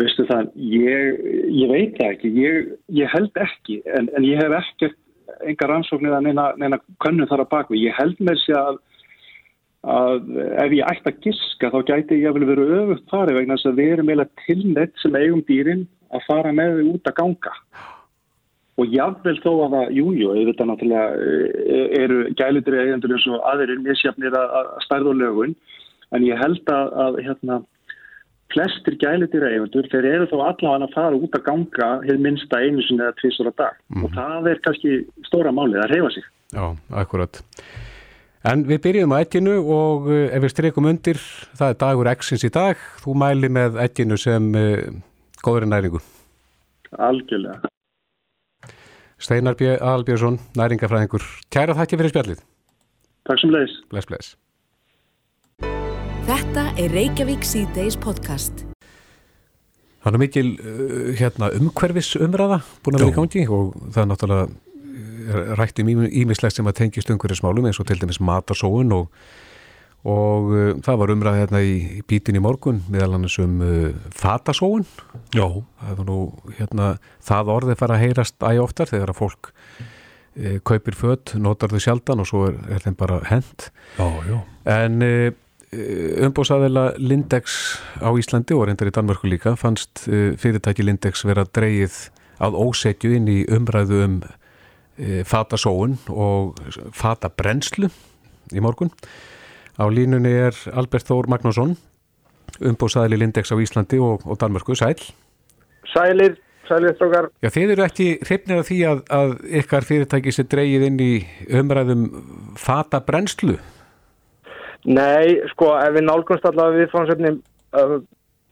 Veistu 0.00 0.24
það, 0.28 0.52
ég, 0.56 1.18
ég 1.52 1.68
veit 1.72 1.98
það 1.98 2.14
ekki, 2.14 2.30
ég, 2.40 2.70
ég 2.96 3.10
held 3.12 3.42
ekki 3.44 3.82
en, 3.92 4.08
en 4.16 4.24
ég 4.24 4.40
hef 4.40 4.54
ekkert 4.62 4.98
enga 5.48 5.68
rannsóknir 5.68 6.14
að 6.16 6.28
neina, 6.28 6.46
neina 6.60 6.78
könnum 7.02 7.28
þar 7.28 7.44
að 7.44 7.52
baka. 7.52 7.76
Ég 7.76 7.94
held 7.98 8.18
með 8.24 8.40
sér 8.44 8.60
að 8.60 8.80
að 9.82 10.28
ef 10.62 10.74
ég 10.76 10.86
ætti 10.86 11.10
að 11.10 11.22
giska 11.24 11.70
þá 11.72 11.78
gæti 11.88 12.20
ég 12.20 12.28
að 12.30 12.36
vel 12.38 12.48
veru 12.52 12.66
öfugt 12.76 13.08
farið 13.10 13.40
vegna 13.40 13.56
þess 13.56 13.70
að 13.70 13.80
við 13.80 13.94
erum 13.96 14.12
eiginlega 14.12 14.44
tilnett 14.46 14.92
sem 15.02 15.16
eigum 15.18 15.42
dýrin 15.48 15.82
að 16.14 16.26
fara 16.28 16.52
með 16.54 16.76
þau 16.76 16.92
út 16.92 17.10
að 17.10 17.16
ganga 17.18 17.54
og 18.78 18.94
jáfnvel 18.94 19.34
þó 19.42 19.50
að 19.50 19.74
það, 19.74 19.90
jújú, 19.98 20.28
þetta 20.46 20.66
náttúrulega 20.68 21.08
eh, 21.18 21.88
eru 21.98 22.20
gælutir 22.38 22.78
eigendur 22.78 23.16
eins 23.16 23.26
og 23.26 23.48
aðrir 23.50 23.82
misjafnir 23.82 24.38
að 24.38 24.70
stærða 24.86 25.12
og 25.12 25.18
lögun 25.18 25.56
en 26.14 26.26
ég 26.28 26.38
held 26.38 26.70
að, 26.70 26.94
að 27.04 27.20
hérna, 27.26 27.58
flestir 28.52 28.98
gælutir 29.00 29.46
eigendur 29.48 29.88
þeir 29.92 30.08
eru 30.10 30.28
þó 30.30 30.36
allavega 30.40 30.88
að 30.88 30.96
fara 30.96 31.18
út 31.18 31.38
að 31.38 31.46
ganga 31.48 31.88
hefur 32.04 32.20
minnsta 32.26 32.60
einu 32.62 32.84
sinni 32.86 33.06
eða 33.06 33.16
tvísur 33.20 33.50
að 33.52 33.58
dag 33.64 33.80
mm. 33.94 34.04
og 34.04 34.14
það 34.18 34.52
er 34.52 34.62
kannski 34.66 34.98
stóra 35.28 35.54
málið 35.54 35.84
að 35.84 35.96
reyfa 35.96 36.12
sig 36.16 36.28
Já, 36.52 36.66
akkurat 37.02 37.40
En 38.42 38.64
við 38.66 38.80
byrjum 38.82 39.12
á 39.14 39.22
ekkinu 39.22 39.52
og 39.70 40.08
eh, 40.10 40.32
ef 40.34 40.42
við 40.42 40.50
streikum 40.50 40.88
undir, 40.90 41.20
það 41.54 41.68
er 41.68 41.76
dagur 41.78 42.08
X-ins 42.10 42.42
í 42.42 42.50
dag, 42.50 42.80
þú 42.98 43.14
mæli 43.22 43.50
með 43.54 43.78
ekkinu 43.84 44.18
sem 44.18 44.48
uh, 44.58 44.80
góður 45.46 45.68
næringu. 45.70 46.00
Algjörlega. 46.98 47.70
Steinar. 49.22 49.54
Albjörnsson, 49.92 50.40
næringafræðingur. 50.58 51.22
Kæra 51.54 51.78
þakki 51.78 52.00
fyrir 52.00 52.14
spjallið. 52.16 52.42
Takk 53.30 53.38
sem 53.38 53.54
leiðis. 53.54 53.76
Bless, 53.92 54.10
bless. 54.10 54.34
Þetta 56.22 56.68
er 56.78 56.92
Reykjavík 56.94 57.42
C-Days 57.42 57.96
podcast. 57.98 58.60
Það 60.02 60.16
er 60.16 60.20
mikil 60.22 60.50
uh, 60.54 61.08
hérna, 61.18 61.48
umhverfis 61.58 62.12
umræða 62.14 62.60
búin 62.84 62.98
að 62.98 63.02
vera 63.02 63.10
í 63.10 63.16
gangi 63.16 63.42
og 63.50 63.72
það 63.88 64.02
er 64.04 64.08
náttúrulega 64.12 65.56
rættum 65.58 65.90
ímislegt 65.90 66.58
sem 66.58 66.70
að 66.70 66.78
tengist 66.78 67.10
umhverjusmálum 67.10 67.66
eins 67.66 67.80
og 67.82 67.88
til 67.90 67.98
dæmis 67.98 68.20
matarsóun 68.22 68.94
og, 68.94 69.10
og 70.06 70.50
uh, 70.54 70.70
það 70.86 71.02
var 71.02 71.14
umræð 71.16 71.40
hérna 71.40 71.64
í, 71.66 71.74
í 71.98 72.06
bítin 72.06 72.38
í 72.38 72.42
morgun 72.42 72.84
meðal 72.92 73.18
annars 73.18 73.38
um 73.42 73.58
uh, 73.66 73.90
fatasóun 74.14 74.86
Já. 75.34 75.46
Það 75.82 76.00
var 76.00 76.10
nú 76.12 76.20
hérna 76.58 76.94
það 77.18 77.54
orðið 77.58 77.82
fara 77.82 77.98
að 77.98 78.06
heyrast 78.06 78.46
æg 78.46 78.62
oftar 78.62 78.94
þegar 78.94 79.14
að 79.14 79.22
fólk 79.24 79.52
uh, 79.58 80.58
kaupir 80.70 80.98
fött, 80.98 81.34
notar 81.34 81.74
þau 81.74 81.82
sjaldan 81.82 82.22
og 82.22 82.30
svo 82.30 82.46
er, 82.50 82.58
er 82.70 82.86
þeim 82.86 82.98
bara 82.98 83.22
hend. 83.30 83.72
Já, 83.98 84.06
já. 84.30 84.42
En 84.78 85.02
uh, 85.02 85.32
umbóðsæðila 85.72 86.92
Lindex 87.00 87.78
á 88.04 88.12
Íslandi 88.12 88.56
og 88.56 88.66
reyndar 88.68 88.90
í 88.90 88.94
Danmörku 88.94 89.30
líka 89.30 89.54
fannst 89.56 90.04
uh, 90.08 90.34
fyrirtæki 90.40 90.84
Lindex 90.84 91.24
vera 91.28 91.46
dreyið 91.48 91.96
að 92.42 92.58
ósetju 92.58 93.14
inn 93.16 93.28
í 93.30 93.38
umræðu 93.54 93.98
um 94.02 94.14
e, 94.98 95.22
fatasóun 95.28 95.94
og 96.10 96.58
fatabrennslu 96.96 97.90
í 98.52 98.62
morgun. 98.64 98.90
Á 99.78 99.86
línunni 99.86 100.32
er 100.48 100.56
Albert 100.74 101.06
Þór 101.06 101.30
Magnússon, 101.30 101.76
umbóðsæðili 102.58 103.20
Lindex 103.22 103.54
á 103.54 103.56
Íslandi 103.62 104.00
og, 104.02 104.26
og 104.26 104.40
Danmörku. 104.42 104.74
Sæl. 104.74 104.98
Sælir. 105.92 106.40
Já, 106.72 107.48
þið 107.52 107.72
eru 107.74 107.82
ekki 107.84 108.04
hrifnir 108.22 108.60
af 108.62 108.68
því 108.68 108.76
að, 108.88 109.00
að 109.12 109.32
ykkar 109.60 109.84
fyrirtæki 109.84 110.32
sé 110.32 110.44
dreyið 110.48 110.84
inn 110.86 111.00
í 111.02 111.10
umræðum 111.58 112.04
fatabrennslu? 112.56 113.58
Nei, 114.84 115.38
sko, 115.52 115.76
ef 115.78 115.94
við 115.94 116.04
nálgumst 116.08 116.46
allavega 116.48 116.82
við 116.82 116.90
fónsefni 116.90 117.30
uh, 117.78 117.98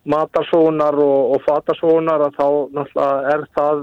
matarsónar 0.08 0.94
og, 0.94 1.34
og 1.34 1.42
fatasónar 1.46 2.26
að 2.28 2.36
þá 2.38 2.46
náttúrulega 2.76 3.34
er 3.34 3.46
það 3.56 3.82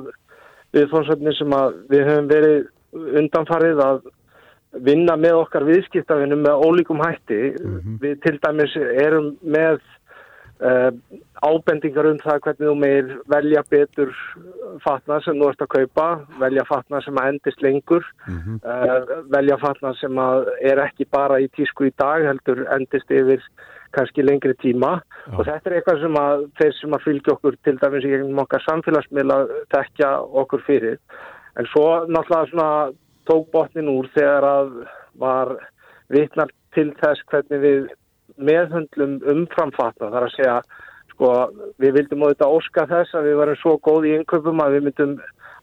viðfónsefni 0.76 1.34
sem 1.38 1.58
við 1.92 2.08
höfum 2.08 2.30
verið 2.32 3.18
undanfarið 3.22 3.84
að 3.84 4.00
vinna 4.88 5.16
með 5.20 5.42
okkar 5.42 5.66
viðskiptafinum 5.68 6.44
með 6.44 6.64
ólíkum 6.66 7.02
hætti. 7.02 7.54
Mm 7.56 7.78
-hmm. 7.78 8.00
Við 8.02 8.20
til 8.26 8.36
dæmis 8.44 8.76
erum 8.76 9.30
með 9.42 9.80
uh, 10.64 10.92
ábendingar 11.46 12.10
um 12.10 12.20
það 12.24 12.42
hvernig 12.46 12.70
þú 12.70 12.76
meir 12.82 13.14
velja 13.30 13.64
betur 13.70 14.14
fatna 14.84 15.20
sem 15.26 15.38
þú 15.38 15.50
ert 15.52 15.64
að 15.66 15.74
kaupa, 15.76 16.08
velja 16.42 16.66
fatna 16.70 17.02
sem 17.06 17.18
að 17.22 17.32
endist 17.34 17.62
lengur, 17.62 18.06
mm 18.28 18.38
-hmm. 18.40 18.58
uh, 18.66 19.24
velja 19.36 19.58
fatna 19.58 19.94
sem 20.02 20.18
að 20.18 20.52
er 20.62 20.84
ekki 20.88 21.06
bara 21.12 21.40
í 21.40 21.48
tísku 21.48 21.88
í 21.88 21.94
dag 21.98 22.26
heldur 22.26 22.66
endist 22.72 23.12
yfir 23.12 23.42
kannski 23.92 24.22
lengri 24.24 24.54
tíma 24.54 25.02
Já. 25.28 25.38
og 25.38 25.46
þetta 25.46 25.70
er 25.70 25.76
eitthvað 25.76 26.02
sem 26.02 26.16
að 26.20 26.46
þeir 26.60 26.74
sem 26.74 26.94
að 26.94 27.04
fylgja 27.06 27.34
okkur 27.34 27.56
til 27.64 27.78
dæmis 27.82 28.06
í 28.06 28.12
einhverjum 28.12 28.44
okkar 28.44 28.64
samfélagsmiðla 28.66 29.38
tekja 29.74 30.10
okkur 30.42 30.62
fyrir 30.68 30.98
en 31.58 31.66
svo 31.66 31.86
náttúrulega 32.06 32.50
svona 32.52 32.92
tók 33.30 33.52
botnin 33.52 33.92
úr 33.92 34.10
þegar 34.16 34.44
að 34.44 34.74
var 35.20 35.56
vitnar 36.14 36.52
til 36.76 36.92
þess 37.02 37.24
hvernig 37.32 37.64
við 37.64 37.88
meðhundlum 38.38 39.18
umframfatna 39.34 40.12
þar 40.14 40.28
að 40.28 40.36
segja 40.36 40.60
sko 41.14 41.32
við 41.82 41.98
vildum 41.98 42.28
á 42.28 42.30
þetta 42.32 42.52
óska 42.60 42.86
þess 42.90 43.18
að 43.18 43.30
við 43.30 43.42
varum 43.42 43.60
svo 43.62 43.74
góð 43.82 44.08
í 44.08 44.14
innköpum 44.18 44.64
að 44.64 44.78
við 44.78 44.88
myndum 44.88 45.18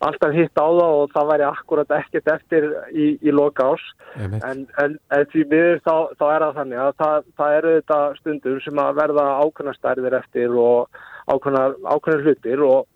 alltaf 0.04 0.34
hitt 0.34 0.58
á 0.58 0.66
það 0.66 0.94
og 0.98 1.12
það 1.14 1.28
væri 1.30 1.44
akkurat 1.46 1.92
ekkert 1.96 2.30
eftir 2.34 2.66
í, 2.90 3.06
í 3.22 3.34
loka 3.34 3.70
ás 3.72 3.84
en, 4.18 4.66
en, 4.82 4.96
en 5.14 5.26
því 5.32 5.44
miður 5.52 5.80
þá, 5.86 5.94
þá 6.18 6.24
er 6.28 6.44
það 6.44 6.58
þannig 6.58 6.82
að 6.82 6.92
það, 7.02 7.28
það 7.38 7.58
eru 7.58 7.74
þetta 7.78 8.00
stundur 8.20 8.62
sem 8.64 8.82
að 8.84 8.98
verða 9.00 9.26
ákveðna 9.44 9.76
stærðir 9.78 10.18
eftir 10.18 10.56
og 10.64 11.00
ákveðna 11.30 12.24
hlutir 12.26 12.64
og, 12.66 12.88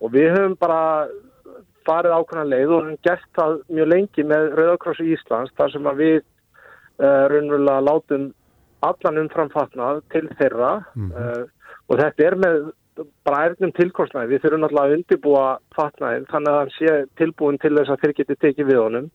og 0.00 0.14
við 0.14 0.30
höfum 0.36 0.58
bara 0.60 0.82
farið 1.88 2.16
ákveðna 2.18 2.46
leið 2.52 2.76
og 2.76 2.92
gert 3.04 3.26
það 3.36 3.58
mjög 3.72 3.90
lengi 3.92 4.28
með 4.28 4.48
Rauðakrossi 4.58 5.10
Íslands 5.16 5.52
þar 5.58 5.74
sem 5.74 5.90
að 5.90 6.00
við 6.00 6.16
uh, 6.20 7.24
raunverulega 7.32 7.84
látum 7.88 8.30
allan 8.86 9.20
umframfatnað 9.24 10.00
til 10.14 10.26
þeirra. 10.38 10.72
Mm. 10.94 11.12
uh, 11.12 11.74
og 11.88 12.00
þetta 12.00 12.26
er 12.28 12.38
með 12.40 12.56
bara 13.26 13.48
erðnum 13.48 13.72
tilkostnaði, 13.74 14.30
við 14.30 14.44
þurfum 14.44 14.62
náttúrulega 14.62 14.86
að 14.86 14.96
undibúa 14.98 15.44
fatnaðin 15.74 16.26
þannig 16.30 16.52
að 16.52 16.58
hann 16.60 16.72
sé 16.76 16.92
tilbúin 17.18 17.60
til 17.62 17.74
þess 17.74 17.90
að 17.90 18.04
þeir 18.04 18.16
geti 18.20 18.36
tekið 18.44 18.70
við 18.70 18.80
honum. 18.80 19.08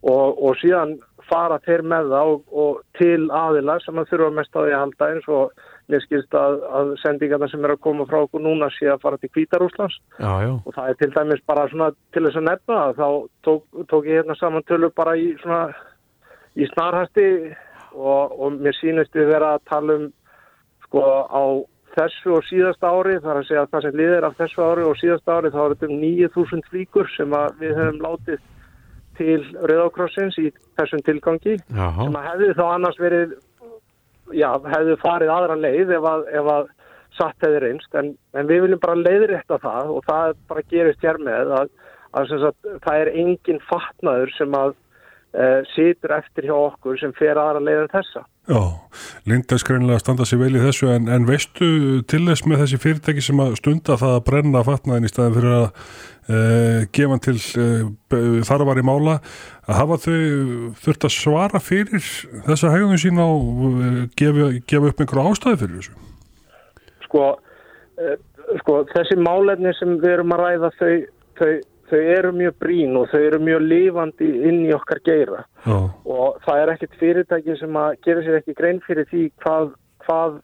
Og, 0.00 0.38
og 0.40 0.54
síðan 0.56 0.94
fara 1.28 1.58
þeir 1.66 1.82
með 1.86 2.08
það 2.14 2.30
og, 2.32 2.40
og 2.62 2.78
til 2.96 3.26
aðila 3.36 3.76
sem 3.84 4.00
hann 4.00 4.08
þurfa 4.08 4.30
mest 4.38 4.56
á 4.56 4.60
því 4.60 4.72
að 4.72 4.82
halda 4.82 5.08
eins 5.12 5.28
og 5.36 5.66
mér 5.90 6.04
skilst 6.04 6.36
að, 6.38 6.56
að 6.78 6.92
sendingarna 7.02 7.48
sem 7.50 7.66
er 7.66 7.74
að 7.74 7.82
koma 7.84 8.06
frá 8.08 8.22
okkur 8.22 8.42
núna 8.44 8.70
sé 8.74 8.88
að 8.90 9.02
fara 9.04 9.20
til 9.20 9.30
Kvítarúslands 9.34 9.98
og 10.22 10.70
það 10.76 10.88
er 10.88 10.98
til 11.00 11.10
dæmis 11.16 11.44
bara 11.50 11.66
svona 11.70 11.90
til 12.14 12.24
þess 12.26 12.40
að 12.40 12.46
nefna 12.48 12.80
þá 12.98 13.06
tók, 13.46 13.64
tók 13.90 14.08
ég 14.08 14.20
hérna 14.20 14.38
samantölu 14.38 14.92
bara 14.96 15.16
í 15.18 15.32
svona 15.42 15.62
í 16.56 16.68
snarhæsti 16.72 17.26
og, 17.94 18.38
og 18.40 18.58
mér 18.60 18.76
sínist 18.78 19.14
við 19.16 19.32
vera 19.34 19.54
að 19.56 19.66
tala 19.70 19.98
um 19.98 20.08
sko 20.86 21.04
á 21.30 21.44
þessu 21.96 22.36
og 22.36 22.46
síðasta 22.46 22.90
ári, 22.90 23.18
þar 23.22 23.40
að 23.40 23.46
segja 23.48 23.64
að 23.64 23.70
það 23.74 23.84
sem 23.86 24.00
liðir 24.00 24.26
af 24.26 24.38
þessu 24.38 24.64
ári 24.64 24.86
og 24.86 24.98
síðasta 25.00 25.36
ári 25.36 25.52
þá 25.54 25.60
er 25.62 25.74
þetta 25.74 25.88
um 25.90 26.00
9000 26.04 26.66
flíkur 26.70 27.12
sem 27.16 27.36
við 27.60 27.76
höfum 27.78 28.02
látið 28.04 28.42
til 29.20 29.38
Rauðákrossins 29.68 30.38
í 30.40 30.50
þessum 30.78 31.02
tilgangi 31.06 31.56
Jaha. 31.58 32.04
sem 32.04 32.18
að 32.18 32.28
hefði 32.30 32.50
þá 32.56 32.64
annars 32.68 33.00
verið 33.00 33.34
já, 34.36 34.50
hefði 34.74 34.98
farið 35.02 35.32
aðra 35.34 35.58
leið 35.60 35.94
ef 35.98 36.06
að, 36.12 36.28
ef 36.40 36.52
að 36.54 36.70
satt 37.18 37.46
hefði 37.46 37.62
reynst 37.64 37.98
en, 37.98 38.12
en 38.38 38.48
við 38.48 38.64
viljum 38.66 38.82
bara 38.82 39.00
leiðrétta 39.00 39.58
það 39.62 39.94
og 39.96 40.06
það 40.06 40.36
bara 40.52 40.66
gerist 40.70 41.04
hér 41.04 41.18
með 41.26 41.54
að, 41.58 41.72
að, 42.16 42.36
að 42.38 42.78
það 42.86 43.02
er 43.02 43.12
engin 43.24 43.60
fatnaður 43.66 44.34
sem 44.38 44.56
að 44.56 44.76
situr 45.74 46.16
eftir 46.16 46.48
hjá 46.48 46.54
okkur 46.56 46.98
sem 46.98 47.12
fer 47.14 47.38
aðra 47.38 47.60
leið 47.62 47.84
en 47.84 47.90
þessa. 47.92 48.22
Já, 48.50 48.62
Linda 49.30 49.58
skrænlega 49.60 50.00
standa 50.02 50.24
sér 50.26 50.40
vel 50.40 50.56
í 50.58 50.62
þessu 50.62 50.88
en, 50.90 51.06
en 51.12 51.26
veistu 51.28 52.00
til 52.10 52.24
þess 52.26 52.42
með 52.50 52.64
þessi 52.64 52.80
fyrirtæki 52.82 53.22
sem 53.22 53.42
að 53.42 53.54
stunda 53.60 53.98
það 54.00 54.14
að 54.16 54.24
brenna 54.26 54.62
fatnaðin 54.66 55.06
í 55.06 55.10
staðin 55.12 55.36
fyrir 55.36 55.54
að 55.54 55.68
uh, 55.68 56.80
gefa 56.98 57.20
til 57.28 57.36
uh, 57.62 58.40
þar 58.48 58.66
var 58.66 58.82
í 58.82 58.86
mála 58.90 59.16
að 59.68 59.78
hafa 59.78 60.00
þau 60.02 60.18
þurft 60.82 61.06
að 61.06 61.14
svara 61.14 61.62
fyrir 61.62 62.10
þessa 62.48 62.74
hegðunum 62.74 63.02
sín 63.04 63.22
og 63.22 63.46
gefa, 64.18 64.50
gefa 64.66 64.90
upp 64.90 65.04
einhverju 65.04 65.30
ástæði 65.30 65.62
fyrir 65.62 65.78
þessu? 65.78 65.98
Sko, 67.06 67.24
sko 68.64 68.80
þessi 68.96 69.20
málefni 69.22 69.78
sem 69.78 69.94
við 70.02 70.16
erum 70.16 70.34
að 70.34 70.42
ræða 70.48 70.74
þau, 70.80 70.94
þau 71.38 71.52
þau 71.90 72.00
eru 72.16 72.32
mjög 72.36 72.58
brín 72.62 72.98
og 73.00 73.08
þau 73.12 73.20
eru 73.20 73.40
mjög 73.46 73.66
lifandi 73.72 74.30
inn 74.50 74.62
í 74.66 74.74
okkar 74.76 75.02
geira 75.06 75.44
oh. 75.66 75.90
og 76.04 76.38
það 76.46 76.62
er 76.62 76.74
ekkert 76.74 77.00
fyrirtæki 77.00 77.58
sem 77.60 77.80
að 77.82 77.98
gera 78.06 78.24
sér 78.26 78.38
ekki 78.40 78.56
grein 78.58 78.80
fyrir 78.86 79.08
því 79.10 79.26
hvað, 79.44 79.74
hvað 80.06 80.38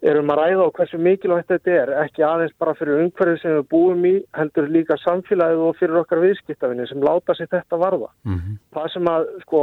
erum 0.00 0.32
að 0.32 0.40
ræða 0.40 0.64
og 0.64 0.78
hversu 0.78 0.98
mikilvægt 1.00 1.50
þetta 1.52 1.72
er, 1.76 1.90
ekki 2.06 2.24
aðeins 2.24 2.54
bara 2.60 2.74
fyrir 2.78 3.02
umhverfið 3.04 3.42
sem 3.42 3.56
við 3.58 3.66
búum 3.72 4.06
í, 4.08 4.14
heldur 4.36 4.70
líka 4.72 4.96
samfélagið 5.02 5.64
og 5.66 5.76
fyrir 5.80 6.00
okkar 6.00 6.22
viðskiptafinni 6.24 6.86
sem 6.88 7.04
láta 7.04 7.36
sér 7.36 7.50
þetta 7.52 7.80
varða. 7.80 8.08
Mm 8.24 8.38
-hmm. 8.38 8.56
Það 8.76 8.88
sem 8.94 9.10
að 9.12 9.26
sko 9.42 9.62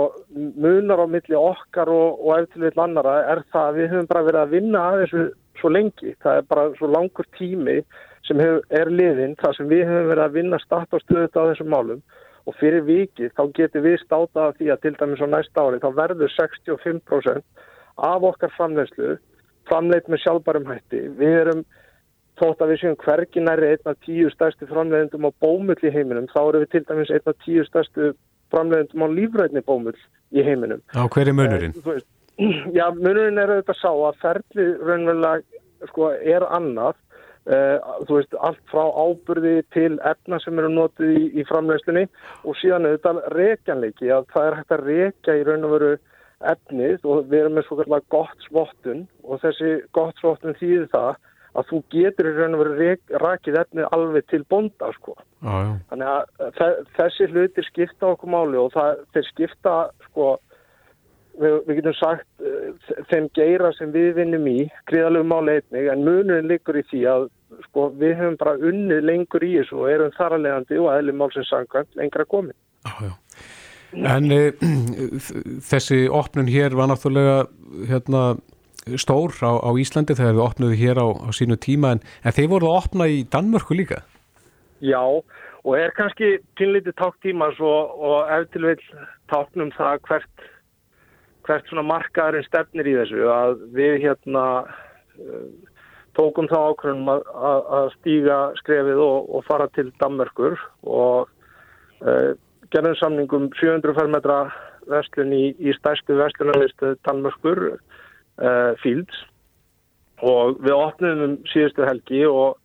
munar 0.65 1.01
á 1.01 1.07
milli 1.09 1.37
okkar 1.41 1.89
og, 1.89 2.21
og 2.21 2.39
eftir 2.39 2.67
við 2.67 2.81
annara 2.85 3.15
er 3.33 3.43
það 3.51 3.67
að 3.67 3.77
við 3.79 3.89
höfum 3.91 4.11
bara 4.13 4.27
verið 4.29 4.41
að 4.41 4.53
vinna 4.53 4.79
að 4.91 4.99
þessu 5.01 5.23
svo 5.57 5.69
lengi, 5.69 6.13
það 6.21 6.37
er 6.37 6.43
bara 6.49 6.69
svo 6.77 6.87
langur 6.87 7.25
tími 7.37 7.81
sem 8.27 8.41
hef, 8.43 8.61
er 8.69 8.91
liðinn 8.91 9.35
þar 9.41 9.57
sem 9.57 9.69
við 9.71 9.85
hefum 9.87 10.11
verið 10.11 10.23
að 10.25 10.37
vinna 10.37 10.59
start 10.63 10.93
og 10.95 11.03
stöðut 11.03 11.39
á 11.39 11.47
þessum 11.51 11.71
málum 11.73 12.03
og 12.47 12.55
fyrir 12.59 12.85
vikið 12.87 13.33
þá 13.35 13.43
getur 13.55 13.83
við 13.83 13.97
státað 14.03 14.53
því 14.59 14.69
að 14.73 14.83
til 14.83 14.93
dæmis 14.99 15.23
á 15.23 15.27
næsta 15.31 15.65
ári 15.65 15.81
þá 15.83 15.89
verður 15.97 16.35
65% 16.35 17.65
af 18.07 18.27
okkar 18.29 18.53
framlegslu 18.55 19.17
framleit 19.67 20.07
með 20.07 20.23
sjálfbærum 20.23 20.69
hætti. 20.69 21.01
Við 21.19 21.39
erum 21.41 21.63
þótt 22.39 22.61
að 22.61 22.71
við 22.71 22.81
séum 22.83 22.99
hvergi 23.01 23.43
næri 23.43 23.71
einn 23.73 23.91
af 23.91 23.97
tíu 24.05 24.29
stærstu 24.31 24.67
framleiðendum 24.69 25.27
á 25.27 25.31
bómull 25.43 25.79
í 25.81 25.93
heiminum 25.93 26.29
þá 26.31 26.39
eru 26.43 26.61
við 26.63 26.73
til 26.75 26.83
dæmis 26.87 27.11
einn 27.11 27.31
af 27.31 27.39
tíu 27.43 27.65
stærstu 27.67 28.11
framleiðendum 28.53 29.03
á 29.03 29.07
lífræðni 29.17 29.63
bómull 29.67 29.97
í 30.31 30.45
heiminum. 30.45 30.83
Á 30.93 31.03
hverju 31.09 31.33
munurinn? 31.35 31.75
Eh, 31.83 32.05
já, 32.77 32.85
munurinn 32.93 33.41
er 33.41 33.55
auðvitað 33.55 33.81
sá 33.81 33.89
að 33.91 34.21
ferli 34.21 34.67
raunverulega 34.85 35.89
sko, 35.89 36.11
er 36.13 36.45
annað 36.53 36.95
þú 37.47 38.17
veist, 38.17 38.35
allt 38.43 38.59
frá 38.71 38.83
ábyrði 38.91 39.61
til 39.71 39.93
efna 40.03 40.39
sem 40.43 40.59
eru 40.59 40.71
notið 40.73 41.13
í, 41.15 41.23
í 41.39 41.45
framlegslinni 41.47 42.07
og 42.43 42.57
síðan 42.59 42.89
auðvitað 42.89 43.21
reykjanleiki 43.35 44.11
að 44.11 44.27
það 44.33 44.47
er 44.47 44.57
hægt 44.57 44.75
að 44.75 44.85
reykja 44.89 45.37
í 45.37 45.45
raun 45.47 45.67
og 45.67 45.75
veru 45.77 45.93
efnið 46.51 47.07
og 47.07 47.29
við 47.31 47.39
erum 47.39 47.55
með 47.57 47.67
svo 47.69 47.79
kallar 47.79 48.03
gott 48.13 48.49
svottun 48.49 49.07
og 49.23 49.39
þessi 49.45 49.71
gott 49.95 50.19
svottun 50.19 50.57
þýðir 50.59 50.89
það 50.91 51.13
að 51.57 51.69
þú 51.71 51.79
getur 51.95 52.29
í 52.29 52.33
raun 52.35 52.57
og 52.57 52.63
veru 52.65 52.89
rakið 53.23 53.61
efnið 53.63 53.87
alveg 53.95 54.27
til 54.29 54.43
bonda 54.51 54.91
sko. 54.97 55.15
Ah, 55.41 55.77
Þannig 55.89 56.11
að 56.11 56.83
þessi 56.99 57.29
hlutir 57.31 57.65
skipta 57.65 58.11
okkur 58.11 58.33
máli 58.33 58.59
og 58.59 58.69
það, 58.75 59.01
þeir 59.15 59.27
skipta 59.31 59.77
sko 60.09 60.35
við, 61.41 61.57
við 61.67 61.79
getum 61.79 61.97
sagt 61.97 62.27
uh, 62.43 62.93
þeim 63.11 63.31
geira 63.37 63.71
sem 63.77 63.93
við 63.95 64.13
vinnum 64.19 64.47
í 64.51 64.59
gríðalögum 64.89 65.33
máli 65.33 65.57
einnig 65.59 65.89
en 65.93 66.05
munurinn 66.05 66.51
liggur 66.51 66.79
í 66.79 66.85
því 66.91 67.03
að 67.13 67.27
sko, 67.67 67.87
við 67.99 68.17
höfum 68.19 68.37
bara 68.39 68.57
unnið 68.69 69.05
lengur 69.07 69.45
í 69.45 69.53
þessu 69.59 69.79
og 69.83 69.91
erum 69.91 70.13
þar 70.17 70.37
að 70.37 70.43
leiðandi 70.45 70.81
og 70.81 70.91
aðlum 70.93 71.21
málsins 71.21 71.49
sangkvæmt 71.51 71.97
lengra 71.99 72.27
komin. 72.27 72.57
Já, 72.87 73.09
já. 73.09 73.15
En 73.97 74.31
e, 74.35 74.41
þessi 75.71 76.03
opnun 76.11 76.51
hér 76.51 76.75
var 76.77 76.91
náttúrulega 76.91 77.39
hérna, 77.87 78.23
stór 78.99 79.35
á, 79.43 79.51
á 79.63 79.69
Íslandi 79.79 80.15
þegar 80.15 80.35
við 80.37 80.45
opnuðu 80.45 80.79
hér 80.79 81.01
á, 81.03 81.07
á 81.07 81.29
sínu 81.35 81.57
tíma 81.59 81.95
en, 81.95 82.03
en 82.23 82.35
þeir 82.35 82.51
voru 82.51 82.71
að 82.71 82.79
opna 82.83 83.07
í 83.11 83.23
Danmörku 83.31 83.75
líka? 83.75 84.03
Já, 84.83 85.01
og 85.01 85.73
er 85.75 85.95
kannski 85.97 86.37
kynlítið 86.59 86.95
táktímas 86.99 87.59
og, 87.63 87.95
og 87.97 88.31
ef 88.31 88.47
til 88.53 88.63
vil 88.67 88.77
táknum 89.31 89.71
það 89.75 90.03
hvert, 90.07 90.45
hvert 91.47 91.71
svona 91.71 91.87
markaðurinn 91.87 92.47
stefnir 92.47 92.91
í 92.91 92.97
þessu 92.99 93.25
að 93.33 93.57
við 93.75 93.97
hérna 94.05 94.45
tókum 96.17 96.49
þá 96.49 96.57
ákveðum 96.71 97.09
að, 97.13 97.23
að, 97.49 97.61
að 97.77 97.87
stíga 97.95 98.37
skrefið 98.61 99.01
og, 99.03 99.29
og 99.37 99.45
fara 99.47 99.67
til 99.77 99.87
Danmörkur 100.01 100.57
og 100.83 101.29
uh, 102.01 102.31
gerðum 102.73 102.97
samningum 102.99 103.49
700 103.59 103.95
fermetra 103.97 104.39
vestlun 104.91 105.33
í, 105.35 105.43
í 105.59 105.73
stærstu 105.77 106.17
vestlunarlistu 106.19 106.95
Danmörkur 107.07 107.63
uh, 107.69 108.71
Fields. 108.83 109.25
Og 110.25 110.57
við 110.65 110.73
opnum 110.73 111.23
um 111.25 111.35
síðustu 111.51 111.85
helgi 111.85 112.23
og, 112.25 112.57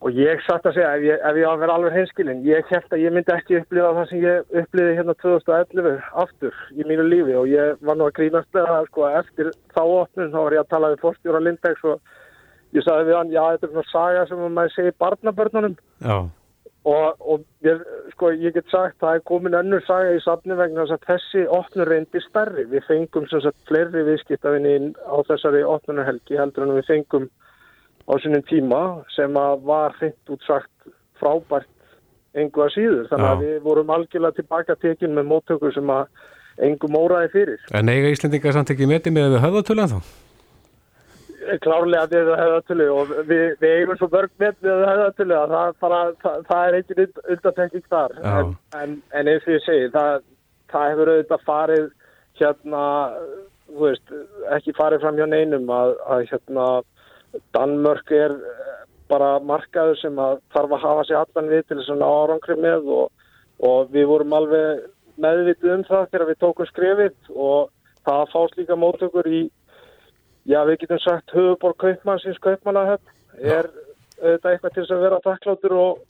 og 0.00 0.16
ég 0.16 0.40
satt 0.46 0.64
að 0.64 0.78
segja 0.78 0.92
ef 0.96 1.02
ég, 1.04 1.18
ef 1.28 1.36
ég 1.36 1.44
á 1.44 1.52
að 1.52 1.60
vera 1.60 1.74
alveg 1.76 1.96
hinskilin 1.98 2.40
ég 2.46 2.68
held 2.72 2.94
að 2.94 3.02
ég 3.02 3.12
myndi 3.12 3.34
ekki 3.34 3.58
upplifa 3.58 3.90
það 3.98 4.08
sem 4.08 4.22
ég 4.24 4.56
uppliði 4.62 4.96
hérna 4.96 5.14
2011 5.20 6.08
aftur 6.22 6.60
í 6.72 6.86
mínu 6.88 7.04
lífi. 7.04 7.36
Og 7.36 7.50
ég 7.52 7.82
var 7.84 7.98
nú 7.98 8.06
að 8.08 8.16
grínast 8.16 8.48
með 8.56 8.70
það 8.70 8.88
sko 8.88 9.06
eftir 9.20 9.52
þá 9.76 9.82
opnum 9.84 10.32
þá 10.32 10.38
var 10.40 10.56
ég 10.56 10.64
að 10.64 10.70
tala 10.72 10.92
við 10.94 11.04
fórstjóra 11.04 11.42
Lindex 11.44 11.84
og 11.92 12.14
ég 12.76 12.86
sagði 12.86 13.10
við 13.10 13.18
hann 13.18 13.34
já 13.34 13.42
þetta 13.44 13.68
er 13.68 13.72
svona 13.74 13.90
saga 13.90 14.26
sem 14.30 14.44
maður 14.46 14.76
segi 14.76 14.94
barnabörnunum. 15.04 15.76
Og, 16.88 17.08
og 17.20 17.42
ég, 17.66 17.82
sko, 18.14 18.30
ég 18.40 18.54
get 18.56 18.72
sagt 18.72 18.96
það 19.04 19.18
er 19.18 19.26
komin 19.28 19.58
önnur 19.58 19.84
saga 19.84 20.14
í 20.16 20.22
safni 20.24 20.56
vegna 20.56 20.86
að 20.88 21.04
þessi 21.10 21.44
opnur 21.52 21.92
reyndi 21.92 22.24
stærri. 22.24 22.64
Við 22.72 22.88
fengum 22.88 23.28
sem 23.28 23.44
sagt 23.44 23.68
fleiri 23.68 24.06
viðskiptafinni 24.08 24.94
á 24.96 25.16
þessari 25.28 25.60
opnunarhelgi 25.68 26.40
heldur 26.40 26.64
en 26.64 26.78
við 26.78 26.88
fengum 26.88 27.28
á 28.10 28.14
sinni 28.22 28.40
tíma 28.50 28.80
sem 29.14 29.36
að 29.38 29.66
var 29.68 29.94
hreint 30.00 30.34
útsagt 30.34 30.90
frábært 31.20 31.70
engu 32.38 32.64
að 32.64 32.74
síður 32.76 33.06
þannig 33.10 33.28
að 33.28 33.38
Já. 33.38 33.44
við 33.46 33.62
vorum 33.66 33.94
algjörlega 33.94 34.38
tilbaka 34.38 34.76
tekin 34.82 35.14
með 35.16 35.30
móttökur 35.30 35.74
sem 35.74 35.94
að 35.94 36.10
engu 36.66 36.90
móraði 36.92 37.30
fyrir 37.34 37.70
En 37.74 37.90
eiga 37.90 38.10
Íslendingar 38.14 38.56
samt 38.56 38.72
ekki 38.74 38.90
metið 38.90 39.16
með 39.16 39.32
við 39.34 39.46
höfðatölu 39.46 39.86
en 39.86 39.94
þá? 39.94 40.02
klárlega 41.64 42.06
við 42.10 42.28
höfðatölu 42.36 42.86
og 42.94 43.12
við, 43.28 43.44
við 43.62 43.76
eigum 43.80 43.98
svo 43.98 44.08
mörg 44.12 44.32
með 44.38 44.58
við 44.64 44.82
höfðatölu 44.86 45.36
að 45.36 45.54
það, 45.54 45.70
bara, 45.82 46.00
það, 46.22 46.42
það 46.50 46.66
er 46.66 46.76
eitthvað 46.78 47.00
und, 47.04 47.22
undantekning 47.34 47.86
þar 47.94 48.16
en, 48.20 48.52
en, 48.80 48.96
en 49.16 49.30
eins 49.32 49.46
og 49.48 49.54
ég 49.54 49.64
segi 49.64 49.88
það, 49.94 50.26
það 50.72 50.92
hefur 50.92 51.12
auðvitað 51.14 51.46
farið 51.48 51.88
hérna 52.40 52.84
þú 53.70 53.82
veist, 53.86 54.14
ekki 54.56 54.76
farið 54.78 55.04
fram 55.04 55.18
hjá 55.18 55.26
neinum 55.30 55.74
að, 55.74 55.94
að 56.12 56.26
hérna 56.30 56.68
Danmörk 57.54 58.14
er 58.14 58.36
eh, 58.36 58.78
bara 59.10 59.32
markaður 59.42 59.98
sem 60.00 60.18
að 60.22 60.40
þarf 60.54 60.76
að 60.76 60.84
hafa 60.86 61.06
sig 61.08 61.18
allan 61.18 61.50
við 61.50 61.66
til 61.66 61.80
þess 61.80 61.94
að 61.94 62.02
ná 62.02 62.08
árangri 62.08 62.56
með 62.60 62.90
og, 62.96 63.28
og 63.66 63.94
við 63.94 64.08
vorum 64.10 64.36
alveg 64.38 64.84
meðvitið 65.20 65.74
um 65.74 65.86
það 65.88 66.10
þegar 66.10 66.28
við 66.30 66.42
tókum 66.44 66.70
skrefið 66.70 67.32
og 67.34 67.72
það 68.06 68.20
að 68.20 68.30
fást 68.34 68.60
líka 68.60 68.78
mótökur 68.78 69.28
í 69.28 69.42
Já, 70.48 70.62
við 70.64 70.80
getum 70.82 71.00
sagt 71.04 71.34
höfuborg 71.36 71.76
kaupmannsins 71.80 72.40
kaupmannahöfn 72.42 73.10
er 73.44 73.68
auðvitað 74.20 74.54
eitthvað 74.54 74.72
til 74.72 74.82
þess 74.82 74.94
að 74.94 75.04
vera 75.04 75.20
takkláttur 75.24 75.74
og, 75.76 76.00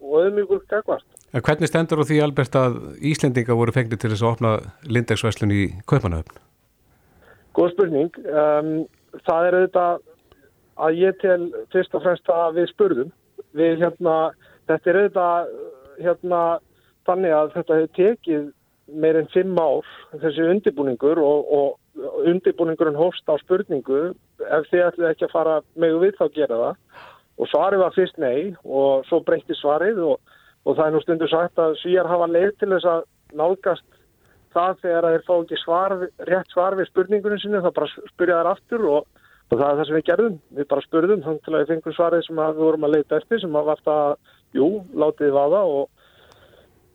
auðmjögur 0.00 0.62
gagvart. 0.70 1.06
En 1.34 1.42
hvernig 1.42 1.70
stendur 1.70 2.00
þú 2.02 2.06
því 2.08 2.20
Albert 2.22 2.58
að 2.58 2.78
Íslendinga 3.10 3.56
voru 3.58 3.74
fengni 3.74 3.98
til 3.98 4.12
þess 4.12 4.22
að 4.22 4.30
opna 4.30 4.52
Lindex-verslun 4.86 5.54
í 5.54 5.62
Kaupanöfn? 5.90 6.38
Góð 7.54 7.74
spurning. 7.74 8.18
Um, 8.30 8.70
það 9.26 9.48
er 9.48 9.58
auðvitað 9.58 10.04
að 10.76 10.98
ég 11.00 11.16
tel 11.22 11.40
fyrst 11.72 11.94
og 11.94 12.04
fremst 12.04 12.30
að 12.32 12.58
við 12.58 12.68
spurðum. 12.72 13.14
Við 13.54 13.80
hérna, 13.82 14.16
þetta 14.68 14.90
er 14.90 15.00
auðvitað 15.00 15.54
hérna 16.02 16.42
þannig 17.06 17.34
að 17.36 17.50
þetta 17.54 17.78
hefur 17.78 17.96
tekið 17.98 18.44
meir 19.00 19.16
en 19.18 19.30
fimm 19.32 19.56
ár 19.56 19.86
þessi 20.20 20.44
undirbúningur 20.50 21.20
og, 21.22 21.48
og 21.48 22.28
undirbúningurinn 22.28 22.98
hófst 22.98 23.28
á 23.30 23.34
spurningu 23.40 24.12
ef 24.44 24.68
þið 24.70 24.86
ætluð 24.88 25.10
ekki 25.10 25.28
að 25.28 25.34
fara 25.34 25.56
með 25.80 25.98
við 26.02 26.16
þá 26.18 26.24
gera 26.34 26.60
það 26.60 27.02
og 27.34 27.50
svarið 27.50 27.82
var 27.82 27.96
fyrst 27.96 28.20
nei 28.22 28.54
og 28.64 29.06
svo 29.08 29.20
breytti 29.24 29.56
svarið 29.58 30.00
og, 30.04 30.34
og 30.64 30.76
það 30.76 30.86
er 30.86 30.94
nú 30.94 31.02
stundu 31.04 31.28
sagt 31.30 31.60
að 31.62 31.78
svíjar 31.80 32.10
hafa 32.10 32.30
leið 32.30 32.52
til 32.60 32.70
þess 32.74 32.90
að 32.92 33.06
nálgast 33.40 33.86
það 34.54 34.80
þegar 34.84 35.08
þeir 35.08 35.24
fá 35.26 35.34
ekki 35.34 35.60
svar, 35.62 35.96
rétt 36.28 36.54
svar 36.54 36.76
við 36.78 36.90
spurningunum 36.90 37.40
sinni 37.42 37.62
þá 37.64 37.70
bara 37.74 38.06
spyrja 38.12 38.40
þær 38.40 38.50
aftur 38.52 38.86
og, 38.90 39.08
og 39.54 39.60
það 39.60 39.68
er 39.70 39.78
það 39.78 39.88
sem 39.88 39.96
við 39.96 40.06
gerðum 40.10 40.38
við 40.58 40.70
bara 40.70 40.86
spurðum 40.88 41.24
þannig 41.24 41.44
til 41.44 41.54
að 41.54 41.60
við 41.62 41.70
fengum 41.72 41.94
svarið 41.94 42.24
sem 42.26 42.40
við 42.42 42.62
vorum 42.64 42.86
að 42.88 42.96
leita 42.96 43.20
eftir 43.20 43.42
sem 43.42 43.58
að 43.60 43.68
var 43.70 43.84
það, 43.86 44.16
jú, 44.58 44.70
látið 45.04 45.36
vaða 45.38 45.62
og 45.70 45.84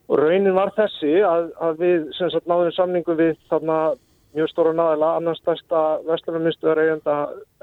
Og 0.10 0.18
raunin 0.18 0.56
var 0.58 0.72
þessi 0.74 1.20
að, 1.22 1.52
að 1.62 1.82
við 1.84 2.06
sem 2.18 2.32
sagt 2.34 2.48
náðum 2.50 2.72
samningu 2.74 3.14
við 3.18 3.36
þarna 3.52 3.76
mjög 4.34 4.48
stóra 4.50 4.72
naðila, 4.74 5.10
annan 5.20 5.38
stærsta 5.38 5.82
vestlunarmyndstöðar 6.08 6.82
eiganda 6.82 7.18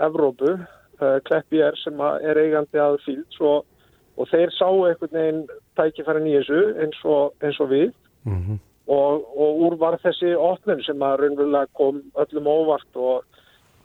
Evrópu, 0.07 0.53
uh, 0.55 1.17
Kleppi 1.27 1.63
er 1.63 1.79
sem 1.83 1.99
er 1.99 2.39
eigandi 2.39 2.83
að 2.83 3.01
Fields 3.03 3.41
og, 3.43 3.67
og 4.15 4.31
þeir 4.31 4.55
sáu 4.55 4.85
einhvern 4.87 5.19
veginn 5.19 5.43
tækifærin 5.79 6.31
í 6.31 6.37
þessu 6.37 6.63
eins 6.85 7.03
og, 7.05 7.35
eins 7.43 7.63
og 7.63 7.73
við 7.75 7.93
Mm 8.27 8.39
-hmm. 8.43 8.59
og, 8.91 9.27
og 9.39 9.59
úr 9.63 9.75
var 9.79 9.95
þessi 10.03 10.33
opnum 10.35 10.81
sem 10.83 11.03
að 11.03 11.21
raunverulega 11.21 11.67
kom 11.79 12.01
öllum 12.19 12.49
óvart 12.51 12.97
og, 12.99 13.23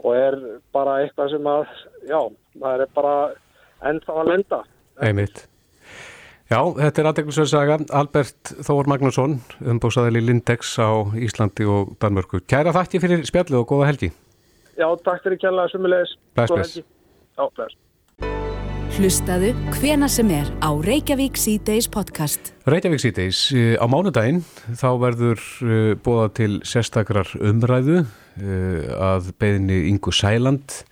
og 0.01 0.17
er 0.17 0.37
bara 0.75 0.99
eitthvað 1.03 1.35
sem 1.35 1.47
að, 1.49 1.71
já, 2.09 2.19
það 2.57 2.83
er 2.85 2.93
bara 2.97 3.15
ennþá 3.91 4.17
að 4.21 4.29
lenda. 4.31 4.61
Einmitt. 5.01 5.45
Já, 6.51 6.59
þetta 6.75 6.99
er 6.99 7.07
aðdeklisverð 7.11 7.47
saga. 7.47 7.77
Albert 7.95 8.51
Þór 8.67 8.89
Magnússon, 8.91 9.37
umbúsaðil 9.71 10.19
í 10.19 10.25
Lindex 10.25 10.73
á 10.83 11.07
Íslandi 11.15 11.67
og 11.69 11.93
Danmörku. 12.01 12.41
Kæra 12.43 12.73
þakki 12.75 12.99
fyrir 13.03 13.23
spjallið 13.27 13.61
og 13.61 13.69
góða 13.69 13.87
helgi. 13.93 14.11
Já, 14.75 14.89
takk 15.05 15.23
fyrir 15.23 15.39
kjærlega 15.39 15.71
sumulegis. 15.71 16.17
Bless, 16.35 16.51
bless. 16.51 16.75
helgi. 16.75 16.87
Já, 17.39 17.45
bless. 17.55 17.79
Hlustaðu 18.91 19.53
hvena 19.77 20.09
sem 20.11 20.27
er 20.35 20.49
á 20.59 20.75
Reykjavík 20.75 21.39
C-Days 21.39 21.87
podcast. 21.87 22.51
Reykjavík 22.67 22.99
síðdeis, 22.99 23.45
á 23.79 23.85
mánudaginn 23.87 24.41
þá 24.75 24.89
verður 24.99 25.45
uh, 25.63 25.93
bóða 26.03 26.27
til 26.35 26.57
sérstakrar 26.67 27.31
umræðu 27.39 28.01
að 28.37 29.31
beðinni 29.41 29.83
Ingu 29.89 30.13
Sæland, 30.15 30.83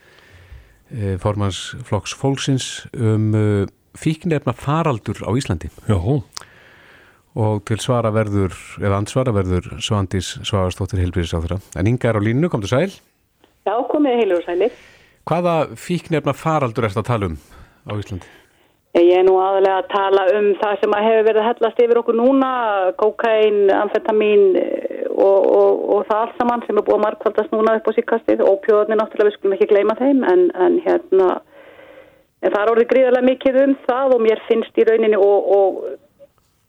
uh, 0.91 1.15
formans 1.21 1.75
flokks 1.87 2.13
fólksins 2.17 2.87
um 2.97 3.31
uh, 3.37 3.65
fíknefna 3.97 4.53
faraldur 4.53 5.21
á 5.23 5.31
Íslandi. 5.37 5.71
Já, 5.87 5.99
og 7.39 7.61
til 7.67 7.79
svara 7.79 8.11
verður, 8.13 8.55
eða 8.81 8.99
ansvara 8.99 9.33
verður 9.35 9.77
Svandís 9.83 10.33
Svavarsdóttir 10.43 11.01
Hilbríðis 11.03 11.35
á 11.35 11.39
þeirra. 11.39 11.59
En 11.79 11.87
Inga 11.87 12.09
er 12.09 12.19
á 12.19 12.21
línu, 12.23 12.49
kom 12.49 12.63
til 12.65 12.71
sæl. 12.73 12.91
Já, 13.67 13.75
komið 13.91 14.19
heilur 14.23 14.41
og 14.41 14.47
sælir. 14.47 14.75
Hvaða 15.29 15.55
fíknefna 15.77 16.33
faraldur 16.33 16.87
er 16.87 16.93
þetta 16.93 17.05
að 17.05 17.11
tala 17.11 17.29
um 17.29 17.39
á 17.85 17.93
Íslandi? 17.95 18.35
Ég 18.97 19.19
er 19.19 19.25
nú 19.27 19.35
aðalega 19.37 19.83
að 19.83 19.89
tala 19.91 20.21
um 20.39 20.47
það 20.57 20.79
sem 20.81 20.93
að 20.97 21.05
hefur 21.05 21.25
verið 21.27 21.41
að 21.43 21.47
hellast 21.51 21.81
yfir 21.83 21.99
okkur 22.01 22.15
núna, 22.17 22.53
kokain, 22.97 23.59
amfetamin 23.69 24.45
eh, 24.57 24.98
og, 25.25 25.47
og, 25.59 25.83
og 25.95 26.03
það 26.09 26.23
allt 26.23 26.39
saman 26.39 26.65
sem 26.65 26.79
er 26.79 26.85
búið 26.87 26.97
að 26.97 27.05
markvaldast 27.05 27.53
núna 27.55 27.75
upp 27.79 27.89
á 27.89 27.91
síkastið. 27.97 28.43
Ópjóðinni 28.45 28.99
náttúrulega, 28.99 29.29
við 29.29 29.37
skulum 29.37 29.55
ekki 29.57 29.69
gleyma 29.73 29.97
þeim, 29.99 30.23
en, 30.31 30.45
en 30.65 30.79
hérna, 30.85 31.29
en 32.43 32.55
það 32.55 32.61
er 32.61 32.73
orðið 32.73 32.91
gríðarlega 32.93 33.29
mikið 33.29 33.61
um 33.65 33.77
það 33.85 34.15
og 34.15 34.25
mér 34.25 34.43
finnst 34.47 34.79
í 34.79 34.87
rauninni 34.89 35.19
og, 35.19 35.53
og, 35.59 35.79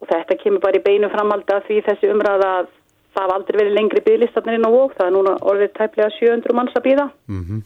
og 0.03 0.13
þetta 0.13 0.39
kemur 0.43 0.65
bara 0.67 0.81
í 0.81 0.85
beinu 0.85 1.11
framaldi 1.13 1.57
að 1.57 1.67
því 1.71 1.83
þessi 1.89 2.13
umræða 2.15 2.53
að 2.61 2.71
það 3.11 3.25
hafa 3.25 3.41
aldrei 3.41 3.59
verið 3.59 3.77
lengri 3.77 4.05
bygglistarnir 4.07 4.61
inn 4.61 4.67
á 4.67 4.71
vók, 4.71 4.95
það 4.99 5.09
er 5.09 5.15
núna 5.17 5.37
orðið 5.51 5.77
tæplega 5.79 6.13
700 6.21 6.57
manns 6.57 6.77
að 6.79 6.87
býða 6.87 7.11
Mm 7.27 7.63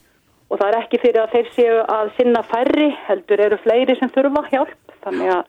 og 0.49 0.61
það 0.61 0.69
er 0.69 0.77
ekki 0.79 1.01
fyrir 1.01 1.21
að 1.23 1.33
þeir 1.35 1.51
séu 1.55 1.75
að 1.95 2.11
sinna 2.19 2.41
færri, 2.45 2.89
heldur 3.07 3.43
eru 3.47 3.59
fleiri 3.63 3.97
sem 3.99 4.11
þurfa 4.13 4.45
hjálp, 4.51 4.75
þannig 5.05 5.31
að, 5.33 5.43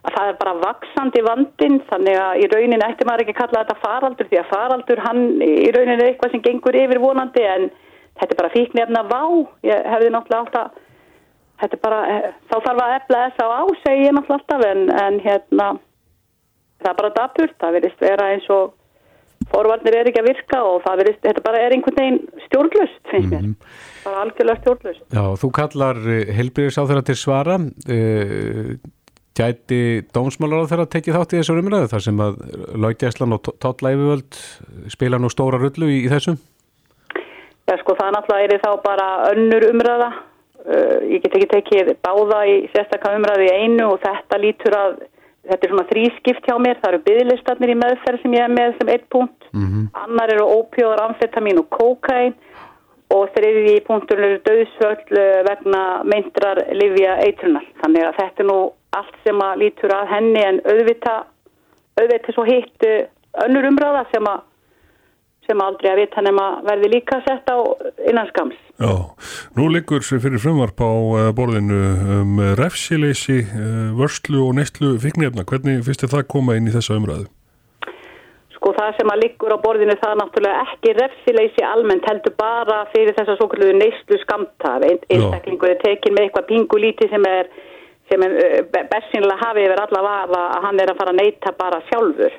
að 0.00 0.14
það 0.16 0.30
er 0.30 0.38
bara 0.40 0.56
vaksandi 0.62 1.22
vandin, 1.26 1.78
þannig 1.90 2.18
að 2.20 2.40
í 2.40 2.48
raunin 2.54 2.84
ætti 2.86 3.06
maður 3.08 3.24
ekki 3.24 3.34
að 3.36 3.40
kalla 3.40 3.62
þetta 3.62 3.82
faraldur, 3.84 4.28
því 4.30 4.40
að 4.40 4.50
faraldur 4.54 5.02
hann 5.04 5.22
í 5.44 5.70
raunin 5.76 5.96
er 5.98 6.06
eitthvað 6.08 6.34
sem 6.34 6.44
gengur 6.46 6.78
yfir 6.80 7.02
vonandi, 7.02 7.44
en 7.44 7.68
þetta 8.20 8.34
er 8.34 8.40
bara 8.40 8.54
fíknefna 8.54 9.04
vá, 9.10 9.22
ég 9.68 9.86
hefði 9.92 10.10
náttúrulega 10.14 10.42
átt 10.46 10.58
að, 10.62 10.82
þetta 11.62 11.78
er 11.78 11.84
bara, 11.84 12.00
eh, 12.14 12.28
þá 12.48 12.56
þarf 12.56 12.82
að 12.86 12.96
efla 12.96 13.22
þess 13.26 13.44
á 13.44 13.46
á, 13.52 13.62
segi 13.84 14.06
ég 14.06 14.16
náttúrulega 14.16 14.40
alltaf, 14.40 14.66
en, 14.70 14.84
en 15.04 15.22
hérna, 15.26 15.70
það 16.80 16.92
er 16.92 17.00
bara 17.02 17.16
dapurt, 17.20 17.56
það 17.60 17.76
verðist 17.78 18.06
vera 18.06 18.30
eins 18.34 18.52
og 18.56 18.76
forvarnir 19.50 19.96
er 19.96 20.08
ekki 20.08 20.20
að 20.22 20.30
virka 20.30 20.60
og 20.64 20.82
það 20.84 21.00
verið, 21.02 21.20
þetta 21.24 21.42
bara 21.44 21.60
er 21.64 21.74
einhvern 21.74 21.98
veginn 21.98 22.18
stjórnlust, 22.46 23.00
finnst 23.10 23.32
mér. 23.32 23.46
Bara 24.04 24.24
algjörlega 24.24 24.62
stjórnlust. 24.62 25.04
Já, 25.10 25.24
þú 25.40 25.50
kallar 25.56 26.00
helbriðis 26.38 26.78
á 26.78 26.82
þeirra 26.84 27.04
til 27.08 27.16
svara. 27.18 27.56
Uh, 27.88 28.74
gæti 29.38 29.80
dómsmálar 30.14 30.66
á 30.66 30.70
þeirra 30.70 30.88
tekið 30.90 31.16
þátt 31.16 31.34
í 31.34 31.40
þessu 31.40 31.58
umræðu 31.60 31.90
þar 31.92 32.04
sem 32.06 32.22
að 32.24 32.40
laugjæslan 32.84 33.36
og 33.36 33.52
totlæfivöld 33.62 34.40
spila 34.92 35.20
nú 35.20 35.30
stóra 35.32 35.60
rullu 35.60 35.90
í, 35.90 36.02
í 36.06 36.10
þessum? 36.10 36.40
Já, 37.70 37.76
sko, 37.78 37.94
það 37.94 38.16
náttúrulega 38.16 38.56
er 38.56 38.64
þá 38.64 38.72
bara 38.82 39.06
önnur 39.30 39.68
umræða. 39.70 40.10
Uh, 40.60 40.96
ég 41.08 41.22
get 41.22 41.36
ekki 41.38 41.48
tekið 41.54 41.94
báða 42.04 42.42
í 42.50 42.56
sérstaklega 42.74 43.20
umræðu 43.20 43.46
í 43.46 43.52
einu 43.62 43.86
og 43.94 44.02
þetta 44.02 44.40
lítur 44.42 44.76
að 44.76 44.98
þetta 45.48 45.66
er 45.66 45.72
svona 45.72 45.88
þrískipt 45.88 46.48
hjá 46.48 46.56
mér, 46.60 46.80
það 46.82 46.90
eru 46.90 47.02
byggðlistarnir 47.06 47.72
í 47.72 47.76
meðferð 47.80 48.22
sem 48.22 48.34
ég 48.36 48.44
er 48.44 48.52
með 48.52 48.74
sem 48.76 48.90
eitt 48.92 49.06
punkt, 49.14 49.46
mm 49.54 49.64
-hmm. 49.66 49.86
annar 50.02 50.32
eru 50.34 50.48
ópjóður, 50.58 51.00
amfetamin 51.06 51.62
og 51.62 51.70
kókain 51.72 52.34
og 53.10 53.30
þriði 53.34 53.78
punktur 53.86 54.20
eru 54.20 54.42
döðsvöld 54.44 55.08
vegna 55.48 55.82
meintrar 56.04 56.60
livja 56.76 57.16
eitrunar. 57.24 57.64
Þannig 57.80 58.06
að 58.06 58.18
þetta 58.20 58.44
er 58.44 58.48
nú 58.50 58.58
allt 58.96 59.16
sem 59.24 59.42
að 59.44 59.64
lítur 59.64 59.94
að 59.94 60.08
henni 60.14 60.44
en 60.44 60.60
auðvita, 60.66 61.16
auðvita 62.00 62.36
svo 62.36 62.46
hitt 62.48 62.86
eh, 62.86 63.10
önnur 63.46 63.68
umræða 63.70 64.06
sem 64.12 64.26
að 64.30 64.46
sem 65.50 65.62
aldrei 65.64 65.90
að 65.90 66.02
vita 66.04 66.22
nema 66.22 66.46
verði 66.66 66.92
líka 66.94 67.18
sett 67.26 67.48
á 67.50 67.58
innanskams. 68.10 68.58
Já, 68.80 68.92
nú 69.58 69.66
liggur 69.72 70.04
fyrir 70.04 70.40
frumvarp 70.42 70.78
á 70.78 70.92
eh, 70.92 71.32
borðinu 71.36 71.80
um 72.20 72.38
refsileysi, 72.60 73.42
eh, 73.42 73.90
vörslu 73.98 74.44
og 74.46 74.56
neistlu 74.60 74.94
fiknefna. 75.02 75.46
Hvernig 75.48 75.84
finnst 75.86 76.06
þið 76.06 76.14
það 76.14 76.26
koma 76.34 76.56
inn 76.58 76.70
í 76.70 76.74
þessa 76.76 76.98
umræðu? 77.00 77.28
Sko 78.60 78.74
það 78.76 78.96
sem 78.98 79.10
að 79.10 79.22
liggur 79.24 79.54
á 79.56 79.64
borðinu 79.64 79.96
það 79.96 80.10
er 80.12 80.18
náttúrulega 80.20 80.64
ekki 80.68 80.94
refsileysi 80.98 81.62
almennt 81.64 82.08
heldur 82.08 82.34
bara 82.36 82.82
fyrir 82.92 83.16
þessa 83.16 83.38
svo 83.38 83.48
kalluðu 83.48 83.78
neistlu 83.80 84.20
skamtaf. 84.20 84.84
Einstaklingur 84.84 85.72
er 85.72 85.80
tekin 85.80 86.16
með 86.16 86.28
eitthvað 86.28 86.48
pingulíti 86.50 87.08
sem 87.08 87.24
er, 87.28 87.48
sem 88.10 88.26
eh, 88.26 88.60
bestinlega 88.74 89.40
hafið 89.44 89.68
yfir 89.68 89.82
alla 89.86 90.04
vafa 90.06 90.44
að 90.56 90.64
hann 90.66 90.80
er 90.82 90.92
að 90.92 91.02
fara 91.02 91.14
að 91.14 91.20
neyta 91.22 91.52
bara 91.58 91.82
sjálfur 91.88 92.38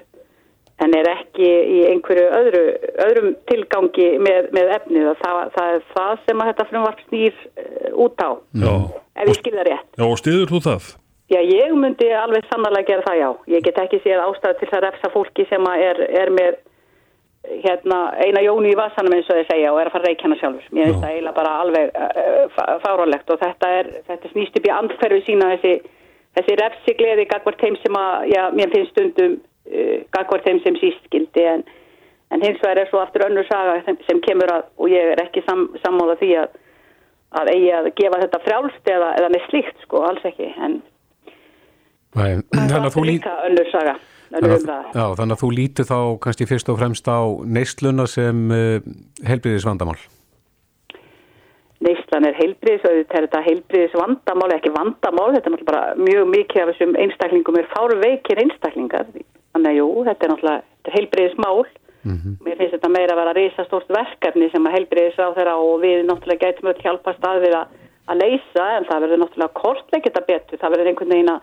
en 0.81 0.95
er 0.97 1.09
ekki 1.11 1.45
í 1.45 1.81
einhverju 1.91 2.23
öðru, 2.37 2.63
öðrum 3.05 3.35
tilgangi 3.49 4.07
með, 4.23 4.49
með 4.55 4.73
efnið 4.77 5.11
og 5.11 5.19
það, 5.21 5.41
það 5.55 5.75
er 5.75 5.85
það 5.91 6.23
sem 6.25 6.41
að 6.41 6.49
þetta 6.51 6.67
frumvarp 6.71 7.03
snýr 7.05 7.37
uh, 7.51 7.91
út 8.05 8.23
á 8.25 8.29
já. 8.63 8.73
ef 9.21 9.29
ég 9.29 9.37
skilða 9.37 9.67
rétt. 9.67 9.87
Já 9.99 10.05
og 10.07 10.17
stiður 10.21 10.51
þú 10.53 10.63
það? 10.65 10.89
Já 11.31 11.39
ég 11.47 11.75
myndi 11.79 12.09
alveg 12.17 12.47
sannarlega 12.49 12.89
gera 12.89 13.05
það 13.05 13.21
já. 13.21 13.29
Ég 13.53 13.65
get 13.67 13.79
ekki 13.85 14.01
séð 14.03 14.23
ástæð 14.25 14.57
til 14.59 14.71
að 14.71 14.83
refsa 14.87 15.11
fólki 15.13 15.45
sem 15.51 15.69
er, 15.77 16.01
er 16.09 16.33
með 16.33 16.57
hérna, 17.43 17.99
eina 18.21 18.41
jónu 18.45 18.69
í 18.69 18.77
vasanum 18.77 19.15
eins 19.15 19.29
og 19.31 19.39
þið 19.39 19.49
segja 19.49 19.73
og 19.73 19.79
er 19.81 19.89
að 19.89 19.95
fara 19.95 20.05
að 20.05 20.09
reykjana 20.11 20.37
sjálfur. 20.39 20.67
Mér 20.75 20.89
finnst 20.89 21.01
það 21.01 21.13
eiginlega 21.15 21.37
bara 21.39 21.53
alveg 21.63 21.95
uh, 21.97 22.77
fárálegt 22.83 23.33
og 23.33 23.41
þetta, 23.41 23.71
er, 23.79 23.91
þetta 24.09 24.31
snýst 24.33 24.57
upp 24.59 24.67
í 24.67 24.73
andferðu 24.75 25.21
sína 25.25 25.51
þessi, 25.55 25.73
þessi 26.37 26.57
refsigleði 26.61 27.27
gagvart 27.31 27.65
heim 27.65 27.77
sem 27.81 27.97
að 27.97 28.27
já, 28.31 28.41
mér 28.57 28.73
finnst 28.75 28.93
stundum 28.93 29.37
uh, 29.39 29.95
gagvar 30.17 30.45
þeim 30.45 30.61
sem 30.65 30.77
síst 30.81 31.09
skildi 31.09 31.47
en, 31.55 31.65
en 32.31 32.45
hins 32.45 32.61
vegar 32.61 32.83
er 32.83 32.91
svo 32.91 33.01
aftur 33.01 33.25
önnur 33.25 33.49
saga 33.49 33.79
sem, 33.87 33.97
sem 34.09 34.21
kemur 34.27 34.53
að 34.53 34.69
og 34.77 34.93
ég 34.93 35.15
er 35.15 35.25
ekki 35.25 35.43
sam, 35.47 35.69
sammála 35.85 36.19
því 36.21 36.35
að 36.43 36.59
að 37.41 37.47
eigi 37.53 37.69
að 37.71 37.85
gefa 37.95 38.17
þetta 38.25 38.39
frjálst 38.43 38.89
eða, 38.91 39.11
eða 39.19 39.27
með 39.31 39.43
slíkt 39.47 39.85
sko, 39.85 40.01
alls 40.03 40.25
ekki 40.27 40.49
en 40.51 40.81
Nei, 42.11 42.41
það 42.51 42.87
er 42.89 43.05
líka 43.07 43.35
önnur 43.47 43.69
saga 43.71 43.93
Þannig 44.31 44.65
já, 44.95 45.05
þannig 45.19 45.35
að 45.35 45.41
þú 45.43 45.51
lítur 45.57 45.87
þá 45.89 45.99
kannski 46.23 46.47
fyrst 46.47 46.71
og 46.71 46.79
fremst 46.79 47.07
á 47.11 47.19
neistluna 47.43 48.07
sem 48.07 48.47
uh, 48.51 48.79
helbriðis 49.27 49.67
vandamál 49.67 49.99
Neistlan 51.81 52.27
er 52.29 52.35
heilbriðis 52.37 52.83
og 52.85 52.97
þetta 53.09 53.39
er 53.39 53.45
heilbriðis 53.47 53.95
vandamál, 53.97 54.51
ekki 54.53 54.69
vandamál 54.75 55.31
þetta 55.33 55.51
er 55.51 55.63
bara 55.65 55.83
mjög 55.97 56.27
mikið 56.29 56.61
af 56.61 56.71
þessum 56.71 56.97
einstaklingum 57.03 57.57
er 57.57 57.69
fárveikir 57.73 58.43
einstaklingar 58.43 59.07
Þannig 59.51 59.71
að 59.73 59.77
jú, 59.77 59.87
þetta 60.07 60.25
er 60.25 60.31
náttúrulega 60.31 60.95
heilbreyðis 60.95 61.39
mál. 61.41 61.65
Mm 62.01 62.17
-hmm. 62.17 62.35
Mér 62.45 62.57
finnst 62.57 62.73
þetta 62.75 62.89
meira 62.89 63.13
að 63.13 63.19
vera 63.21 63.37
risastórt 63.37 63.89
verkefni 63.93 64.49
sem 64.49 64.65
að 64.65 64.75
heilbreyðis 64.75 65.19
á 65.21 65.27
þeirra 65.35 65.55
og 65.61 65.81
við 65.83 65.97
náttúrulega 66.07 66.43
gætum 66.45 66.69
öll 66.71 66.81
hjálpast 66.81 67.25
að 67.29 67.41
við 67.45 67.53
að, 67.59 67.67
að 68.09 68.21
leysa 68.23 68.65
en 68.77 68.87
það 68.89 69.01
verður 69.03 69.21
náttúrulega 69.21 69.59
kortleikit 69.61 70.17
að 70.17 70.27
betur. 70.31 70.59
Það 70.61 70.71
verður 70.73 70.89
einhvern 70.89 71.13
veginn 71.13 71.33
að 71.35 71.41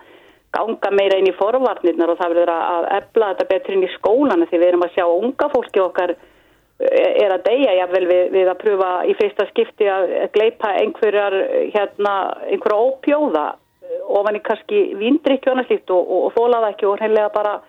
ganga 0.55 0.91
meira 0.95 1.19
inn 1.19 1.29
í 1.29 1.37
forvarnirnar 1.37 2.13
og 2.13 2.19
það 2.19 2.33
verður 2.33 2.51
að 2.55 2.89
ebla 2.97 3.31
þetta 3.31 3.47
betur 3.51 3.75
inn 3.75 3.85
í 3.85 3.93
skólanu 3.95 4.49
því 4.49 4.59
við 4.59 4.67
erum 4.71 4.85
að 4.87 4.95
sjá 4.95 5.05
unga 5.07 5.49
fólki 5.53 5.83
okkar 5.83 6.15
eh, 6.15 7.11
er 7.23 7.35
að 7.35 7.45
deyja 7.45 7.75
jáfnvel 7.77 8.05
við, 8.09 8.23
við 8.33 8.51
að 8.51 8.61
pröfa 8.63 8.91
í 9.05 9.17
fyrsta 9.19 9.47
skipti 9.51 9.89
að 9.93 10.13
gleipa 10.33 10.73
einhverjar 10.81 11.35
hérna, 11.75 12.15
einhverja 12.49 12.87
ópjóða 12.87 13.45
eh, 13.85 13.99
ofan 14.19 14.39
í 14.39 14.45
kannski 14.45 14.81
vindrykjónaslíkt 15.03 15.93
og, 15.93 16.01
og, 16.01 16.25
og 16.29 16.33
fólaða 16.37 16.73
ekki 16.73 16.89
og 16.89 16.97
hreinlega 16.97 17.29
bara 17.35 17.59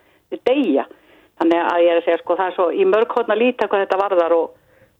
deyja. 0.46 0.86
Þannig 1.40 1.60
að 1.66 1.82
ég 1.84 1.90
er 1.92 2.00
að 2.00 2.06
segja 2.06 2.20
sko 2.20 2.36
það 2.36 2.50
er 2.50 2.56
svo 2.56 2.70
í 2.72 2.86
mörg 2.88 3.14
hodna 3.16 3.36
líta 3.36 3.68
hvað 3.68 3.86
þetta 3.86 4.00
varðar 4.00 4.36
og, 4.36 4.50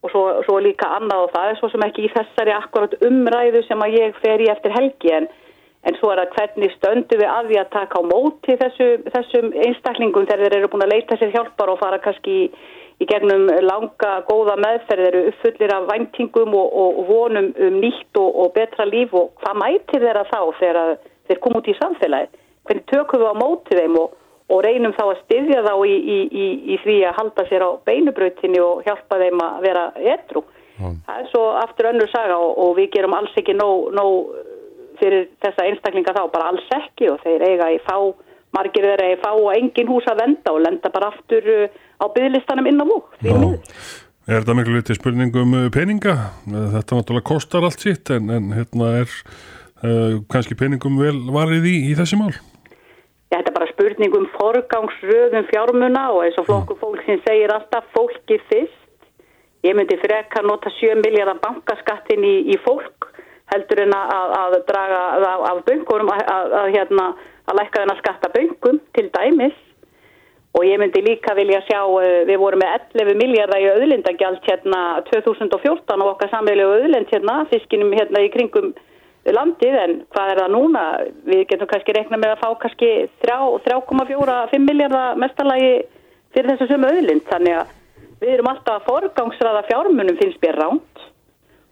og 0.01 0.13
svo, 0.13 0.23
svo 0.47 0.61
líka 0.65 0.89
annað 0.97 1.27
og 1.27 1.35
það 1.35 1.51
er 1.51 1.59
svo 1.61 1.69
sem 1.73 1.85
ekki 1.85 2.07
í 2.07 2.13
þessari 2.13 2.55
akkurat 2.57 2.97
umræðu 3.05 3.61
sem 3.67 3.85
að 3.85 3.97
ég 3.99 4.21
fer 4.21 4.41
í 4.41 4.49
eftir 4.53 4.73
helgi 4.77 5.13
en, 5.17 5.29
en 5.89 5.97
svo 5.97 6.11
er 6.13 6.21
að 6.25 6.35
hvernig 6.37 6.75
stöndu 6.77 7.17
við 7.21 7.31
að 7.31 7.49
því 7.51 7.59
að 7.61 7.73
taka 7.77 8.01
á 8.01 8.03
móti 8.05 8.57
þessu, 8.61 8.89
þessum 9.15 9.49
einstaklingum 9.65 10.29
þegar 10.29 10.45
þeir 10.45 10.57
eru 10.59 10.71
búin 10.73 10.85
að 10.85 10.93
leita 10.95 11.17
sér 11.17 11.33
hjálpar 11.35 11.73
og 11.73 11.81
fara 11.81 12.01
kannski 12.05 12.37
í, 12.43 12.45
í 13.01 13.09
gegnum 13.09 13.49
langa 13.65 14.13
góða 14.29 14.59
meðferð 14.61 15.09
eru 15.09 15.25
uppfullir 15.31 15.75
af 15.77 15.89
væntingum 15.89 16.53
og, 16.53 16.77
og, 16.83 17.01
og 17.01 17.09
vonum 17.09 17.51
um 17.57 17.81
nýtt 17.81 18.21
og 18.21 18.53
betra 18.57 18.89
líf 18.89 19.17
og 19.17 19.33
hvað 19.41 19.61
mætir 19.65 20.05
þeirra 20.05 20.27
þá 20.29 20.41
þegar 20.61 20.97
þeir 21.31 21.43
koma 21.47 21.63
út 21.63 21.73
í 21.73 21.79
samfélagi 21.81 22.33
hvernig 22.69 22.89
tökum 22.93 23.25
við 23.25 23.33
á 23.33 23.37
móti 23.41 23.81
þeim 23.81 24.01
og 24.03 24.17
og 24.51 24.65
reynum 24.67 24.95
þá 24.97 25.05
að 25.07 25.21
styðja 25.25 25.63
þá 25.67 25.75
í, 25.87 25.93
í, 25.95 26.19
í, 26.27 26.47
í 26.75 26.79
því 26.83 26.97
að 27.07 27.19
halda 27.21 27.45
sér 27.49 27.65
á 27.65 27.71
beinubrautinni 27.87 28.63
og 28.63 28.81
hjálpa 28.87 29.19
þeim 29.21 29.43
að 29.45 29.61
vera 29.67 29.85
etru. 30.17 30.43
Mm. 30.81 30.97
Það 31.07 31.21
er 31.21 31.29
svo 31.31 31.43
aftur 31.61 31.91
önnur 31.93 32.11
saga 32.11 32.39
og, 32.41 32.57
og 32.65 32.73
við 32.79 32.89
gerum 32.97 33.15
alls 33.15 33.37
ekki 33.39 33.55
nóg, 33.55 33.91
nóg 33.95 34.33
fyrir 35.01 35.31
þessa 35.45 35.67
einstaklinga 35.69 36.15
þá, 36.17 36.23
bara 36.33 36.51
alls 36.53 36.69
ekki 36.77 37.11
og 37.13 37.23
þeir 37.25 37.47
eiga 37.49 37.71
í 37.75 37.81
fá, 37.87 37.97
margir 38.57 38.87
þeir 38.87 39.05
eiga 39.05 39.17
í 39.17 39.23
fá 39.23 39.31
og 39.33 39.51
engin 39.55 39.91
hús 39.91 40.07
að 40.11 40.23
venda 40.25 40.55
og 40.55 40.63
lenda 40.67 40.93
bara 40.93 41.11
aftur 41.15 41.51
uh, 41.55 41.81
á 42.01 42.05
byggðlistanum 42.13 42.71
inn 42.71 42.83
á 42.83 42.87
múk. 42.87 43.09
Er 44.31 44.43
þetta 44.43 44.55
miklu 44.55 44.77
litið 44.77 45.01
spurningum 45.01 45.57
uh, 45.59 45.71
peninga? 45.75 46.17
Þetta 46.47 47.01
náttúrulega 47.01 47.29
kostar 47.33 47.67
allt 47.67 47.83
sitt 47.83 48.13
en, 48.15 48.31
en 48.31 48.53
hérna 48.55 48.93
er 49.01 49.09
uh, 49.11 50.21
kannski 50.31 50.59
peningum 50.59 51.01
vel 51.01 51.17
varið 51.33 51.67
í, 51.71 51.77
í 51.91 51.97
þessi 51.99 52.21
mál? 52.21 52.33
Já, 53.31 53.39
þetta 53.39 53.53
er 53.53 53.57
bara 53.57 53.71
spurning 53.71 54.15
um 54.19 54.29
forgangsröðum 54.35 55.45
fjármuna 55.53 56.09
og 56.11 56.25
eins 56.27 56.39
og 56.43 56.49
flokku 56.49 56.75
fólk 56.81 57.03
sem 57.07 57.21
segir 57.27 57.53
alltaf 57.55 57.87
fólki 57.95 58.41
fyrst. 58.51 58.77
Ég 59.63 59.77
myndi 59.77 59.99
frekar 60.01 60.47
nota 60.49 60.71
7 60.73 61.03
miljardar 61.05 61.39
bankaskattin 61.43 62.25
í, 62.25 62.37
í 62.49 62.57
fólk 62.65 63.11
heldur 63.51 63.83
en 63.85 63.97
að, 63.97 64.37
að 64.43 64.57
draga 64.69 65.01
af, 65.31 65.43
af 65.51 65.65
böngunum 65.67 66.13
að, 66.15 66.23
að, 66.35 66.55
að 66.61 66.71
hérna, 66.77 67.09
lækka 67.59 67.83
þenn 67.83 67.95
að 67.95 68.01
skatta 68.03 68.31
böngum 68.37 68.81
til 68.97 69.09
dæmis. 69.17 69.59
Og 70.59 70.65
ég 70.67 70.81
myndi 70.83 71.03
líka 71.05 71.35
vilja 71.39 71.61
sjá, 71.63 71.79
eh, 72.03 72.25
við 72.27 72.41
vorum 72.43 72.59
með 72.63 72.89
11 72.99 73.19
miljardar 73.21 73.63
í 73.63 73.69
auðlindagjald 73.71 74.41
hérna 74.49 74.81
2014 75.07 76.03
og 76.03 76.15
okkar 76.17 76.33
samveilu 76.33 76.67
auðlind 76.67 77.13
hérna, 77.13 77.45
fiskinum 77.53 77.95
hérna 77.95 78.25
í 78.27 78.33
kringum 78.35 78.73
landið. 79.31 79.77
En 79.85 79.97
hvað 80.11 80.33
er 80.33 80.43
það 80.43 80.55
núna? 80.57 80.85
Við 81.29 81.45
getum 81.53 81.71
kannski 81.71 81.95
rekna 81.95 82.19
með 82.19 82.35
að 82.35 82.43
fá 82.43 82.49
kannski 82.65 82.91
3,4-5 83.23 84.67
miljardar 84.67 85.21
mestalagi 85.23 85.75
fyrir 86.35 86.53
þessu 86.53 86.71
sömu 86.71 86.91
öðlind 86.97 87.27
þannig 87.31 87.61
að 87.61 87.77
við 88.21 88.35
erum 88.35 88.51
alltaf 88.51 88.81
að 88.81 88.89
forgangsraða 88.89 89.67
fjármunum 89.71 90.19
finnst 90.21 90.43
mér 90.43 90.59
ránt 90.61 90.90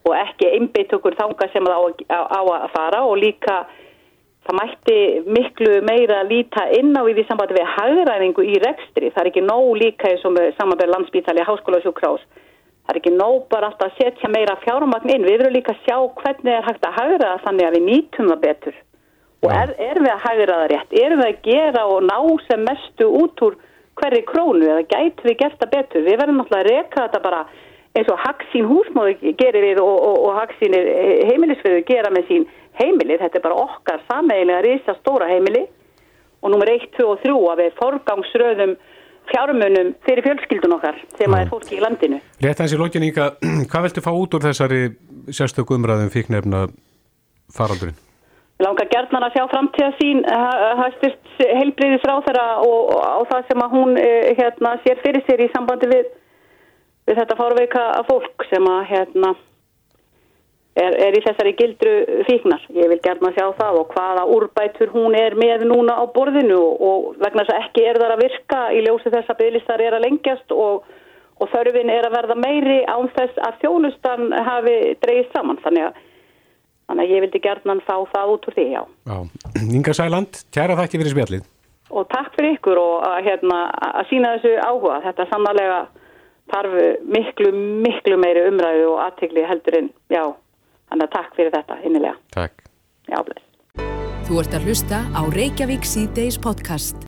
og 0.08 0.16
ekki 0.16 0.48
einbeitt 0.56 0.94
okkur 0.96 1.18
þanga 1.18 1.50
sem 1.52 1.68
það 1.68 2.02
á, 2.08 2.20
á 2.24 2.40
að 2.40 2.66
fara 2.74 3.04
og 3.04 3.20
líka 3.20 3.60
það 4.48 4.58
mætti 4.62 4.98
miklu 5.28 5.78
meira 5.84 6.22
að 6.22 6.32
líta 6.32 6.66
inn 6.78 6.96
á 6.96 7.02
í 7.04 7.14
því 7.14 7.28
sambandi 7.28 7.58
við 7.58 7.72
hagræðingu 7.76 8.48
í 8.48 8.58
rekstri 8.64 9.12
það 9.12 9.22
er 9.22 9.32
ekki 9.32 9.46
nóg 9.46 9.70
líka 9.82 10.10
eins 10.10 10.24
og 10.24 10.36
með 10.36 10.52
samanbæri 10.56 10.94
landsbítali 10.94 11.44
háskóla 11.48 11.82
og 11.82 11.86
sjúkrás 11.86 12.28
Það 12.88 12.96
er 12.96 12.98
ekki 13.02 13.10
nóg 13.20 13.42
bara 13.52 13.68
alltaf 13.68 13.90
að 13.90 13.98
setja 14.00 14.28
meira 14.32 14.54
fjármagn 14.62 15.10
inn. 15.12 15.24
Við 15.28 15.34
verum 15.42 15.52
líka 15.52 15.74
að 15.74 15.82
sjá 15.84 15.96
hvernig 16.22 16.54
er 16.54 16.62
hægt 16.64 16.86
að 16.88 16.94
hagra 16.96 17.26
það 17.34 17.42
þannig 17.44 17.66
að 17.66 17.74
við 17.76 17.82
nýtum 17.84 18.30
það 18.30 18.38
betur. 18.44 18.78
Og 19.44 19.52
er, 19.52 19.72
er 19.76 20.00
við 20.00 20.12
að 20.14 20.22
hagra 20.22 20.54
það 20.62 20.70
rétt? 20.72 20.94
Erum 21.02 21.20
við 21.20 21.28
að 21.28 21.42
gera 21.44 21.82
og 21.92 22.06
ná 22.08 22.16
sem 22.46 22.64
mestu 22.64 23.10
út 23.18 23.42
úr 23.44 23.58
hverju 24.00 24.22
krónu 24.30 24.70
eða 24.72 24.86
gætu 24.88 25.28
við 25.28 25.36
gert 25.42 25.60
það 25.60 25.72
betur? 25.74 26.06
Við 26.08 26.16
verðum 26.22 26.40
náttúrulega 26.40 26.64
að 26.64 26.70
reyka 26.72 27.02
þetta 27.04 27.20
bara 27.26 27.42
eins 27.96 28.10
og 28.12 28.20
Haksín 28.20 28.68
húsmóðu 28.68 29.32
gerir 29.38 29.64
við 29.64 29.80
og, 29.82 29.96
og, 30.10 30.20
og 30.28 30.38
Haksín 30.42 30.76
heimilisfeyðu 31.30 31.84
gera 31.88 32.12
með 32.14 32.28
sín 32.28 32.46
heimilið. 32.78 33.24
Þetta 33.24 33.40
er 33.40 33.46
bara 33.46 33.64
okkar 33.64 34.04
sameigilega 34.10 34.64
reysa 34.66 34.96
stóra 35.00 35.30
heimili 35.30 35.64
og 36.42 36.52
nummer 36.52 36.70
1, 36.70 36.92
2 36.98 37.08
og 37.08 37.22
3 37.24 37.36
að 37.52 37.62
við 37.62 37.78
forgangsröðum 37.80 38.76
fjármunum 39.28 39.94
fyrir 40.06 40.24
fjölskyldun 40.24 40.76
okkar 40.78 40.98
sem 41.18 41.34
að 41.34 41.44
er 41.44 41.50
fólki 41.52 41.78
í 41.78 41.82
landinu. 41.82 42.20
Rétt 42.44 42.60
hans 42.62 42.74
í 42.74 42.80
lokininga, 42.80 43.30
hvað 43.70 43.88
viltu 43.88 44.04
fá 44.04 44.12
út 44.14 44.36
úr 44.36 44.44
þessari 44.48 44.82
sérstöku 45.34 45.76
umræðum 45.76 46.12
fíknefna 46.14 46.66
faraldurinn? 47.54 47.98
Langar 48.58 48.88
gerðnar 48.90 49.28
að 49.28 49.36
sjá 49.36 49.44
framtíða 49.52 49.90
sín 50.00 50.24
hæstist 50.80 51.36
heilbriðis 51.38 52.06
ráþara 52.08 52.46
og, 52.64 52.88
og 52.96 53.04
á 53.06 53.18
það 53.30 53.44
sem 53.50 53.62
að 53.62 53.76
hún 53.76 53.92
eh, 54.02 54.32
hérna, 54.38 54.72
sér 54.82 54.98
fyrir 55.04 55.22
sér 55.28 55.44
í 55.44 55.50
sambandi 55.52 55.90
við, 55.92 56.08
við 57.08 57.22
þetta 57.22 57.36
fárveika 57.38 57.84
fólk 58.08 58.44
sem 58.50 58.66
að 58.68 58.82
hérna 58.92 59.34
er, 60.78 60.96
er 61.08 61.16
í 61.16 61.22
þessari 61.24 61.54
gildru 61.58 61.94
fíknar. 62.28 62.64
Ég 62.76 62.90
vil 62.92 63.00
gerna 63.04 63.32
sjá 63.36 63.46
það 63.58 63.80
og 63.80 63.94
hvaða 63.94 64.24
úrbætur 64.34 64.92
hún 64.94 65.16
er 65.18 65.36
með 65.38 65.66
núna 65.70 65.98
á 65.98 66.04
borðinu 66.14 66.58
og 66.58 67.10
vegna 67.22 67.44
þess 67.44 67.56
að 67.56 67.66
ekki 67.66 67.86
er 67.88 68.00
þar 68.02 68.16
að 68.16 68.24
virka 68.26 68.62
í 68.74 68.82
ljósi 68.86 69.12
þess 69.14 69.32
að 69.32 69.40
bygglistar 69.42 69.84
er 69.84 69.98
að 69.98 70.04
lengjast 70.06 70.54
og, 70.54 70.86
og 71.38 71.52
þörfin 71.54 71.92
er 71.94 72.08
að 72.08 72.18
verða 72.18 72.38
meiri 72.38 72.80
án 72.86 73.10
þess 73.16 73.42
að 73.48 73.60
þjónustan 73.64 74.32
hafi 74.50 74.78
dreyið 75.04 75.30
saman. 75.34 75.60
Þannig 75.64 75.88
að, 75.88 76.02
þannig 76.88 77.06
að 77.06 77.14
ég 77.14 77.24
vildi 77.26 77.44
gerna 77.48 77.78
fá 77.86 77.94
það 78.14 78.34
út 78.34 78.50
úr 78.50 78.58
því, 78.58 78.66
já. 78.74 78.82
Já, 79.08 79.18
Inga 79.78 79.96
Sæland, 79.96 80.42
kæra 80.54 80.78
þakki 80.82 81.02
fyrir 81.02 81.16
spjallið. 81.16 81.54
Og 81.88 82.04
takk 82.12 82.34
fyrir 82.36 82.58
ykkur 82.58 82.76
og 82.76 83.06
að, 83.08 83.22
hérna, 83.24 83.62
að 83.96 84.10
sína 84.10 84.34
þessu 84.36 84.58
áhuga. 84.60 84.98
Þetta 85.06 85.24
er 85.24 85.30
sannlega 85.30 85.78
tarfu 86.50 86.84
miklu, 87.06 87.54
miklu 87.86 88.18
meiri 88.20 88.44
umræðu 88.50 88.92
og 88.94 89.00
aðtegli 89.06 89.46
heldur 89.48 89.82
en, 89.82 89.90
já, 90.12 90.24
Þannig 90.88 91.04
að 91.04 91.14
takk 91.16 91.36
fyrir 91.36 91.54
þetta, 91.54 91.78
innilega. 91.84 92.16
Takk. 92.34 92.64
Já, 93.08 93.20
bless. 93.26 93.44
Þú 94.28 94.40
ert 94.42 94.56
að 94.56 94.68
hlusta 94.68 95.02
á 95.12 95.20
Reykjavík 95.36 95.88
C-Days 95.88 96.40
podcast. 96.40 97.04